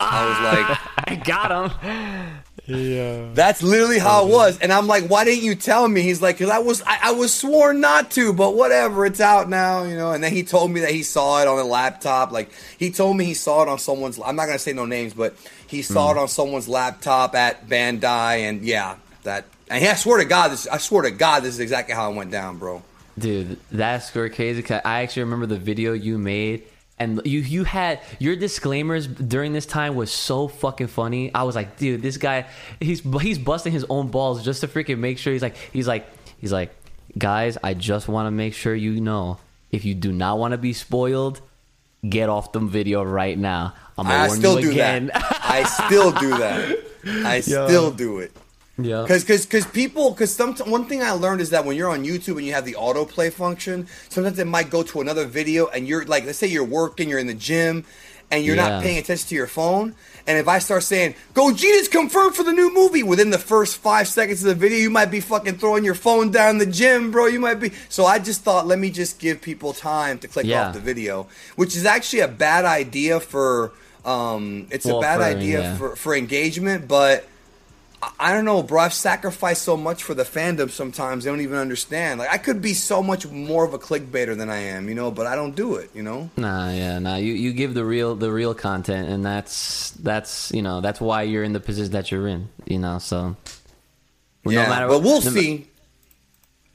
[0.00, 0.78] I was like,
[1.08, 1.50] I got
[1.82, 2.43] him.
[2.66, 3.28] Yeah.
[3.34, 6.38] That's literally how it was, and I'm like, "Why didn't you tell me?" He's like,
[6.38, 9.96] "Cause I was, I, I was sworn not to, but whatever, it's out now, you
[9.96, 12.32] know." And then he told me that he saw it on a laptop.
[12.32, 14.18] Like he told me he saw it on someone's.
[14.18, 15.34] I'm not gonna say no names, but
[15.66, 16.18] he saw hmm.
[16.18, 19.44] it on someone's laptop at Bandai, and yeah, that.
[19.68, 20.66] And he, I swear to God, this.
[20.66, 22.82] I swear to God, this is exactly how it went down, bro.
[23.18, 24.64] Dude, that's crazy.
[24.84, 26.64] I actually remember the video you made,
[26.98, 31.34] and you you had your disclaimers during this time was so fucking funny.
[31.34, 32.46] I was like, dude, this guy,
[32.80, 36.06] he's he's busting his own balls just to freaking make sure he's like he's like
[36.38, 36.74] he's like,
[37.18, 39.38] guys, I just want to make sure you know
[39.72, 41.40] if you do not want to be spoiled,
[42.08, 43.74] get off the video right now.
[43.98, 45.06] I'm gonna I warn still you do again.
[45.06, 45.40] that.
[45.42, 46.78] I still do that.
[47.26, 48.32] I still do it.
[48.78, 49.02] Yeah.
[49.02, 52.04] Because because because people because some one thing I learned is that when you're on
[52.04, 55.86] YouTube and you have the autoplay function, sometimes it might go to another video and
[55.86, 57.84] you're like, let's say you're working, you're in the gym,
[58.30, 58.68] and you're Yeah.
[58.68, 59.94] not paying attention to your phone.
[60.26, 64.08] And if I start saying Gogeta's confirmed for the new movie within the first five
[64.08, 67.26] seconds of the video, you might be fucking throwing your phone down the gym, bro.
[67.26, 67.72] You might be.
[67.90, 70.68] So I just thought, let me just give people time to click Yeah.
[70.68, 71.26] off the video,
[71.56, 73.72] which is actually a bad idea for.
[74.04, 75.76] Um, it's Well, a bad for- idea yeah.
[75.76, 77.28] for for engagement, but.
[78.18, 78.80] I don't know, bro.
[78.80, 82.18] I've sacrificed so much for the fandom sometimes they don't even understand.
[82.18, 85.10] Like I could be so much more of a clickbaiter than I am, you know,
[85.10, 86.30] but I don't do it, you know?
[86.36, 87.16] Nah, yeah, nah.
[87.16, 91.22] You you give the real the real content, and that's that's you know that's why
[91.22, 92.48] you're in the position that you're in.
[92.66, 93.36] You know, so
[94.44, 94.68] no yeah.
[94.68, 95.68] matter but we'll no see.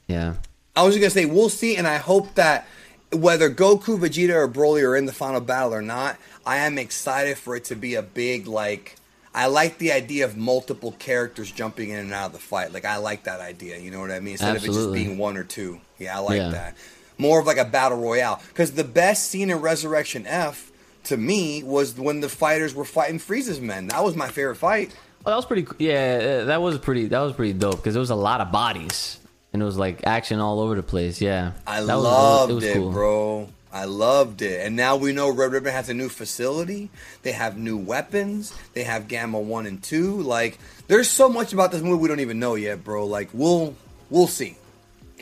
[0.08, 0.34] Yeah,
[0.74, 2.66] I was just gonna say we'll see, and I hope that
[3.12, 6.16] whether Goku, Vegeta, or Broly are in the final battle or not,
[6.46, 8.96] I am excited for it to be a big like.
[9.34, 12.72] I like the idea of multiple characters jumping in and out of the fight.
[12.72, 13.78] Like I like that idea.
[13.78, 14.32] You know what I mean?
[14.32, 15.80] Instead of it just being one or two.
[15.98, 16.48] Yeah, I like Yeah.
[16.50, 16.76] that.
[17.18, 18.40] More of like a battle royale.
[18.48, 20.72] Because the best scene in Resurrection F
[21.04, 23.86] to me was when the fighters were fighting Frieza's men.
[23.88, 24.94] That was my favorite fight.
[25.24, 25.66] well, that was pretty.
[25.78, 27.06] Yeah, uh, that was pretty.
[27.06, 29.18] That was pretty dope because it was a lot of bodies
[29.52, 31.20] and it was like action all over the place.
[31.20, 32.90] Yeah, I That was- loved it, was cool.
[32.92, 33.48] bro.
[33.72, 34.66] I loved it.
[34.66, 36.90] And now we know Red Ribbon has a new facility.
[37.22, 38.52] They have new weapons.
[38.74, 40.22] They have Gamma 1 and 2.
[40.22, 43.06] Like there's so much about this movie we don't even know yet, bro.
[43.06, 43.74] Like we'll
[44.10, 44.56] we'll see.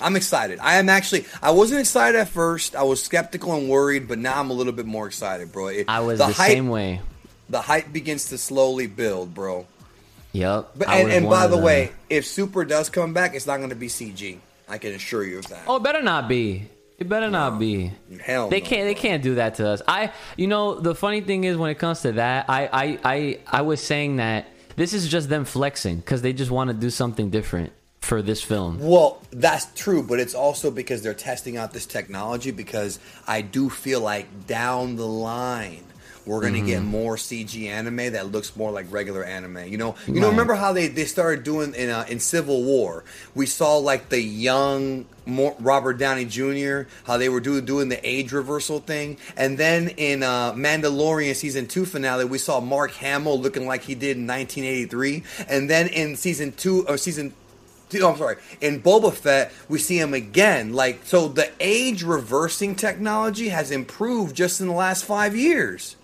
[0.00, 0.60] I'm excited.
[0.60, 2.74] I am actually I wasn't excited at first.
[2.76, 5.66] I was skeptical and worried, but now I'm a little bit more excited, bro.
[5.68, 7.00] It- I was the the, hype- same way.
[7.50, 9.66] the hype begins to slowly build, bro.
[10.32, 10.70] Yep.
[10.76, 13.74] But and, and by the way, if Super does come back, it's not going to
[13.76, 14.38] be CG.
[14.68, 15.64] I can assure you of that.
[15.66, 16.68] oh, it better not be.
[16.98, 17.92] It better not be.
[18.20, 18.88] Hell, They no, can't.
[18.88, 19.80] They can't do that to us.
[19.86, 20.12] I.
[20.36, 22.68] You know, the funny thing is when it comes to that, I.
[22.72, 22.98] I.
[23.04, 23.38] I.
[23.46, 26.90] I was saying that this is just them flexing because they just want to do
[26.90, 28.80] something different for this film.
[28.80, 32.50] Well, that's true, but it's also because they're testing out this technology.
[32.50, 32.98] Because
[33.28, 35.84] I do feel like down the line
[36.28, 36.86] we're going to get Mm-hmm.
[36.90, 39.64] more CG anime that looks more like regular anime.
[39.66, 40.28] You know, you know.
[40.28, 43.04] Remember how they, they started doing in uh, in Civil War?
[43.34, 46.82] We saw like the young more, Robert Downey Jr.
[47.04, 51.66] How they were doing doing the age reversal thing, and then in uh, Mandalorian season
[51.66, 56.16] two finale, we saw Mark Hamill looking like he did in 1983, and then in
[56.16, 57.32] season two or season
[57.94, 58.36] Oh, I'm sorry.
[58.60, 60.74] In Boba Fett, we see him again.
[60.74, 65.96] Like so, the age reversing technology has improved just in the last five years.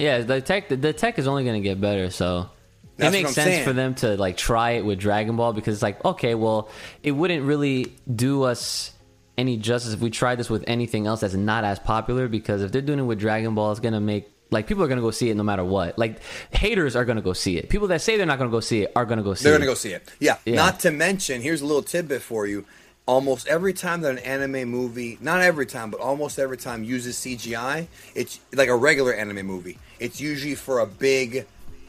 [0.00, 0.68] Yeah, the tech.
[0.68, 2.10] The tech is only going to get better.
[2.10, 2.50] So.
[2.96, 3.64] That's it makes sense saying.
[3.64, 6.68] for them to like try it with Dragon Ball because it's like okay, well,
[7.02, 8.92] it wouldn't really do us
[9.38, 12.72] any justice if we tried this with anything else that's not as popular because if
[12.72, 15.30] they're doing it with Dragon Ball, it's gonna make like people are gonna go see
[15.30, 15.98] it no matter what.
[15.98, 16.20] Like
[16.50, 17.68] haters are gonna go see it.
[17.68, 19.44] People that say they're not gonna go see it are gonna go see it.
[19.44, 20.12] They're gonna go see it.
[20.20, 20.36] Yeah.
[20.44, 20.56] Yeah.
[20.56, 22.66] Not to mention, here's a little tidbit for you.
[23.06, 27.16] Almost every time that an anime movie, not every time, but almost every time uses
[27.16, 29.78] CGI, it's like a regular anime movie.
[29.98, 31.46] It's usually for a big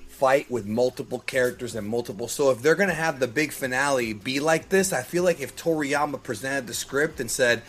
[0.08, 2.28] fight with multiple characters and multiple.
[2.28, 5.56] So if they're gonna have the big finale be like this, I feel like if
[5.56, 7.62] Toriyama presented the script and said,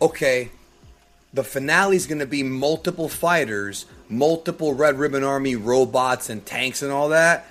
[0.00, 0.50] "Okay,
[1.32, 6.82] the finale is going to be multiple fighters, multiple Red Ribbon Army robots and tanks
[6.82, 7.46] and all that.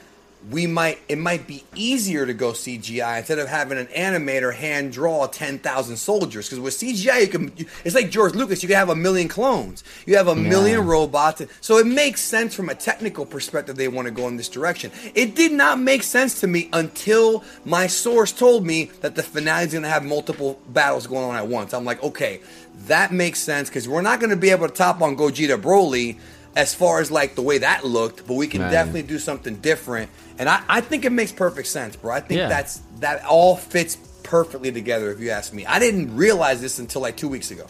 [0.50, 4.92] We might it might be easier to go CGI instead of having an animator hand
[4.92, 6.48] draw ten thousand soldiers.
[6.48, 7.52] Because with CGI, you can
[7.86, 8.64] it's like George Lucas.
[8.64, 9.84] You can have a million clones.
[10.08, 11.44] You have a million robots.
[11.62, 13.76] So it makes sense from a technical perspective.
[13.76, 14.92] They want to go in this direction.
[15.14, 19.66] It did not make sense to me until my source told me that the finale
[19.66, 21.72] is going to have multiple battles going on at once.
[21.74, 22.42] I'm like, okay,
[22.88, 26.18] that makes sense because we're not going to be able to top on Gogeta Broly
[26.54, 28.72] as far as like the way that looked, but we can Right.
[28.72, 30.10] definitely do something different.
[30.42, 32.12] And I, I think it makes perfect sense, bro.
[32.12, 32.50] I think Yeah.
[32.50, 35.12] that's that all fits perfectly together.
[35.12, 37.68] If you ask me, I didn't realize this until like two weeks ago.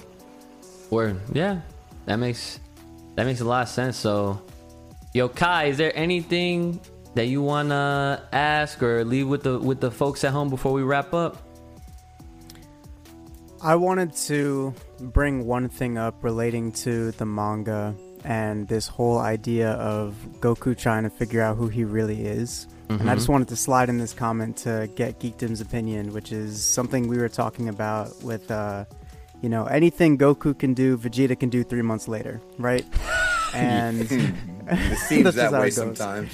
[0.90, 1.20] Word.
[1.34, 1.60] Yeah,
[2.06, 2.62] that makes
[3.16, 3.98] that makes a lot of sense.
[3.98, 4.42] So,
[5.14, 6.80] yo, Kai, is there anything
[7.14, 10.82] that you wanna ask or leave with the with the folks at home before we
[10.82, 11.36] wrap up?
[13.62, 17.94] I wanted to bring one thing up relating to the manga
[18.24, 22.68] and this whole idea of Goku trying to figure out who he really is.
[22.90, 26.62] And I just wanted to slide in this comment to get Geekdom's opinion, which is
[26.62, 28.84] something we were talking about with, uh,
[29.42, 32.86] you know, anything Goku can do, Vegeta can do three months later, right?
[33.54, 34.08] And
[34.72, 36.32] It seems that way sometimes.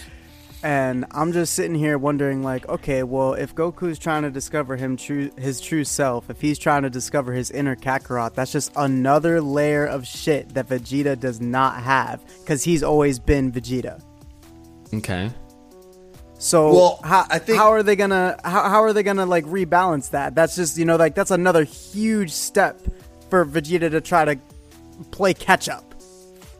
[0.63, 4.97] And I'm just sitting here wondering, like, okay, well, if Goku's trying to discover him
[4.97, 9.39] true his true self, if he's trying to discover his inner Kakarot, that's just another
[9.41, 14.01] layer of shit that Vegeta does not have because he's always been Vegeta.
[14.93, 15.29] Okay.
[16.39, 19.45] So Well, how, I think- how are they gonna how, how are they gonna like
[19.45, 20.35] rebalance that?
[20.35, 22.79] That's just you know like that's another huge step
[23.29, 24.39] for Vegeta to try to
[25.11, 25.83] play catch up.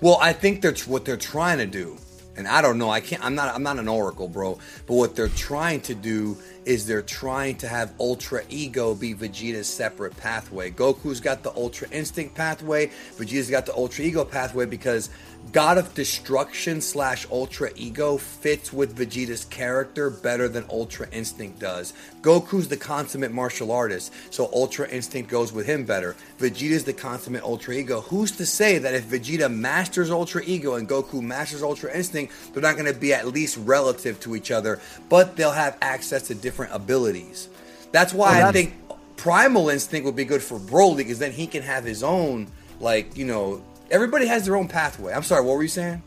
[0.02, 1.98] Well, I think that's what they're trying to do.
[2.38, 2.90] And I don't know.
[2.90, 3.24] I can't.
[3.26, 3.54] I'm not.
[3.54, 4.60] I'm not an oracle, bro.
[4.86, 9.68] But what they're trying to do is they're trying to have Ultra Ego be Vegeta's
[9.68, 10.70] separate pathway.
[10.70, 12.92] Goku's got the Ultra Instinct pathway.
[13.18, 15.10] Vegeta's got the Ultra Ego pathway because
[15.52, 21.94] God of Destruction slash Ultra Ego fits with Vegeta's character better than Ultra Instinct does.
[22.22, 26.16] Goku's the consummate martial artist, so Ultra Instinct goes with him better.
[26.40, 28.02] Vegeta's the consummate Ultra Ego.
[28.02, 32.64] Who's to say that if Vegeta masters Ultra Ego and Goku masters Ultra Instinct, they're
[32.64, 36.36] not going to be at least relative to each other, but they'll have access to
[36.36, 37.48] different abilities.
[37.92, 38.74] That's why Well, I that's- think
[39.16, 42.48] Primal Instinct would be good for Broly because then he can have his own,
[42.80, 43.62] like, you know,
[43.92, 45.14] everybody has their own pathway.
[45.14, 46.02] I'm sorry, what were you saying?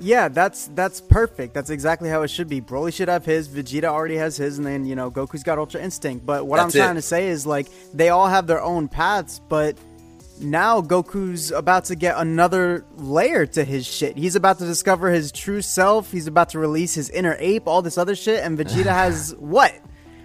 [0.00, 1.54] Yeah, that's that's perfect.
[1.54, 2.60] That's exactly how it should be.
[2.60, 5.80] Broly should have his, Vegeta already has his, and then you know Goku's got Ultra
[5.80, 6.26] Instinct.
[6.26, 6.84] But what That's I'm it.
[6.84, 9.76] trying to say is like they all have their own paths, but
[10.40, 14.16] now Goku's about to get another layer to his shit.
[14.16, 16.10] He's about to discover his true self.
[16.10, 19.72] He's about to release his inner ape, all this other shit, and Vegeta has what?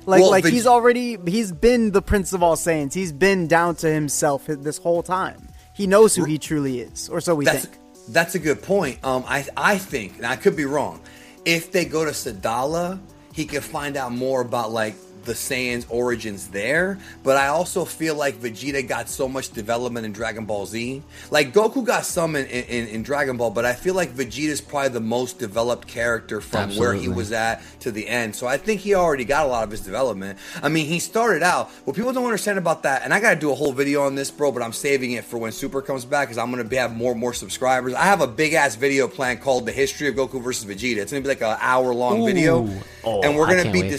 [0.07, 2.93] Like, Well, like Veg- he's already he's been the Prince of All Saiyans.
[2.95, 5.45] He's been down to himself this whole time.
[5.79, 7.77] He knows who he truly is, or so we That's think.
[8.09, 8.99] that's a good point.
[9.01, 10.99] Um, I I think, and I could be wrong.
[11.45, 12.99] If they go to Sadala,
[13.31, 18.15] he could find out more about like the Saiyan's origins there, but I also feel
[18.15, 21.01] like Vegeta got so much development in Dragon Ball Z.
[21.31, 24.89] Like Goku got some in, in, in Dragon Ball, but I feel like Vegeta's probably
[24.89, 28.35] the most developed character from where he was at to the end.
[28.35, 30.39] So I think he already got a lot of his development.
[30.61, 31.69] I mean, he started out.
[31.85, 34.15] What people don't understand about that, and I got to do a whole video on
[34.15, 34.51] this, bro.
[34.51, 37.11] But I'm saving it for when Super comes back because I'm gonna be, have more
[37.11, 37.93] and more subscribers.
[37.93, 41.11] I have a big ass video plan called "The History of Goku versus Vegeta." It's
[41.11, 42.67] gonna be like an hour long video,
[43.03, 43.89] Oh, and we're gonna can't be wait.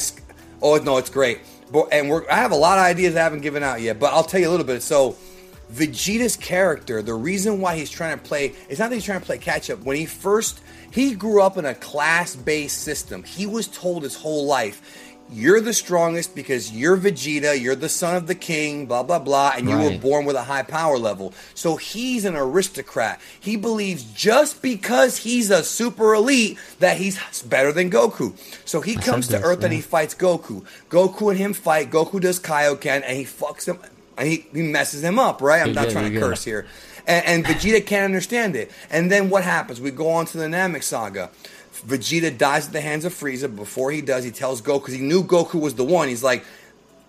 [0.62, 1.41] Oh no, it's great.
[1.73, 4.24] But and I have a lot of ideas I haven't given out yet, but I'll
[4.24, 4.82] tell you a little bit.
[4.82, 5.16] So
[5.73, 9.27] Vegeta's character, the reason why he's trying to play, it's not that he's trying to
[9.27, 9.81] play catch up.
[9.85, 10.61] When he first,
[10.91, 13.23] he grew up in a class based system.
[13.23, 18.16] He was told his whole life, you're the strongest because you're Vegeta, you're the son
[18.16, 21.32] of the king, blah, blah, blah, and you were born with a high power level.
[21.55, 23.20] So he's an aristocrat.
[23.39, 28.36] He believes just because he's a super elite that he's better than Goku.
[28.65, 30.65] So he comes to this, Earth and he fights Goku.
[30.89, 31.90] Goku and him fight.
[31.90, 33.78] Goku does Kaioken and he fucks him.
[34.19, 35.62] And he, he messes him up, right?
[35.62, 36.66] I'm He not did, trying to curse here.
[37.07, 38.70] And, and Vegeta can't understand it.
[38.90, 39.81] And then what happens?
[39.81, 41.31] We go on to the Namek Saga.
[41.86, 43.55] Vegeta dies at the hands of Frieza.
[43.55, 46.09] Before he does, he tells Goku, because he knew Goku was the one.
[46.09, 46.44] He's like,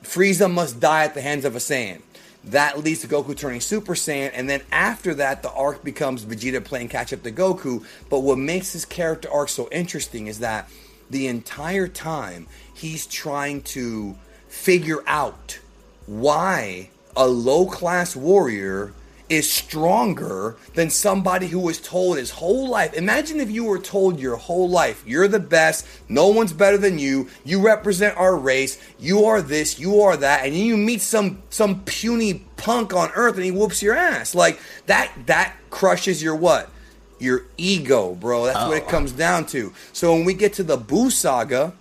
[0.03, 2.01] Frieza must die at the hands of a Saiyan.
[2.45, 6.63] That leads to Goku turning Super Saiyan, and then after that, the arc becomes Vegeta
[6.63, 7.85] playing catch up to Goku.
[8.09, 10.69] But what makes his character arc so interesting is that
[11.09, 14.15] the entire time he's trying to
[14.47, 15.59] figure out
[16.07, 18.93] why a low class warrior
[19.31, 22.93] is stronger than somebody who was told his whole life.
[22.93, 26.99] Imagine if you were told your whole life, you're the best, no one's better than
[26.99, 31.41] you, you represent our race, you are this, you are that, and you meet some
[31.49, 34.35] some puny punk on earth and he whoops your ass.
[34.35, 36.69] Like that that crushes your what?
[37.17, 38.45] Your ego, bro.
[38.45, 38.89] That's what it oh.
[38.89, 39.73] comes down to.
[39.93, 41.71] So when we get to the Boo saga,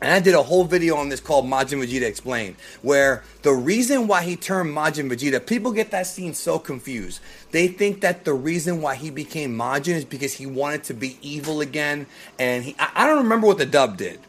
[0.00, 4.06] and I did a whole video on this called Majin Vegeta Explained, where the reason
[4.06, 7.20] why he turned Majin Vegeta, people get that scene so confused.
[7.50, 11.18] They think that the reason why he became Majin is because he wanted to be
[11.22, 12.06] evil again,
[12.38, 14.20] and he, I, I don't remember what the dub did,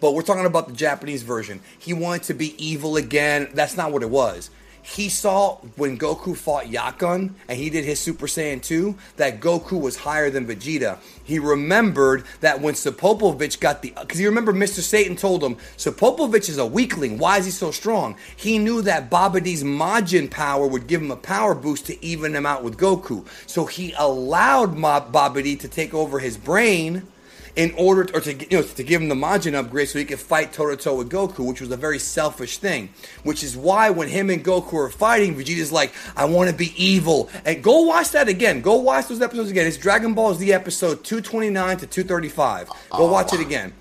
[0.00, 1.60] but we're talking about the Japanese version.
[1.78, 3.48] He wanted to be evil again.
[3.54, 4.50] That's not what it was.
[4.82, 9.80] He saw when Goku fought Yakon and he did his Super Saiyan 2 that Goku
[9.80, 10.98] was higher than Vegeta.
[11.24, 13.92] He remembered that when Spopovich got the.
[13.98, 14.80] Because you remember Mr.
[14.80, 17.18] Satan told him, Spopovich is a weakling.
[17.18, 18.16] Why is he so strong?
[18.36, 22.44] He knew that Babidi's Majin power would give him a power boost to even him
[22.44, 23.24] out with Goku.
[23.46, 27.06] So he allowed Ma- to take over his brain
[27.54, 30.18] in order or to you know to give him the Majin upgrade so he could
[30.18, 32.88] fight toe to toe with Goku, which was a very selfish thing.
[33.24, 36.72] Which is why when him and Goku are fighting, Vegeta's like, "I want to be
[36.82, 38.62] evil." And go watch that again.
[38.62, 39.66] Go watch those episodes again.
[39.66, 42.68] It's Dragon Ball Z episode two twenty nine to two thirty five.
[42.90, 43.74] Go watch it again.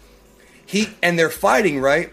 [0.65, 2.11] He and they're fighting right,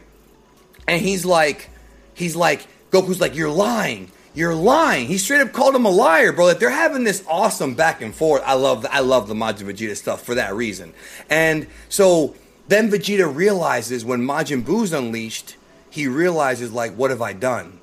[0.87, 1.71] and he's like,
[2.15, 5.09] he's like, Goku's like, "You're lying." You're lying.
[5.09, 6.45] He straight up called him a liar, bro.
[6.47, 8.41] Like they're having this awesome back and forth.
[8.47, 10.95] I love, I love the Majin Vegeta stuff for that reason.
[11.29, 12.37] And so
[12.69, 15.57] then Vegeta realizes when Majin Buu's unleashed,
[15.91, 17.81] he realizes like, what have I done?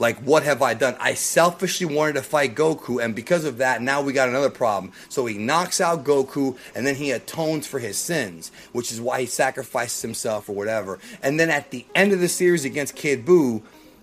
[0.00, 0.96] Like, what have I done?
[0.98, 4.92] I selfishly wanted to fight Goku, and because of that, now we got another problem.
[5.08, 9.20] So he knocks out Goku, and then he atones for his sins, which is why
[9.20, 10.98] he sacrifices himself or whatever.
[11.22, 13.62] And then at the end of the series against Kid Buu,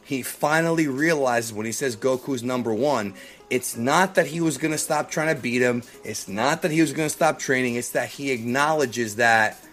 [0.10, 3.14] he finally realizes when he says Goku's number one,
[3.52, 5.84] it's not that he was going to stop trying to beat him.
[6.04, 7.76] It's not that he was going to stop training.
[7.76, 9.64] It's that he acknowledges that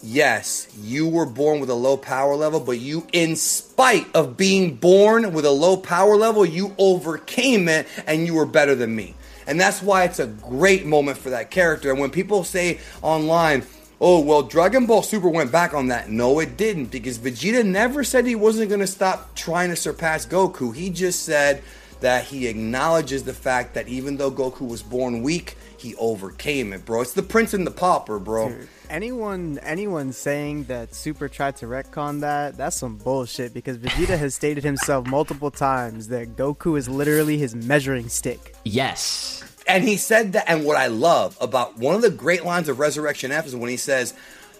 [0.00, 4.76] yes, you were born with a low power level, but you, in spite of being
[4.76, 9.16] born with a low power level, you overcame it and you were better than me.
[9.48, 11.90] And that's why it's a great moment for that character.
[11.90, 13.64] And when people say online,
[14.02, 18.02] oh, well, Dragon Ball Super went back on that, no, it didn't, because Vegeta never
[18.02, 20.74] said he wasn't going to stop trying to surpass Goku.
[20.74, 21.62] He just said
[22.00, 26.84] that he acknowledges the fact that even though Goku was born weak, he overcame it,
[26.84, 27.00] bro.
[27.00, 28.48] It's the prince and the pauper, bro.
[28.48, 34.18] Dude, anyone anyone saying that Super tried to retcon that, that's some bullshit because Vegeta
[34.18, 38.54] has stated himself multiple times that Goku is literally his measuring stick.
[38.64, 39.42] Yes.
[39.66, 42.78] And he said that, and what I love about one of the great lines of
[42.78, 44.14] Resurrection F is when he says,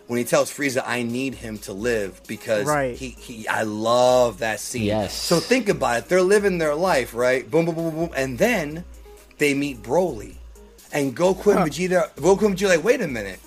[0.06, 2.96] when he tells Frieza, "I need him to live," because Right.
[2.96, 4.82] he, he, I love that scene.
[4.82, 5.14] Yes.
[5.14, 6.08] So think about it.
[6.08, 7.48] They're living their life, right?
[7.50, 8.84] Boom, boom, boom, boom, boom, and then
[9.38, 10.34] they meet Broly,
[10.92, 12.10] and Goku and Vegeta.
[12.16, 13.40] Goku and Vegeta, like, wait a minute,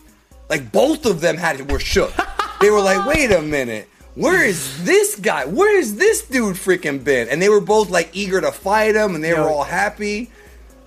[0.50, 2.14] like both of them had were shook.
[2.62, 3.88] they were like, wait a minute.
[4.16, 5.46] Where is this guy?
[5.46, 7.28] Where is this dude freaking been?
[7.28, 9.44] And they were both like eager to fight him, and they Yo.
[9.44, 10.32] were all happy.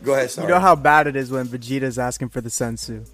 [0.03, 0.47] Go ahead, sorry.
[0.49, 3.09] You know how bad it is when Vegeta's asking for the senzu.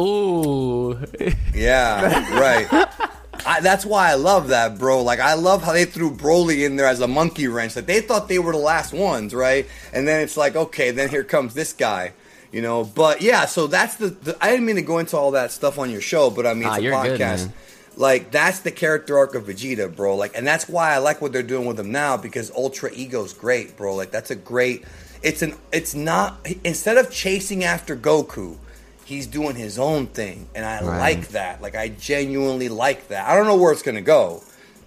[0.00, 0.98] Ooh.
[1.54, 2.66] Yeah, right.
[3.46, 5.02] I, that's why I love that, bro.
[5.02, 7.76] Like I love how they threw Broly in there as a monkey wrench.
[7.76, 9.66] Like they thought they were the last ones, right?
[9.92, 12.12] And then it's like, okay, then here comes this guy.
[12.52, 15.32] You know, but yeah, so that's the, the I didn't mean to go into all
[15.32, 17.52] that stuff on your show, but I mean Ah, it's a you're good, man.
[17.96, 20.16] like that's the character arc of Vegeta, bro.
[20.16, 23.32] Like, and that's why I like what they're doing with him now because Ultra Ego's
[23.34, 23.94] great, bro.
[23.94, 24.84] Like, that's a great.
[25.24, 25.54] It's an.
[25.72, 28.58] It's not instead of chasing after Goku,
[29.04, 30.98] he's doing his own thing, and I Right.
[30.98, 31.60] like that.
[31.62, 33.26] Like, I genuinely like that.
[33.28, 34.42] I don't know where it's gonna go,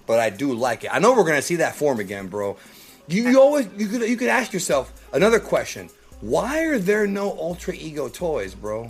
[0.05, 0.91] but I do like it.
[0.93, 2.55] I know we're gonna see that form again, bro.
[3.07, 5.89] You, you always you could you could ask yourself another question:
[6.21, 8.89] Why are there no Ultra Ego toys, bro?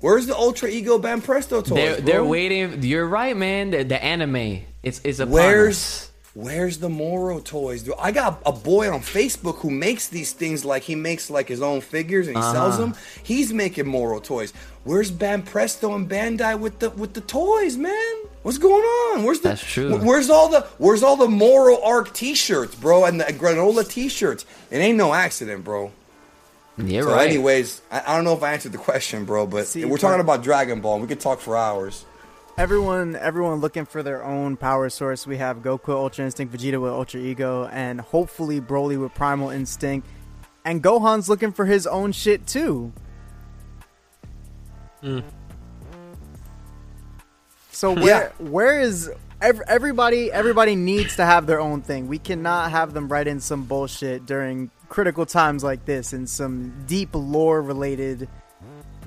[0.00, 1.68] Where's the Ultra Ego Banpresto toys?
[1.68, 2.82] They're, they're waiting.
[2.82, 3.70] You're right, man.
[3.70, 4.62] The, the anime.
[4.82, 7.82] It's it's a Where's Where's the Moro toys?
[7.82, 7.94] dude?
[7.98, 11.62] I got a boy on Facebook who makes these things like he makes like his
[11.62, 12.78] own figures and he sells Uh-huh.
[12.86, 12.94] them.
[13.22, 14.52] He's making Moro toys.
[14.82, 18.14] Where's Banpresto and Bandai with the with the toys, man?
[18.42, 19.22] What's going on?
[19.22, 19.96] Where's the That's true.
[19.98, 24.44] Where's all the Where's all the Moro Arc T-shirts, bro, and the Granolah T-shirts?
[24.72, 25.92] It ain't no accident, bro.
[26.76, 27.28] You're So, right.
[27.28, 30.20] anyways, I, I don't know if I answered the question, bro, but See, we're talking
[30.20, 30.94] about Dragon Ball.
[30.94, 32.04] and We could talk for hours.
[32.56, 35.26] Everyone everyone looking for their own power source.
[35.26, 40.06] We have Goku Ultra Instinct, Vegeta with Ultra Ego, and hopefully Broly with Primal Instinct.
[40.64, 42.92] And Gohan's looking for his own shit too.
[45.00, 45.20] Hmm.
[47.70, 48.46] So where Yeah.
[48.46, 49.10] where is
[49.42, 52.06] ev- everybody everybody needs to have their own thing.
[52.08, 56.84] We cannot have them write in some bullshit during critical times like this and some
[56.86, 58.28] deep lore related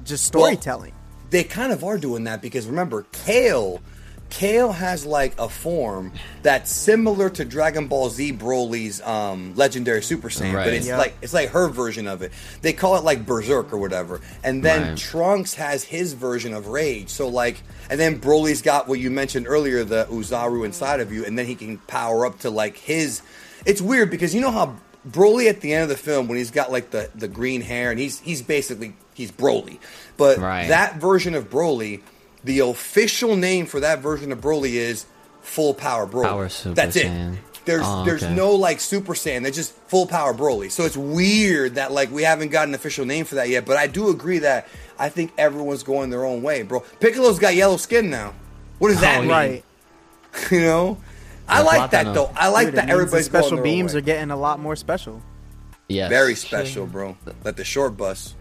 [0.03, 0.93] just Well, storytelling.
[1.29, 3.81] They kind of are doing that because remember, Kale,
[4.29, 6.11] Kale has like a form
[6.43, 10.97] that's similar to Dragon Ball Z Broly's um, legendary Super Saiyan, but it's Yeah.
[10.97, 12.31] like it's like her version of it.
[12.61, 14.97] They call it like Berserk or whatever, and then Right.
[14.97, 17.09] Trunks has his version of Rage.
[17.09, 21.25] So like, and then Broly's got what you mentioned earlier, the Oozaru inside of you,
[21.25, 23.21] and then he can power up to like his.
[23.65, 24.75] It's weird because you know how
[25.07, 27.91] Broly at the end of the film when he's got like the the green hair
[27.91, 29.79] and he's he's basically he's Broly,
[30.17, 30.67] but Right.
[30.67, 32.01] that version of Broly,
[32.43, 35.05] the official name for that version of Broly is
[35.41, 36.23] full power Broly.
[36.23, 37.37] Power Super That's it.
[37.65, 39.41] There's Oh, there's no like Super Saiyan.
[39.41, 40.71] They're just full power Broly.
[40.71, 43.65] So it's weird that like we haven't got an official name for that yet.
[43.65, 44.67] But I do agree that
[44.97, 46.79] I think everyone's going their own way, bro.
[47.01, 48.33] Piccolo's got yellow skin now.
[48.79, 49.29] What does oh, that Oh, mean?
[49.29, 49.63] right.
[50.51, 50.97] You know.
[51.47, 52.31] I like that though.
[52.35, 54.75] I like Dude, that means the everybody's special going beams are getting a lot more
[54.75, 55.21] special.
[55.87, 56.09] Yes.
[56.09, 57.15] Very special, bro.
[57.43, 58.35] Like the short bus.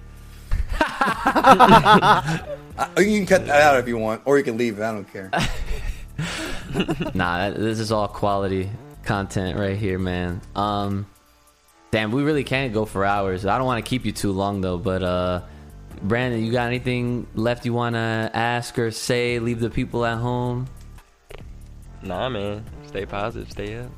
[2.79, 4.83] Uh, you can cut that out if you want, or you can leave it.
[4.83, 5.31] I don't care.
[7.15, 8.69] Nah, this is all quality
[9.03, 10.43] content right here, man.
[10.55, 11.07] Um,
[11.91, 13.47] damn, we really can't go for hours.
[13.47, 15.43] I don't want to keep you too long though, but uh,
[16.03, 19.39] Brandon, you got anything left you want to ask or say?
[19.39, 20.67] Leave the people at home.
[22.03, 22.65] Nah, man.
[22.97, 23.51] Stay positive.
[23.51, 23.91] Stay up.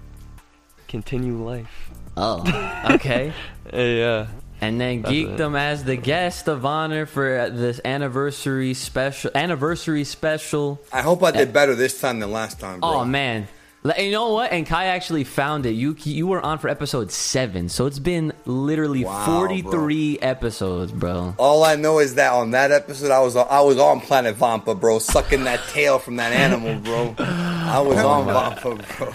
[0.88, 1.90] Continue life.
[2.16, 2.42] Oh,
[2.90, 3.32] okay.
[3.72, 4.26] Yeah.
[4.60, 5.36] And then That's geek it.
[5.36, 9.30] them as the guest of honor for uh, this anniversary special.
[9.36, 10.80] Anniversary special.
[10.92, 12.88] I hope I did better this time than last time, bro.
[12.88, 13.46] Oh man.
[13.84, 14.50] You know what?
[14.50, 15.70] And Kai actually found it.
[15.70, 20.90] You you were on for episode seven, so it's been literally Wow, forty three episodes,
[20.90, 21.34] bro.
[21.38, 24.74] All I know is that on that episode, I was I was on Planet Vampa,
[24.74, 27.14] bro, sucking that tail from that animal, bro.
[27.18, 28.26] I was on
[28.62, 29.12] Vampa, bro.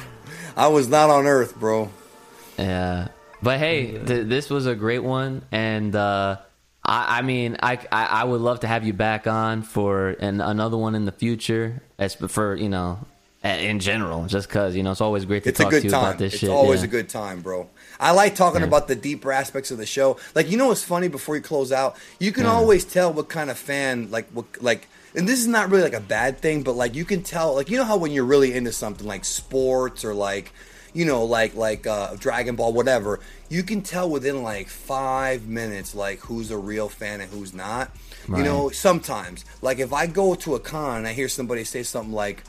[0.55, 1.89] I was not on Earth, bro.
[2.57, 3.09] Yeah,
[3.41, 6.37] but hey, th- this was a great one, and uh,
[6.85, 10.39] I, I mean, I, I I would love to have you back on for an,
[10.39, 11.81] another one in the future.
[11.99, 12.99] As for you know,
[13.43, 15.89] in general, just cause you know it's always great to It's a talk to you
[15.89, 15.99] time.
[16.05, 16.49] about this It's shit.
[16.49, 16.85] always yeah.
[16.85, 17.69] a good time, bro.
[17.99, 18.67] I like talking Yeah.
[18.67, 20.17] about the deeper aspects of the show.
[20.33, 21.09] Like, you know what's funny?
[21.09, 24.87] Before you close out, you can always tell what kind of fan, like, what, like,
[25.15, 27.69] and this is not really like a bad thing, but like, you can tell, like,
[27.69, 30.53] you know how when you're really into something like sports or like,
[30.93, 35.93] you know, like like uh, Dragon Ball, whatever, you can tell within like five minutes,
[35.95, 37.91] like who's a real fan and who's not.
[38.29, 41.83] You know, sometimes, like if I go to a con and I hear somebody say
[41.83, 42.43] something like.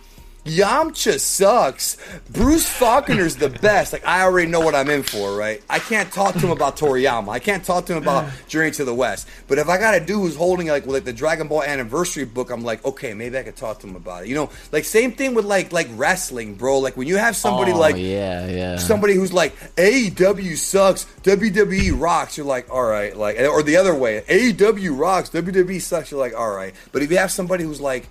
[0.44, 1.96] Yamcha sucks.
[2.30, 3.92] Bruce Faulconer's the best.
[3.92, 5.62] Like I already know what I'm in for, right?
[5.70, 7.28] I can't talk to him about Toriyama.
[7.30, 9.28] I can't talk to him about Journey to the West.
[9.48, 12.50] But if I got a dude who's holding like like the Dragon Ball anniversary book,
[12.50, 14.28] I'm like, okay, maybe I could talk to him about it.
[14.28, 16.78] You know, like same thing with like like wrestling, bro.
[16.78, 18.76] Like when you have somebody oh, like yeah, yeah.
[18.76, 22.36] somebody who's like AEW sucks, WWE rocks.
[22.36, 26.10] You're like, all right, like, or the other way, AEW rocks, WWE sucks.
[26.10, 26.74] You're like, all right.
[26.92, 28.08] But if you have somebody who's like,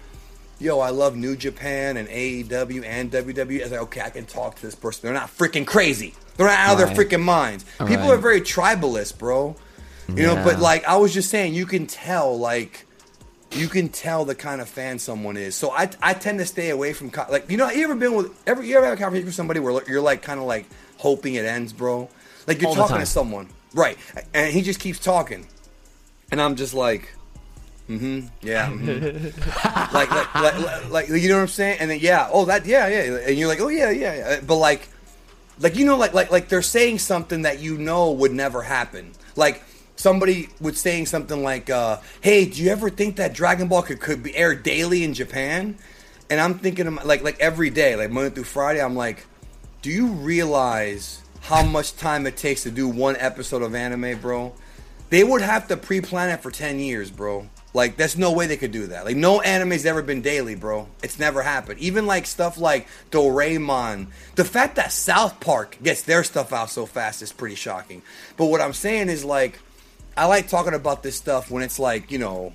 [0.60, 4.56] yo, I love New Japan and AEW and WWE, it's like, okay, I can talk
[4.56, 5.02] to this person.
[5.04, 6.14] They're not freaking crazy.
[6.38, 7.64] They're not out of their freaking minds.
[7.80, 8.10] People Right.
[8.12, 9.56] are very tribalist, bro.
[10.10, 12.86] You know, but like I was just saying, you can tell like
[13.52, 15.56] you can tell the kind of fan someone is.
[15.56, 18.32] So I, I tend to stay away from like you know you ever been with
[18.48, 20.66] ever you ever have a conversation with somebody where you're like kind of like
[20.98, 22.10] hoping it ends, bro.
[22.48, 23.98] Like you're All talking to someone, right?
[24.34, 25.48] And he just keeps talking,
[26.32, 27.14] and I'm just like,
[27.90, 29.94] mm-hmm, yeah, mhm.
[29.94, 31.78] like, like, like, like, like, you know what I'm saying?
[31.80, 34.40] And then yeah, oh that, yeah, yeah, and you're like, oh yeah, yeah, yeah.
[34.46, 34.88] but like,
[35.60, 39.12] like you know, like, like, like they're saying something that you know would never happen,
[39.36, 39.64] like.
[39.96, 44.02] Somebody was saying something like, uh, "Hey, do you ever think that Dragon Ball could,
[44.02, 45.78] could be aired daily in Japan?"
[46.32, 49.28] And I'm thinking, of, like, like every day, like Monday through Friday, I'm like,
[49.84, 54.54] do you realize how much time it takes to do one episode of anime, bro?
[55.10, 57.50] They would have to pre-plan it for 10 years, bro.
[57.76, 59.04] Like, there's no way they could do that.
[59.04, 60.88] Like, no anime's ever been daily, bro.
[61.02, 61.80] It's never happened.
[61.80, 64.08] Even like stuff like Doraemon.
[64.36, 68.04] The fact that South Park gets their stuff out so fast is pretty shocking.
[68.38, 69.60] But what I'm saying is, like,
[70.16, 72.54] I like talking about this stuff when it's like, you know,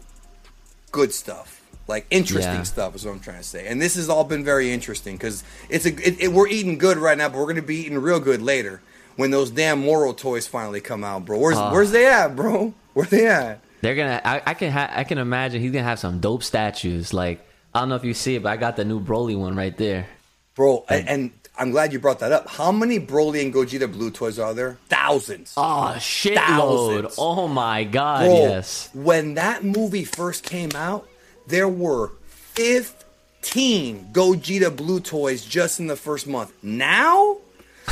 [0.92, 2.62] good stuff, like interesting Yeah.
[2.62, 3.66] stuff is what I'm trying to say.
[3.66, 6.96] And this has all been very interesting because it's a it, it- we're eating good
[6.98, 8.80] right now, but we're gonna be eating real good later
[9.16, 11.38] when those damn Moro toys finally come out, bro.
[11.38, 11.72] Where's Ah.
[11.72, 12.72] where's they at, bro?
[12.94, 13.60] Where they at?
[13.80, 14.20] They're gonna.
[14.24, 14.72] I, I can.
[14.72, 17.12] Ha- I can imagine he's gonna have some dope statues.
[17.12, 19.54] Like I don't know if you see it, but I got the new Broly one
[19.56, 20.06] right there.
[20.54, 22.48] Bro, and, and I'm glad you brought that up.
[22.48, 24.78] How many Broly and Gogeta Blue toys are there?
[24.88, 25.54] Thousands.
[25.56, 26.34] Oh shitload!
[26.34, 27.14] Thousands.
[27.18, 28.24] Oh my god!
[28.26, 28.90] Bro, yes.
[28.94, 31.08] When that movie first came out,
[31.46, 36.52] there were 15 Gogeta Blue toys just in the first month.
[36.62, 37.38] Now,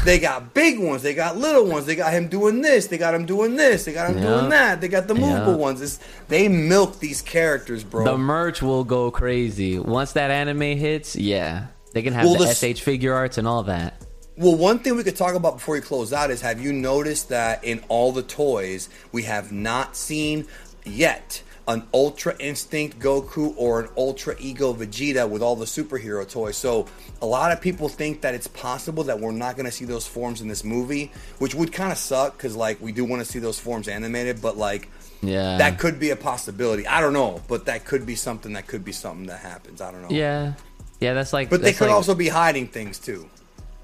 [0.05, 3.15] they got big ones, they got little ones, they got him doing this, they got
[3.15, 4.25] him doing this, they got him Yeah.
[4.29, 5.59] doing that, they got the movable Yeah.
[5.59, 5.81] ones.
[5.83, 5.99] It's,
[6.29, 8.05] they milk these characters, bro.
[8.05, 11.17] The merch will go crazy once that anime hits.
[11.17, 13.95] Yeah, they can have Well, the the- SH Figuarts and all that.
[14.39, 17.31] Well, one thing we could talk about before we close out is have you noticed
[17.31, 20.47] that in all the toys, we have not seen
[20.85, 26.57] yet an Ultra Instinct Goku or an Ultra Ego Vegeta with all the superhero toys?
[26.57, 26.87] So,
[27.21, 30.07] a lot of people think that it's possible that we're not going to see those
[30.07, 33.31] forms in this movie, which would kind of suck because, like, we do want to
[33.31, 34.89] see those forms animated, but, like,
[35.23, 35.59] Yeah.
[35.59, 36.87] that could be a possibility.
[36.87, 39.81] I don't know, but that could be something that could be something that happens.
[39.81, 40.09] I don't know.
[40.11, 40.53] Yeah.
[41.01, 41.51] Yeah, that's like.
[41.51, 43.29] But they could like- also be hiding things too.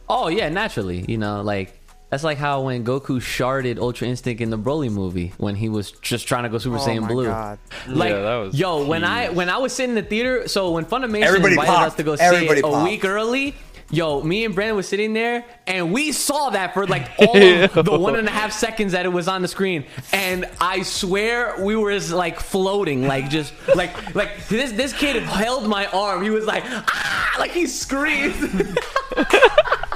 [0.09, 1.04] Oh yeah, naturally.
[1.09, 1.78] You know, like
[2.12, 5.93] that's like how when Goku sharded Ultra Instinct in the Broly movie when he was
[5.93, 7.24] just trying to go Super Oh Saiyan my Blue.
[7.24, 7.59] God.
[7.89, 10.72] Like, Yeah, that was yo, when I when I was sitting in the theater, so
[10.72, 11.86] when Funimation Everybody invited popped.
[11.86, 13.55] us to go see Everybody it a week early.
[13.90, 17.98] Yo, me and Brandon was sitting there, and we saw that for like all the
[17.98, 21.76] one and a half seconds that it was on the screen, and I swear we
[21.76, 26.22] were just like floating, like just like like this this kid held my arm.
[26.22, 28.34] He was like ah, like he screamed.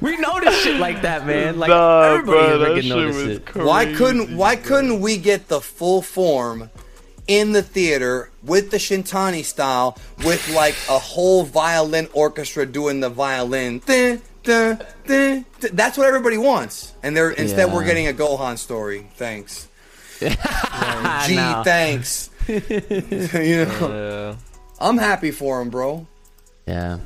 [0.00, 1.58] we noticed shit like that, man.
[1.58, 3.46] Like Nah, everybody bro, here that freaking shit was it.
[3.46, 3.66] crazy.
[3.66, 6.70] Why couldn't Why couldn't we get the full form
[7.26, 13.08] in the theater with the Shintani style with like a whole violin orchestra doing the
[13.10, 13.80] violin?
[13.86, 15.70] Dun, dun, dun, dun.
[15.72, 17.74] That's what everybody wants, and they're instead Yeah.
[17.74, 19.06] we're getting a Gohan story.
[19.16, 19.68] Thanks.
[20.20, 20.26] Gee,
[21.36, 21.62] know.
[21.64, 22.30] thanks.
[22.48, 22.60] you
[23.64, 24.36] know, Yeah.
[24.78, 26.06] I'm happy for him, bro.
[26.66, 26.98] Yeah.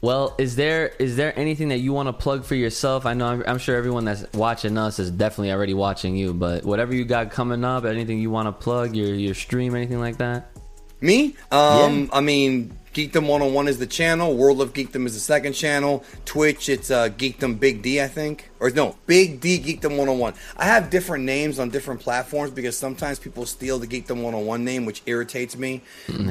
[0.00, 3.04] Well, is there is there anything that you want to plug for yourself?
[3.04, 6.64] I know I'm, I'm sure everyone that's watching us is definitely already watching you, but
[6.64, 10.18] whatever you got coming up, anything you want to plug, your your stream, anything like
[10.18, 10.57] that?
[11.00, 11.36] Me?
[11.50, 12.08] Um, Yeah.
[12.12, 14.34] I mean, Geekdom 101 is the channel.
[14.36, 16.02] World of Geekdom is the second channel.
[16.24, 18.50] Twitch, it's uh, Geekdom Big D, I think.
[18.58, 20.34] Or no, Big D Geekdom 101.
[20.56, 24.84] I have different names on different platforms because sometimes people steal the Geekdom 101 name,
[24.84, 25.82] which irritates me.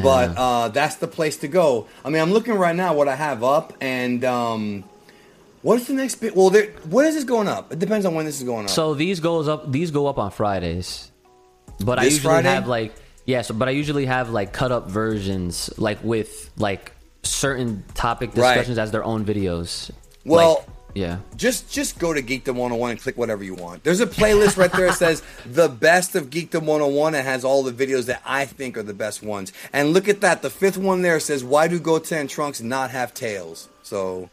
[0.03, 1.87] But uh, that's the place to go.
[2.03, 4.83] I mean, I'm looking right now what I have up, and um,
[5.61, 6.35] what's the next bit?
[6.35, 7.71] Well, there, when is this going up?
[7.71, 8.71] It depends on when this is going up.
[8.71, 11.11] So these goes up these go up on Fridays.
[11.79, 12.49] But I usually Friday?
[12.49, 12.93] have like
[13.27, 18.29] yeah, so but I usually have like cut up versions like with like certain topic
[18.33, 18.55] Right.
[18.55, 19.91] discussions as their own videos.
[20.25, 21.17] Well, Like, yeah.
[21.35, 23.83] just just go to Geekdom 101 and click whatever you want.
[23.83, 27.61] There's a playlist right there that says the best of Geekdom 101 and has all
[27.63, 29.51] the videos that I think are the best ones.
[29.73, 32.91] And look at that, the fifth one there says why do Goten and Trunks not
[32.91, 33.69] have tails?
[33.83, 34.29] So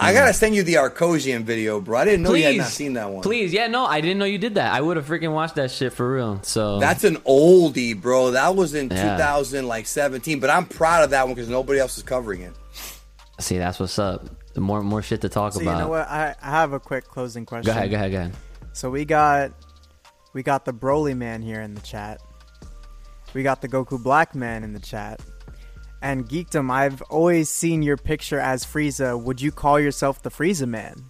[0.00, 1.98] I gotta send you the Arcosian video, bro.
[1.98, 3.22] I didn't know you had not seen that one.
[3.22, 4.72] Please, yeah, no, I didn't know you did that.
[4.72, 6.40] I would have freaking watched that shit for real.
[6.42, 8.30] So That's an oldie, bro.
[8.32, 9.16] That was in Yeah.
[9.16, 10.40] 2000, like 17.
[10.40, 12.52] But I'm proud of that one because nobody else is covering it.
[13.38, 14.26] see, that's what's up.
[14.54, 15.72] The more more shit to talk So about.
[15.72, 16.08] you know what?
[16.08, 17.66] I, I have a quick closing question.
[17.72, 18.32] Go ahead, go ahead, go ahead.
[18.72, 19.52] So we got
[20.32, 22.20] we got the Broly man here in the chat.
[23.32, 25.20] We got the Goku Black man in the chat.
[26.02, 29.20] And Geekdom, I've always seen your picture as Frieza.
[29.22, 31.04] Would you call yourself the Frieza man?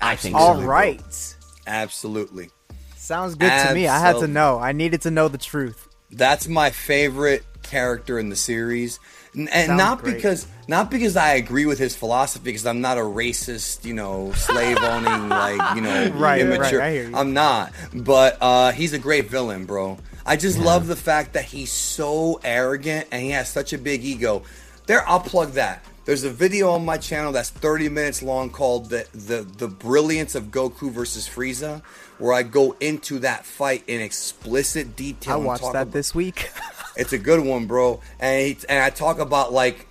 [0.00, 0.72] I think All Absolutely, bro.
[0.74, 1.34] right.
[1.66, 2.50] Absolutely.
[2.96, 3.86] Sounds good to me.
[3.86, 4.58] I had to know.
[4.58, 5.88] I needed to know the truth.
[6.10, 8.98] That's my favorite character in the series,
[9.36, 10.16] N- and Sounds not great.
[10.16, 14.32] because not because I agree with his philosophy, because I'm not a racist, you know,
[14.32, 16.78] slave owning, like you know, Right, immature.
[16.78, 17.14] right, I hear you.
[17.16, 19.98] I'm not, but uh, he's a great villain, bro.
[20.28, 24.04] I just love the fact that he's so arrogant and he has such a big
[24.04, 24.42] ego.
[24.84, 25.82] There, I'll plug that.
[26.04, 30.34] There's a video on my channel that's 30 minutes long called the the the brilliance
[30.34, 31.82] of Goku versus Frieza,
[32.18, 35.32] where I go into that fight in explicit detail.
[35.32, 36.50] I watched talk that about- this week.
[36.96, 38.00] It's a good one, bro.
[38.18, 39.86] And he, and I talk about like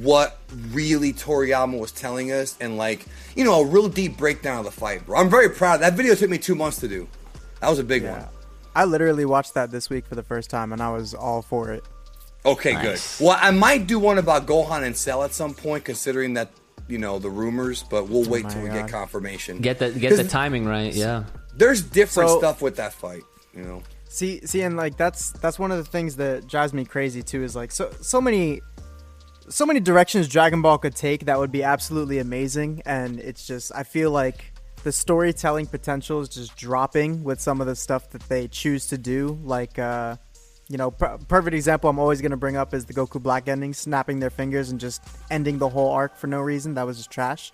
[0.00, 4.64] what really Toriyama was telling us, and like you know a real deep breakdown of
[4.66, 5.18] the fight, bro.
[5.18, 5.80] I'm very proud.
[5.80, 7.08] That video took me two months to do.
[7.60, 8.26] That was a big one.
[8.74, 11.72] I literally watched that this week for the first time, and I was all for
[11.72, 11.84] it.
[12.46, 13.18] Okay, Nice.
[13.18, 13.26] good.
[13.26, 16.50] Well, I might do one about Gohan and Cell at some point, considering that
[16.88, 17.82] you know the rumors.
[17.82, 19.58] But we'll oh wait my till we get confirmation.
[19.58, 20.92] Get the get the 'Cause timing right.
[20.94, 21.24] Yeah.
[21.56, 23.22] There's different So- stuff with that fight.
[23.54, 23.82] You know.
[24.08, 27.42] See, see, and like that's that's one of the things that drives me crazy too.
[27.44, 28.60] Is like so so many,
[29.48, 33.70] so many directions Dragon Ball could take that would be absolutely amazing, and it's just
[33.74, 34.52] I feel like
[34.82, 38.98] the storytelling potential is just dropping with some of the stuff that they choose to
[38.98, 39.38] do.
[39.44, 40.16] Like, uh,
[40.68, 43.74] you know, per- perfect example I'm always gonna bring up is the Goku Black ending,
[43.74, 46.74] snapping their fingers and just ending the whole arc for no reason.
[46.74, 47.52] That was just trash.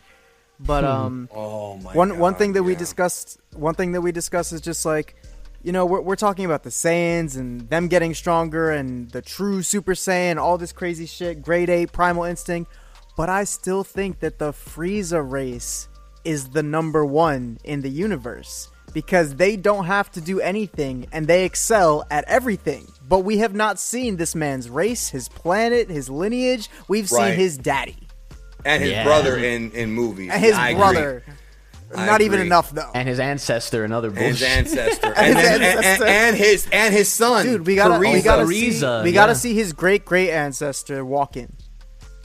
[0.61, 1.93] But um, Oh my.
[1.93, 5.16] one one thing that we discussed one thing that we discussed is just like
[5.62, 9.62] you know we're, we're talking about the Saiyans and them getting stronger and the true
[9.62, 12.70] Super Saiyan all this crazy shit grade 8 primal instinct
[13.19, 15.89] but I still think that the Frieza race
[16.27, 21.27] is the number 1 in the universe because they don't have to do anything and
[21.27, 26.09] they excel at everything but we have not seen this man's race his planet his
[26.11, 27.31] lineage we've Right.
[27.31, 27.97] seen his daddy
[28.65, 29.05] and his Yeah.
[29.05, 30.31] brother in in movies.
[30.32, 30.81] and his I agree.
[30.81, 31.23] brother
[31.94, 32.47] I not even agree.
[32.48, 35.77] enough though And his ancestor and other And his ancestor, and, his then- and- and-
[35.85, 36.07] ancestor.
[36.07, 38.70] and his and his son, Dude, we gotta we gotta see
[39.05, 39.32] we gotta yeah.
[39.35, 41.53] see his great great ancestor walk in.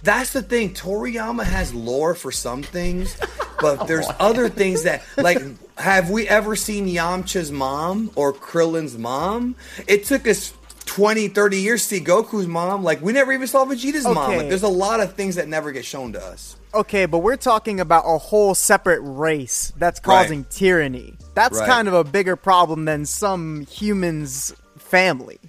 [0.04, 0.74] That's the thing.
[0.74, 3.16] Toriyama has lore for some things,
[3.62, 5.42] but there's other things that like
[5.78, 9.56] have we ever seen Yamcha's mom or Krillin's mom?
[9.88, 10.54] It took us
[10.86, 12.84] 20, 30 years to see Goku's mom.
[12.84, 14.36] Like we never even saw Vegeta's mom.
[14.38, 16.58] Like, there's a lot of things that never get shown to us.
[16.74, 21.16] Okay, but we're talking about a whole separate race that's causing tyranny.
[21.34, 21.68] That's Right.
[21.68, 25.40] kind of a bigger problem than some humans' family,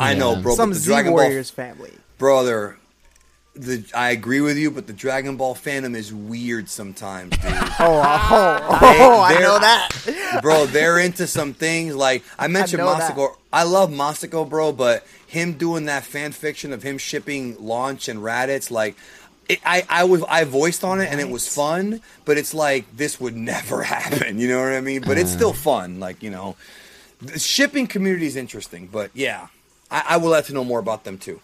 [0.00, 0.54] I know, bro.
[0.56, 1.92] some but Z Dragon Warriors Ball, family.
[2.18, 2.76] brother.
[3.54, 7.52] The, I agree with you, but the Dragon Ball fandom is weird sometimes, dude.
[7.52, 8.68] Oh, oh, ah.
[8.70, 10.38] oh, They- oh, I they're- know that.
[10.42, 11.94] bro, they're into some things.
[11.94, 13.14] Like I mentioned, know that.
[13.14, 13.36] Masako.
[13.52, 18.20] I love Masako, bro, but him doing that fan fiction of him shipping Launch and
[18.20, 18.96] Raditz, like.
[19.48, 22.86] It, I, I was I voiced on it and it was fun, but it's like
[22.96, 24.38] this would never happen.
[24.38, 25.02] You know what I mean?
[25.02, 25.58] But it's still uh-huh.
[25.58, 25.98] fun.
[25.98, 26.54] Like you know,
[27.20, 28.86] the shipping community is interesting.
[28.90, 29.48] But yeah,
[29.90, 31.40] I, I would like to know more about them too.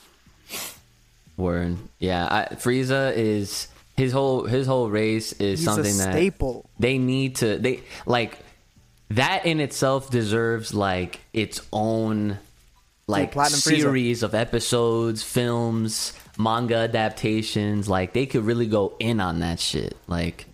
[1.38, 1.78] Word.
[1.98, 2.26] Yeah.
[2.50, 6.68] I, Frieza is his whole his whole race is He's something that staple.
[6.78, 8.38] they need to they like
[9.10, 12.38] that in itself deserves like its own
[13.06, 13.50] like Frieza.
[13.56, 17.88] series of episodes, films, manga adaptations.
[17.88, 19.96] Like they could really go in on that shit.
[20.06, 20.44] Like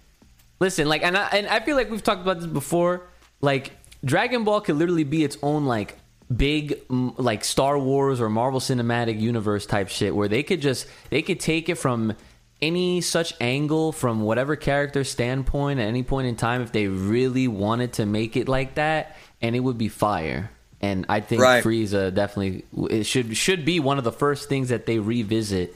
[0.61, 3.03] listen, like and I and I feel like we've talked about this before.
[3.41, 3.73] Like
[4.05, 5.99] Dragon Ball could literally be its own like
[6.35, 11.23] big like Star Wars or Marvel Cinematic Universe type shit where they could just they
[11.23, 12.15] could take it from
[12.63, 17.47] any such angle from whatever character standpoint at any point in time if they really
[17.49, 20.51] wanted to make it like that and it would be fire.
[20.81, 21.65] And I think Right.
[21.65, 25.75] Frieza definitely it should should be one of the first things that they revisit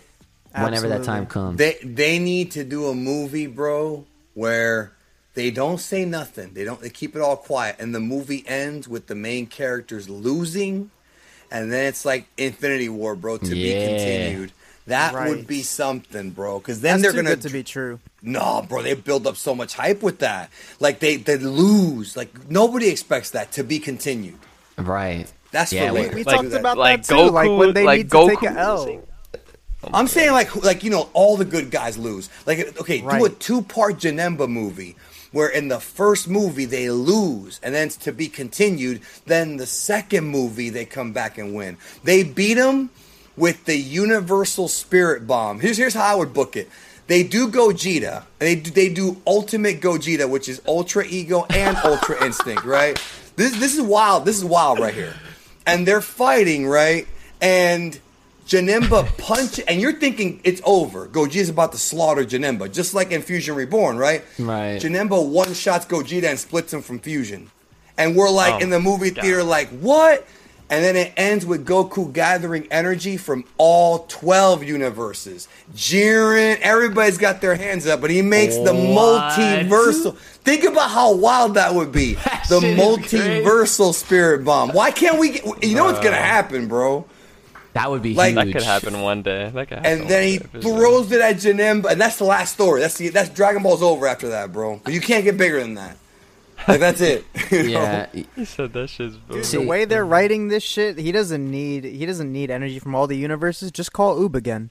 [0.54, 1.58] whenever that time comes.
[1.58, 4.92] They they need to do a movie, bro, where
[5.34, 6.52] they don't say nothing.
[6.54, 6.80] They don't.
[6.80, 10.90] They keep it all quiet, and the movie ends with the main characters losing,
[11.50, 14.52] and then it's like Infinity War, bro, to be continued.
[14.86, 16.58] That would be something, bro.
[16.60, 18.00] Because then That's they're too gonna good to be true.
[18.22, 18.82] no, bro.
[18.82, 20.50] They build up so much hype with that.
[20.80, 22.16] Like they they lose.
[22.16, 24.38] Like nobody expects that to be continued.
[24.78, 25.30] right.
[25.50, 26.14] That's Yeah, for we- later.
[26.16, 26.60] We Do talked that.
[26.60, 27.30] about like that too.
[27.30, 28.78] like Goku- when they like need to take Goku an L.
[28.78, 29.02] losing.
[29.94, 32.28] I'm saying like like you know all the good guys lose.
[32.46, 34.96] Like okay, do a two part Janemba movie
[35.32, 39.00] where in the first movie they lose and then to be continued.
[39.26, 41.76] Then the second movie they come back and win.
[42.04, 42.90] They beat them
[43.36, 45.60] with the Universal Spirit Bomb.
[45.60, 46.68] Here's here's how I would book it.
[47.06, 48.24] They do Gogeta.
[48.38, 53.02] They do, they do Ultimate Gogeta, which is Ultra Ego and Ultra Instinct, right?
[53.36, 54.24] This this is wild.
[54.24, 55.14] This is wild right here.
[55.66, 57.06] And they're fighting, right?
[57.40, 57.98] And
[58.48, 61.06] Janemba punch, and you're thinking it's over.
[61.06, 64.24] Gogeta's about to slaughter Janemba, just like in Fusion Reborn, right?
[64.38, 64.80] Right.
[64.80, 67.50] Janemba one shots Gogeta and splits him from Fusion,
[67.98, 69.22] and we're like Oh, in the movie God.
[69.22, 70.26] theater, like what?
[70.70, 75.48] And then it ends with Goku gathering energy from all 12 universes.
[75.74, 80.16] Jiren, everybody's got their hands up, but he makes the multiversal.
[80.16, 82.14] Think about how wild that would be.
[82.28, 84.70] That the multiversal spirit bomb.
[84.72, 87.06] Why can't we get, you know what's going to happen, bro?
[87.74, 88.46] That would be Like- huge.
[88.46, 89.50] That could happen one day.
[89.54, 92.54] That could happen And then he day, throws it at Janemba, and that's the last
[92.54, 92.80] story.
[92.80, 94.80] That's the, that's Dragon Ball's over after that, bro.
[94.82, 95.96] But you can't get bigger than that.
[96.66, 97.24] Like that's it.
[97.52, 97.82] you know?
[97.82, 101.84] Yeah, He said that shit's Dude, the way they're writing this shit, he doesn't need
[101.84, 103.70] he doesn't need energy from all the universes.
[103.70, 104.70] Just call Oob again.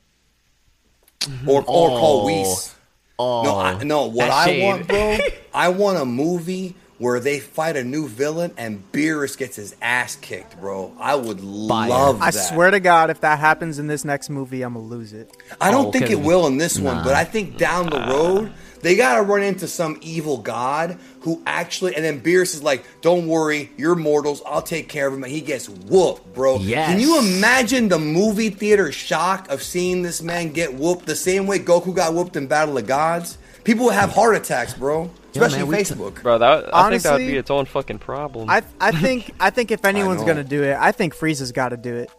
[1.47, 2.25] Or or call Oh.
[2.25, 2.75] Whis.
[3.19, 4.05] oh, No, I, no.
[4.07, 4.63] What that's I shade.
[4.63, 5.17] want, bro,
[5.53, 10.15] I want a movie where they fight a new villain and Beerus gets his ass
[10.15, 10.93] kicked, bro.
[10.99, 11.89] I would Fire.
[11.89, 12.49] love I that.
[12.49, 15.35] swear to God, if that happens in this next movie, I'm gonna lose it.
[15.61, 16.13] I don't Oh, think okay.
[16.13, 17.03] it will in this one, Nah.
[17.03, 18.51] but I think down the road
[18.81, 23.27] they gotta run into some evil god who actually, and then Beerus is like, "Don't
[23.27, 24.41] worry, you're mortals.
[24.45, 26.57] I'll take care of him." And he gets whooped, bro.
[26.59, 26.89] Yes.
[26.91, 31.47] Can you imagine the movie theater shock of seeing this man get whooped the same
[31.47, 33.37] way Goku got whooped in Battle of Gods?
[33.63, 35.09] People would have heart attacks, bro.
[35.37, 36.21] Yo, Especially man, we t- Facebook.
[36.21, 38.49] Bro, that I think that would be its own fucking problem.
[38.49, 41.77] I I think I think if anyone's gonna do it, I think Frieza's got to
[41.77, 42.11] do it.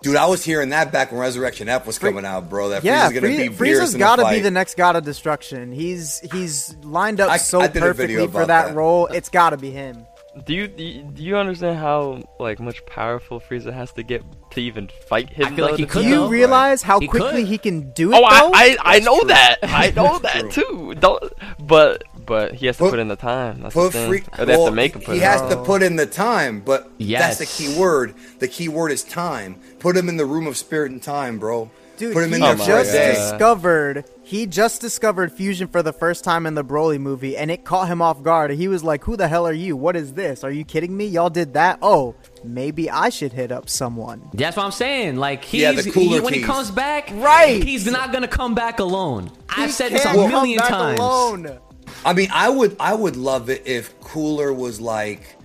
[0.00, 2.68] Dude, I was hearing that back when Resurrection F was coming out, bro.
[2.68, 4.94] That Yeah, Frieza's gonna Frieza, be Frieza's got got to to be the next god
[4.94, 5.72] of destruction.
[5.72, 8.74] He's he's lined up I- so I did a video perfectly for that, that.
[8.76, 9.06] role.
[9.06, 10.06] It's got to be him.
[10.46, 10.84] do you do
[11.16, 15.46] you- understand how like much powerful Frieza has to get to even fight him?
[15.48, 17.48] I feel like he could Do you realize how He quickly could.
[17.48, 18.14] he can do it?
[18.14, 18.52] Oh, though?
[18.54, 19.28] I, I, I know true.
[19.30, 19.56] that.
[19.64, 20.94] I know that too.
[21.00, 21.24] Don't,
[21.66, 23.62] but but he has to Put- put, in the time.
[23.62, 24.08] That's Put the thing.
[24.08, 25.48] free, Or they have to make him put he it has in.
[25.50, 27.38] to put in the time, but Yes.
[27.38, 28.14] that's the key word.
[28.38, 29.56] The key word is time.
[29.80, 31.70] Put him in the room of spirit and time, bro.
[31.96, 32.92] Dude, Put him he in there my for a just.
[32.92, 33.08] God.
[33.32, 37.64] discovered he just discovered fusion for the first time in the Broly movie, and it
[37.64, 38.52] caught him off guard.
[38.52, 39.74] He was like, "Who the hell are you?
[39.76, 40.44] What is this?
[40.44, 41.06] Are you kidding me?
[41.06, 41.78] Y'all did that?
[41.82, 42.14] Oh,
[42.44, 45.16] maybe I should hit up someone." That's what I'm saying.
[45.16, 47.64] Like he's Yeah, the cooler he- when he comes back, Right.
[47.64, 49.30] He's not gonna come back alone.
[49.48, 51.00] I've said this a million back times.
[51.00, 51.58] alone.
[52.04, 55.36] I mean, I would, I would love it if Cooler was like.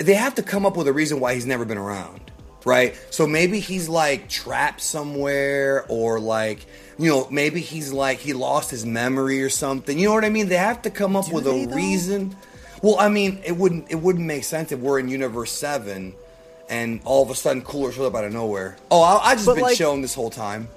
[0.00, 2.32] They have to come up with a reason why he's never been around,
[2.64, 2.96] right?
[3.10, 6.66] So maybe he's like trapped somewhere, or like,
[6.98, 9.96] you know, maybe he's like he lost his memory or something.
[9.98, 10.48] You know what I mean?
[10.48, 11.74] They have to come up with a though?
[11.74, 12.36] reason.
[12.82, 16.12] Well, I mean, it wouldn't, it wouldn't make sense if we're in Universe Seven,
[16.68, 18.76] and all of a sudden Cooler shows up out of nowhere.
[18.90, 20.68] Oh, I, I just But, been like- chilling this whole time.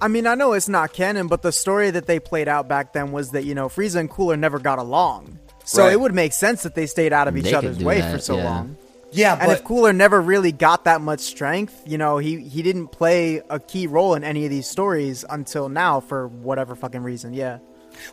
[0.00, 2.92] I mean, I know it's not canon, but the story that they played out back
[2.92, 5.92] then was that you know Frieza and Cooler never got along, so Right.
[5.92, 8.18] it would make sense that they stayed out of each They other's way that, for
[8.20, 8.44] so yeah.
[8.44, 8.76] long.
[9.10, 12.88] Yeah, And if Cooler never really got that much strength, you know, he he didn't
[12.88, 17.32] play a key role in any of these stories until now for whatever fucking reason.
[17.32, 17.58] Yeah.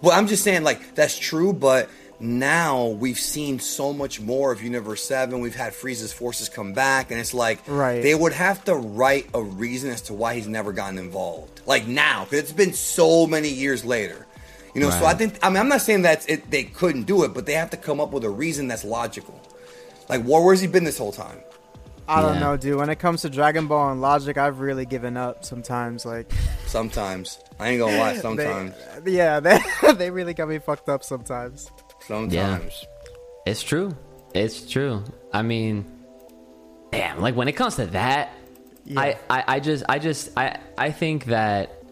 [0.02, 1.90] Well, I'm just saying, like, that's true, but
[2.20, 5.42] now we've seen so much more of Universe 7.
[5.42, 8.02] We've had Frieza's forces come back, and it's like, Right.
[8.02, 11.55] they would have to write a reason as to why he's never gotten involved.
[11.66, 14.26] Like, now, because it's been so many years later.
[14.74, 17.24] You know, so I think, I mean, I'm not saying that it, they couldn't do
[17.24, 19.40] it, but they have to come up with a reason that's logical.
[20.10, 21.40] Like, where, where's he been this whole time?
[22.10, 22.40] I don't Yeah.
[22.42, 22.78] know, dude.
[22.78, 26.06] When it comes to Dragon Ball and logic, I've really given up sometimes.
[26.06, 26.30] Like,
[26.68, 27.40] Sometimes.
[27.60, 28.74] I ain't gonna lie, they, sometimes.
[29.06, 29.60] yeah, they,
[29.98, 31.72] they really got me fucked up sometimes.
[32.06, 32.86] Sometimes.
[33.48, 33.96] It's true.
[34.34, 35.04] It's true.
[35.32, 35.86] I mean,
[36.92, 37.22] damn.
[37.22, 38.34] Like when it comes to that,
[38.86, 39.00] Yeah.
[39.00, 41.84] I, I, I just, I just, I, I think that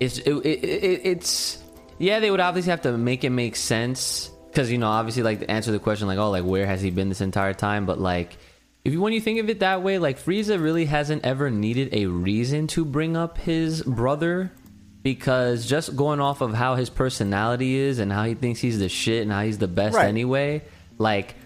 [0.00, 1.62] it's, it, it, it, it's,
[1.98, 5.40] yeah, they would obviously have to make it make sense because you know, obviously, like
[5.40, 7.86] to answer the question, like, oh, like where has he been this entire time?
[7.86, 8.36] But like,
[8.84, 11.90] if you when you think of it that way, like Frieza really hasn't ever needed
[11.92, 14.52] a reason to bring up his brother.
[15.00, 18.88] Because just going off of how his personality is and how he thinks he's the
[18.88, 20.08] shit and how he's the best Right.
[20.08, 20.64] anyway,
[20.98, 21.36] like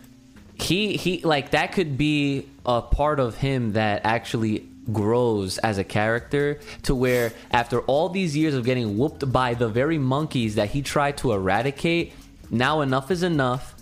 [0.55, 5.85] he he like that could be a part of him that actually grows as a
[5.85, 10.71] character to where after all these years of getting whooped by the very monkeys that
[10.71, 12.13] he tried to eradicate
[12.51, 13.77] now enough is enough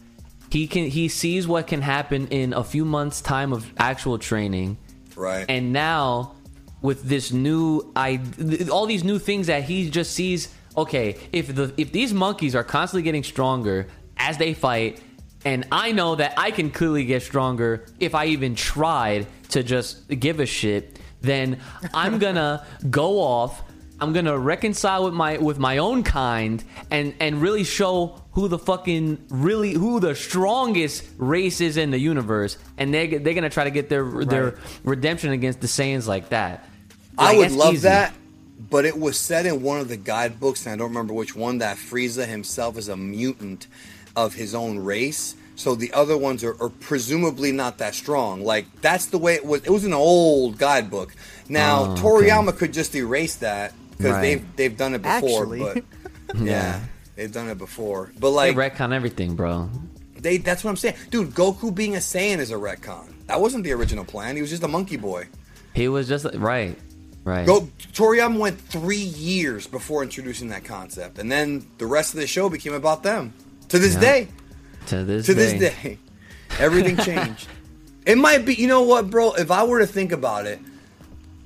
[0.51, 4.77] he can he sees what can happen in a few months time of actual training
[5.17, 5.47] Right.
[5.49, 6.33] and now
[6.83, 8.21] with this new I
[8.71, 12.65] all these new things that he just sees okay if the if these monkeys are
[12.65, 13.87] constantly getting stronger
[14.19, 15.01] as they fight
[15.45, 20.09] and I know that I can clearly get stronger if I even tried to just
[20.09, 20.99] give a shit.
[21.21, 21.61] Then
[21.95, 23.63] I'm gonna go off.
[24.01, 28.59] I'm gonna reconcile with my with my own kind and and really show who the
[28.59, 33.65] fucking really who the strongest race is in the universe, and they they're gonna try
[33.65, 36.67] to get their their redemption against the Saiyans like that.
[37.19, 37.83] I would love easy.
[37.83, 38.15] that,
[38.71, 41.59] but it was said in one of the guidebooks, and I don't remember which one,
[41.59, 43.67] that Frieza himself is a mutant
[44.17, 45.35] of his own race.
[45.57, 48.43] so the other ones are, are presumably not that strong.
[48.45, 49.63] Like that's the way it was.
[49.65, 51.15] It was an old guidebook.
[51.49, 52.03] Now Oh, okay.
[52.03, 54.21] Toriyama could just erase that because Right.
[54.23, 55.43] they've they've done it before.
[55.43, 55.61] Actually.
[55.61, 55.85] but
[56.37, 56.45] yeah.
[56.45, 56.81] Yeah.
[57.17, 58.11] they've done it before.
[58.19, 59.69] But They like retcon everything, bro.
[60.19, 61.31] they, that's what I'm saying, dude.
[61.35, 63.13] Goku being a Saiyan is a retcon.
[63.27, 64.37] That wasn't the original plan.
[64.37, 65.29] He was just a monkey boy.
[65.75, 66.77] He was just right,
[67.25, 67.47] right.
[67.47, 72.27] Go Toriyama went three years before introducing that concept, and then the rest of the
[72.27, 73.33] show became about them.
[73.71, 74.01] To this Yeah.
[74.01, 74.29] day,
[74.87, 75.41] to this to day.
[75.59, 75.99] this day,
[76.59, 77.49] everything changed.
[78.07, 79.33] it might be, you know what, bro?
[79.35, 80.59] If I were to think about it,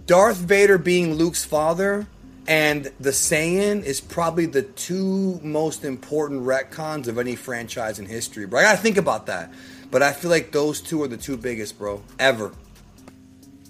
[0.07, 2.07] Darth Vader being Luke's father
[2.47, 8.45] and the Saiyan is probably the two most important retcons of any franchise in history,
[8.47, 8.61] bro.
[8.61, 9.51] I gotta think about that.
[9.91, 12.53] But I feel like those two are the two biggest, bro, ever.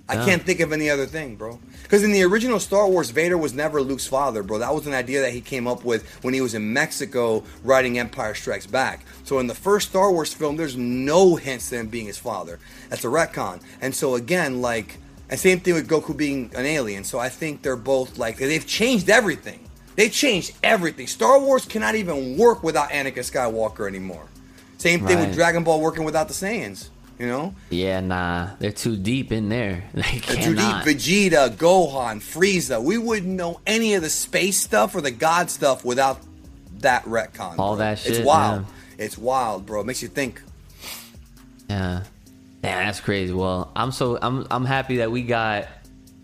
[0.08, 0.24] I Yeah.
[0.24, 1.60] can't think of any other thing, bro.
[1.84, 4.58] Because in the original Star Wars, Vader was never Luke's father, bro.
[4.58, 7.98] That was an idea that he came up with when he was in Mexico writing
[7.98, 9.04] Empire Strikes Back.
[9.22, 12.58] So in the first Star Wars film, there's no hints to him being his father.
[12.88, 13.60] That's a retcon.
[13.80, 14.96] And so again, like,
[15.30, 17.04] and same thing with Goku being an alien.
[17.04, 19.60] So I think they're both like they've changed everything.
[19.96, 21.06] They changed everything.
[21.06, 24.26] Star Wars cannot even work without Anakin Skywalker anymore.
[24.78, 25.26] Same thing Right.
[25.28, 26.88] with Dragon Ball working without the Saiyans.
[27.18, 29.84] You know, Yeah, nah, they're too deep in there.
[29.94, 30.84] They The 2D cannot.
[30.84, 32.82] Vegeta, Gohan, Frieza.
[32.82, 36.20] We wouldn't know any of the space stuff or the God stuff without
[36.80, 37.58] that retcon.
[37.58, 37.84] All bro.
[37.84, 38.66] that shit, It's wild.
[38.98, 39.80] It's wild, bro.
[39.82, 40.42] It makes you think.
[41.68, 42.02] Yeah.
[42.62, 43.32] Damn, that's crazy.
[43.32, 45.68] Well, I'm so I'm I'm happy that we got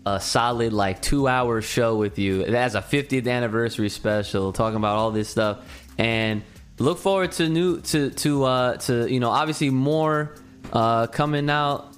[0.05, 2.43] a solid like two hour show with you.
[2.45, 5.59] That's a 50th anniversary special, talking about all this stuff,
[5.97, 6.41] and
[6.79, 10.33] look forward to new to to uh to you know obviously more
[10.71, 11.91] uh coming out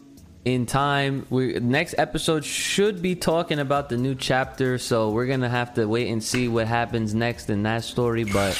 [0.45, 1.25] in time.
[1.29, 5.85] We next episode should be talking about the new chapter, so we're gonna have to
[5.85, 8.23] wait and see what happens next in that story.
[8.25, 8.59] But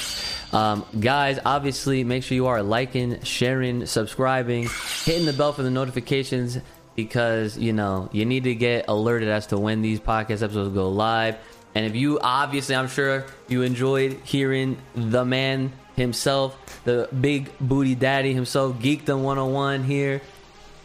[0.54, 4.70] um, guys, obviously, make sure you are liking, sharing, subscribing,
[5.04, 6.58] hitting the bell for the notifications
[6.96, 10.90] because you know you need to get alerted as to when these podcast episodes go
[10.90, 11.38] live.
[11.76, 17.96] And if you obviously, I'm sure you enjoyed hearing the man himself, the big booty
[17.96, 20.22] daddy himself, Geekdom 101 here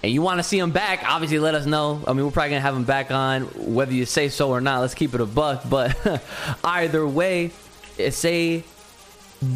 [0.03, 2.01] and you want to see him back, obviously let us know.
[2.07, 3.43] I mean, we're probably gonna have him back on,
[3.75, 4.81] whether you say so or not.
[4.81, 5.69] Let's keep it a buck.
[5.69, 5.97] But
[6.65, 7.51] either way,
[7.99, 8.63] eh, say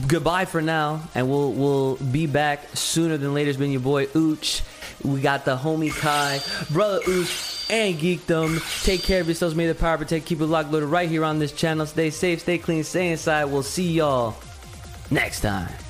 [0.08, 3.50] goodbye for now, and we'll we'll be back sooner than later.
[3.50, 4.62] It's been your boy Ooch.
[5.04, 6.40] We got the homie Kai,
[6.72, 8.84] brother Ooch, and Geekdom.
[8.84, 9.54] Take care of yourselves.
[9.54, 10.26] May the power protect.
[10.26, 11.86] Keep it locked, loaded right here on this channel.
[11.86, 13.44] Stay safe, stay clean, stay inside.
[13.44, 14.34] We'll see y'all
[15.12, 15.81] next time.